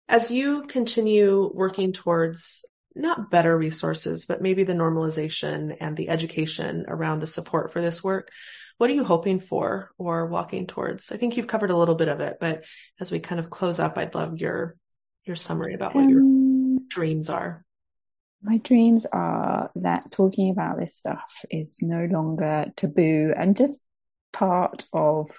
As 0.09 0.29
you 0.29 0.65
continue 0.67 1.49
working 1.53 1.93
towards 1.93 2.65
not 2.97 3.31
better 3.31 3.57
resources, 3.57 4.25
but 4.25 4.41
maybe 4.41 4.63
the 4.63 4.73
normalization 4.73 5.75
and 5.79 5.95
the 5.95 6.09
education 6.09 6.85
around 6.87 7.19
the 7.19 7.27
support 7.27 7.71
for 7.71 7.81
this 7.81 8.03
work, 8.03 8.29
what 8.77 8.89
are 8.89 8.93
you 8.93 9.03
hoping 9.03 9.39
for 9.39 9.91
or 9.97 10.27
walking 10.27 10.67
towards? 10.67 11.11
I 11.11 11.17
think 11.17 11.35
you've 11.35 11.47
covered 11.47 11.71
a 11.71 11.77
little 11.77 11.95
bit 11.95 12.09
of 12.09 12.19
it, 12.19 12.37
but 12.39 12.63
as 12.99 13.11
we 13.11 13.19
kind 13.19 13.39
of 13.39 13.49
close 13.49 13.79
up, 13.79 13.97
I'd 13.97 14.15
love 14.15 14.37
your 14.37 14.75
your 15.27 15.35
summary 15.35 15.73
about 15.73 15.93
what 15.93 16.05
um, 16.05 16.09
your 16.09 16.79
dreams 16.89 17.29
are? 17.29 17.65
My 18.41 18.57
dreams 18.57 19.05
are 19.11 19.71
that 19.75 20.11
talking 20.11 20.51
about 20.51 20.79
this 20.79 20.95
stuff 20.95 21.29
is 21.49 21.79
no 21.81 22.05
longer 22.05 22.71
taboo 22.75 23.33
and 23.35 23.57
just 23.57 23.81
part 24.31 24.85
of 24.93 25.29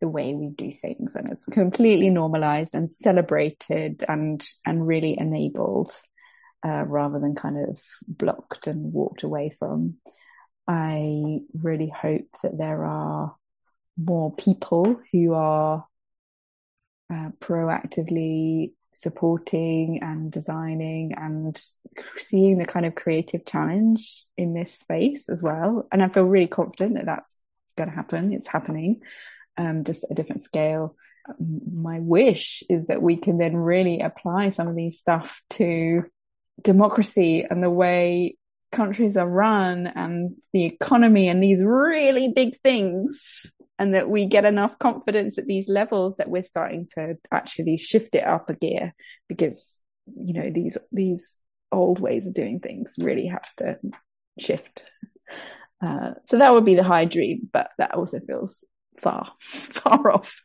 the 0.00 0.08
way 0.08 0.34
we 0.34 0.50
do 0.50 0.70
things 0.70 1.16
and 1.16 1.32
it's 1.32 1.46
completely 1.46 2.10
normalized 2.10 2.74
and 2.74 2.90
celebrated 2.90 4.04
and 4.06 4.46
and 4.66 4.86
really 4.86 5.18
enabled 5.18 5.90
uh, 6.66 6.84
rather 6.86 7.20
than 7.20 7.34
kind 7.34 7.68
of 7.68 7.80
blocked 8.06 8.66
and 8.66 8.92
walked 8.92 9.22
away 9.22 9.54
from 9.58 9.94
i 10.66 11.38
really 11.62 11.88
hope 11.88 12.28
that 12.42 12.58
there 12.58 12.84
are 12.84 13.36
more 13.96 14.34
people 14.34 15.00
who 15.12 15.32
are 15.32 15.86
uh, 17.12 17.30
proactively 17.38 18.72
supporting 18.96 20.00
and 20.02 20.32
designing 20.32 21.12
and 21.16 21.62
seeing 22.16 22.58
the 22.58 22.64
kind 22.64 22.86
of 22.86 22.94
creative 22.94 23.44
challenge 23.44 24.24
in 24.36 24.54
this 24.54 24.72
space 24.74 25.28
as 25.28 25.42
well. 25.42 25.86
And 25.92 26.02
I 26.02 26.08
feel 26.08 26.24
really 26.24 26.46
confident 26.46 26.94
that 26.94 27.06
that's 27.06 27.38
going 27.76 27.90
to 27.90 27.94
happen. 27.94 28.32
It's 28.32 28.48
happening, 28.48 29.02
um, 29.58 29.84
just 29.84 30.06
a 30.10 30.14
different 30.14 30.42
scale. 30.42 30.96
My 31.38 32.00
wish 32.00 32.62
is 32.70 32.86
that 32.86 33.02
we 33.02 33.16
can 33.16 33.36
then 33.38 33.56
really 33.56 34.00
apply 34.00 34.48
some 34.48 34.68
of 34.68 34.76
these 34.76 34.98
stuff 34.98 35.42
to 35.50 36.04
democracy 36.62 37.44
and 37.48 37.62
the 37.62 37.70
way 37.70 38.36
countries 38.72 39.16
are 39.16 39.28
run 39.28 39.86
and 39.86 40.36
the 40.52 40.64
economy 40.64 41.28
and 41.28 41.42
these 41.42 41.62
really 41.62 42.32
big 42.34 42.58
things 42.60 43.46
and 43.78 43.94
that 43.94 44.08
we 44.08 44.26
get 44.26 44.44
enough 44.44 44.78
confidence 44.78 45.38
at 45.38 45.46
these 45.46 45.68
levels 45.68 46.16
that 46.16 46.28
we're 46.28 46.42
starting 46.42 46.86
to 46.94 47.16
actually 47.30 47.76
shift 47.76 48.14
it 48.14 48.26
up 48.26 48.48
a 48.50 48.54
gear 48.54 48.94
because 49.28 49.78
you 50.06 50.32
know 50.34 50.50
these 50.50 50.78
these 50.92 51.40
old 51.72 52.00
ways 52.00 52.26
of 52.26 52.34
doing 52.34 52.60
things 52.60 52.94
really 52.98 53.26
have 53.26 53.54
to 53.56 53.78
shift. 54.38 54.84
Uh, 55.84 56.12
so 56.24 56.38
that 56.38 56.52
would 56.52 56.64
be 56.64 56.74
the 56.74 56.82
high 56.82 57.04
dream 57.04 57.48
but 57.52 57.70
that 57.76 57.94
also 57.94 58.18
feels 58.26 58.64
far 58.98 59.30
far 59.40 60.10
off 60.10 60.42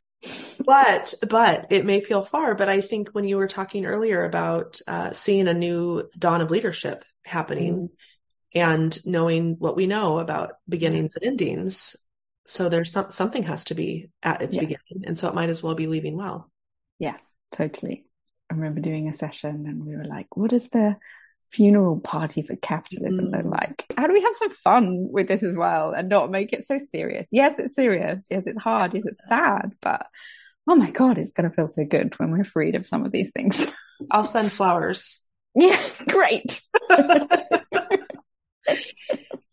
but 0.65 1.13
but 1.29 1.67
it 1.71 1.85
may 1.85 1.99
feel 1.99 2.23
far 2.23 2.53
but 2.53 2.69
i 2.69 2.79
think 2.79 3.09
when 3.09 3.27
you 3.27 3.37
were 3.37 3.47
talking 3.47 3.85
earlier 3.85 4.23
about 4.23 4.79
uh, 4.87 5.09
seeing 5.11 5.47
a 5.47 5.53
new 5.53 6.03
dawn 6.17 6.41
of 6.41 6.51
leadership 6.51 7.03
happening 7.25 7.89
mm. 7.89 7.89
and 8.53 9.03
knowing 9.05 9.55
what 9.57 9.75
we 9.75 9.87
know 9.87 10.19
about 10.19 10.51
beginnings 10.69 11.15
and 11.15 11.25
endings 11.25 11.95
so 12.51 12.69
there's 12.69 12.91
some, 12.91 13.11
something 13.11 13.43
has 13.43 13.63
to 13.65 13.75
be 13.75 14.09
at 14.23 14.41
its 14.41 14.55
yeah. 14.55 14.61
beginning. 14.61 15.03
And 15.05 15.17
so 15.17 15.27
it 15.29 15.35
might 15.35 15.49
as 15.49 15.63
well 15.63 15.75
be 15.75 15.87
leaving 15.87 16.17
well. 16.17 16.51
Yeah, 16.99 17.17
totally. 17.51 18.05
I 18.49 18.55
remember 18.55 18.81
doing 18.81 19.07
a 19.07 19.13
session 19.13 19.65
and 19.67 19.85
we 19.85 19.95
were 19.95 20.03
like, 20.03 20.35
what 20.35 20.51
is 20.51 20.69
the 20.69 20.97
funeral 21.51 21.99
party 21.99 22.41
for 22.41 22.55
capitalism 22.55 23.27
mm. 23.27 23.37
look 23.37 23.45
like? 23.45 23.85
How 23.97 24.07
do 24.07 24.13
we 24.13 24.21
have 24.21 24.35
some 24.35 24.51
fun 24.51 25.07
with 25.11 25.27
this 25.27 25.43
as 25.43 25.55
well 25.57 25.91
and 25.91 26.09
not 26.09 26.31
make 26.31 26.53
it 26.53 26.65
so 26.65 26.77
serious? 26.77 27.27
Yes, 27.31 27.59
it's 27.59 27.75
serious. 27.75 28.25
Yes, 28.29 28.47
it's 28.47 28.61
hard. 28.61 28.93
Yes, 28.93 29.05
it's 29.05 29.27
sad. 29.27 29.73
But 29.81 30.07
oh 30.67 30.75
my 30.75 30.91
God, 30.91 31.17
it's 31.17 31.31
going 31.31 31.49
to 31.49 31.55
feel 31.55 31.67
so 31.67 31.85
good 31.85 32.17
when 32.19 32.31
we're 32.31 32.43
freed 32.43 32.75
of 32.75 32.85
some 32.85 33.05
of 33.05 33.11
these 33.11 33.31
things. 33.31 33.65
I'll 34.11 34.23
send 34.23 34.51
flowers. 34.51 35.19
Yeah, 35.53 35.79
great. 36.07 36.61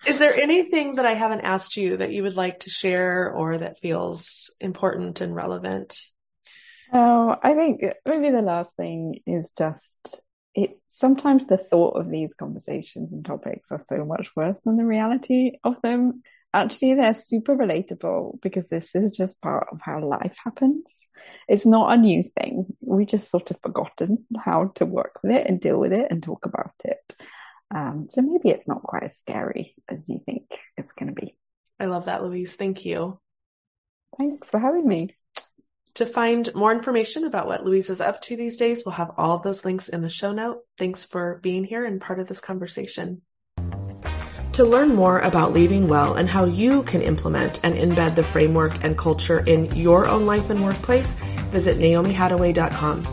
Is 0.06 0.18
there 0.18 0.36
anything 0.36 0.94
that 0.94 1.06
I 1.06 1.12
haven't 1.12 1.40
asked 1.40 1.76
you 1.76 1.98
that 1.98 2.12
you 2.12 2.22
would 2.22 2.36
like 2.36 2.60
to 2.60 2.70
share 2.70 3.30
or 3.30 3.58
that 3.58 3.80
feels 3.80 4.50
important 4.60 5.20
and 5.20 5.34
relevant? 5.34 5.98
Oh, 6.92 7.36
I 7.42 7.54
think 7.54 7.82
maybe 8.06 8.30
the 8.30 8.40
last 8.40 8.74
thing 8.76 9.20
is 9.26 9.52
just 9.56 10.22
it 10.58 10.80
sometimes 10.88 11.46
the 11.46 11.56
thought 11.56 11.96
of 11.96 12.10
these 12.10 12.34
conversations 12.34 13.12
and 13.12 13.24
topics 13.24 13.70
are 13.70 13.78
so 13.78 14.04
much 14.04 14.34
worse 14.34 14.62
than 14.62 14.76
the 14.76 14.84
reality 14.84 15.52
of 15.62 15.80
them. 15.82 16.24
Actually, 16.52 16.94
they're 16.94 17.14
super 17.14 17.54
relatable 17.54 18.40
because 18.40 18.68
this 18.68 18.96
is 18.96 19.16
just 19.16 19.40
part 19.40 19.68
of 19.70 19.80
how 19.80 20.04
life 20.04 20.36
happens. 20.42 21.06
It's 21.46 21.64
not 21.64 21.92
a 21.92 21.96
new 21.96 22.24
thing. 22.24 22.66
We 22.80 23.06
just 23.06 23.30
sort 23.30 23.52
of 23.52 23.60
forgotten 23.60 24.26
how 24.36 24.72
to 24.76 24.84
work 24.84 25.20
with 25.22 25.30
it 25.30 25.46
and 25.46 25.60
deal 25.60 25.78
with 25.78 25.92
it 25.92 26.08
and 26.10 26.20
talk 26.20 26.44
about 26.44 26.74
it. 26.84 27.14
Um, 27.72 28.06
so 28.10 28.22
maybe 28.22 28.48
it's 28.48 28.66
not 28.66 28.82
quite 28.82 29.04
as 29.04 29.16
scary 29.16 29.76
as 29.88 30.08
you 30.08 30.18
think 30.26 30.58
it's 30.76 30.90
going 30.90 31.14
to 31.14 31.20
be. 31.20 31.36
I 31.78 31.84
love 31.84 32.06
that, 32.06 32.24
Louise. 32.24 32.56
Thank 32.56 32.84
you. 32.84 33.20
Thanks 34.18 34.50
for 34.50 34.58
having 34.58 34.88
me. 34.88 35.10
To 35.98 36.06
find 36.06 36.54
more 36.54 36.70
information 36.70 37.24
about 37.24 37.48
what 37.48 37.64
Louise 37.64 37.90
is 37.90 38.00
up 38.00 38.22
to 38.22 38.36
these 38.36 38.56
days, 38.56 38.84
we'll 38.86 38.92
have 38.92 39.10
all 39.16 39.34
of 39.34 39.42
those 39.42 39.64
links 39.64 39.88
in 39.88 40.00
the 40.00 40.08
show 40.08 40.30
note. 40.30 40.60
Thanks 40.78 41.04
for 41.04 41.40
being 41.42 41.64
here 41.64 41.84
and 41.84 42.00
part 42.00 42.20
of 42.20 42.28
this 42.28 42.40
conversation. 42.40 43.22
To 44.52 44.64
learn 44.64 44.94
more 44.94 45.18
about 45.18 45.52
Leaving 45.52 45.88
Well 45.88 46.14
and 46.14 46.28
how 46.28 46.44
you 46.44 46.84
can 46.84 47.02
implement 47.02 47.58
and 47.64 47.74
embed 47.74 48.14
the 48.14 48.22
framework 48.22 48.84
and 48.84 48.96
culture 48.96 49.40
in 49.40 49.74
your 49.74 50.06
own 50.06 50.24
life 50.24 50.50
and 50.50 50.62
workplace, 50.62 51.16
visit 51.50 51.78
naomihattaway.com. 51.78 53.04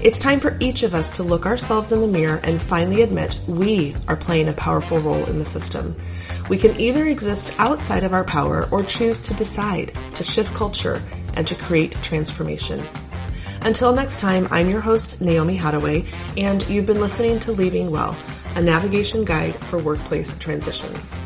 It's 0.00 0.20
time 0.20 0.38
for 0.38 0.56
each 0.60 0.84
of 0.84 0.94
us 0.94 1.10
to 1.16 1.24
look 1.24 1.44
ourselves 1.44 1.90
in 1.90 2.00
the 2.00 2.06
mirror 2.06 2.38
and 2.44 2.62
finally 2.62 3.02
admit 3.02 3.40
we 3.48 3.96
are 4.06 4.16
playing 4.16 4.46
a 4.46 4.52
powerful 4.52 5.00
role 5.00 5.24
in 5.24 5.38
the 5.38 5.44
system. 5.44 5.96
We 6.48 6.56
can 6.56 6.78
either 6.78 7.04
exist 7.04 7.52
outside 7.58 8.04
of 8.04 8.12
our 8.12 8.24
power 8.24 8.68
or 8.70 8.84
choose 8.84 9.20
to 9.22 9.34
decide 9.34 9.90
to 10.14 10.22
shift 10.22 10.54
culture 10.54 11.02
and 11.34 11.46
to 11.46 11.54
create 11.54 11.92
transformation. 12.02 12.82
Until 13.62 13.92
next 13.92 14.18
time, 14.18 14.48
I'm 14.50 14.68
your 14.68 14.80
host, 14.80 15.20
Naomi 15.20 15.56
Hattaway, 15.56 16.06
and 16.36 16.66
you've 16.68 16.86
been 16.86 17.00
listening 17.00 17.38
to 17.40 17.52
Leaving 17.52 17.90
Well, 17.90 18.16
a 18.56 18.62
navigation 18.62 19.24
guide 19.24 19.54
for 19.54 19.78
workplace 19.78 20.36
transitions. 20.38 21.20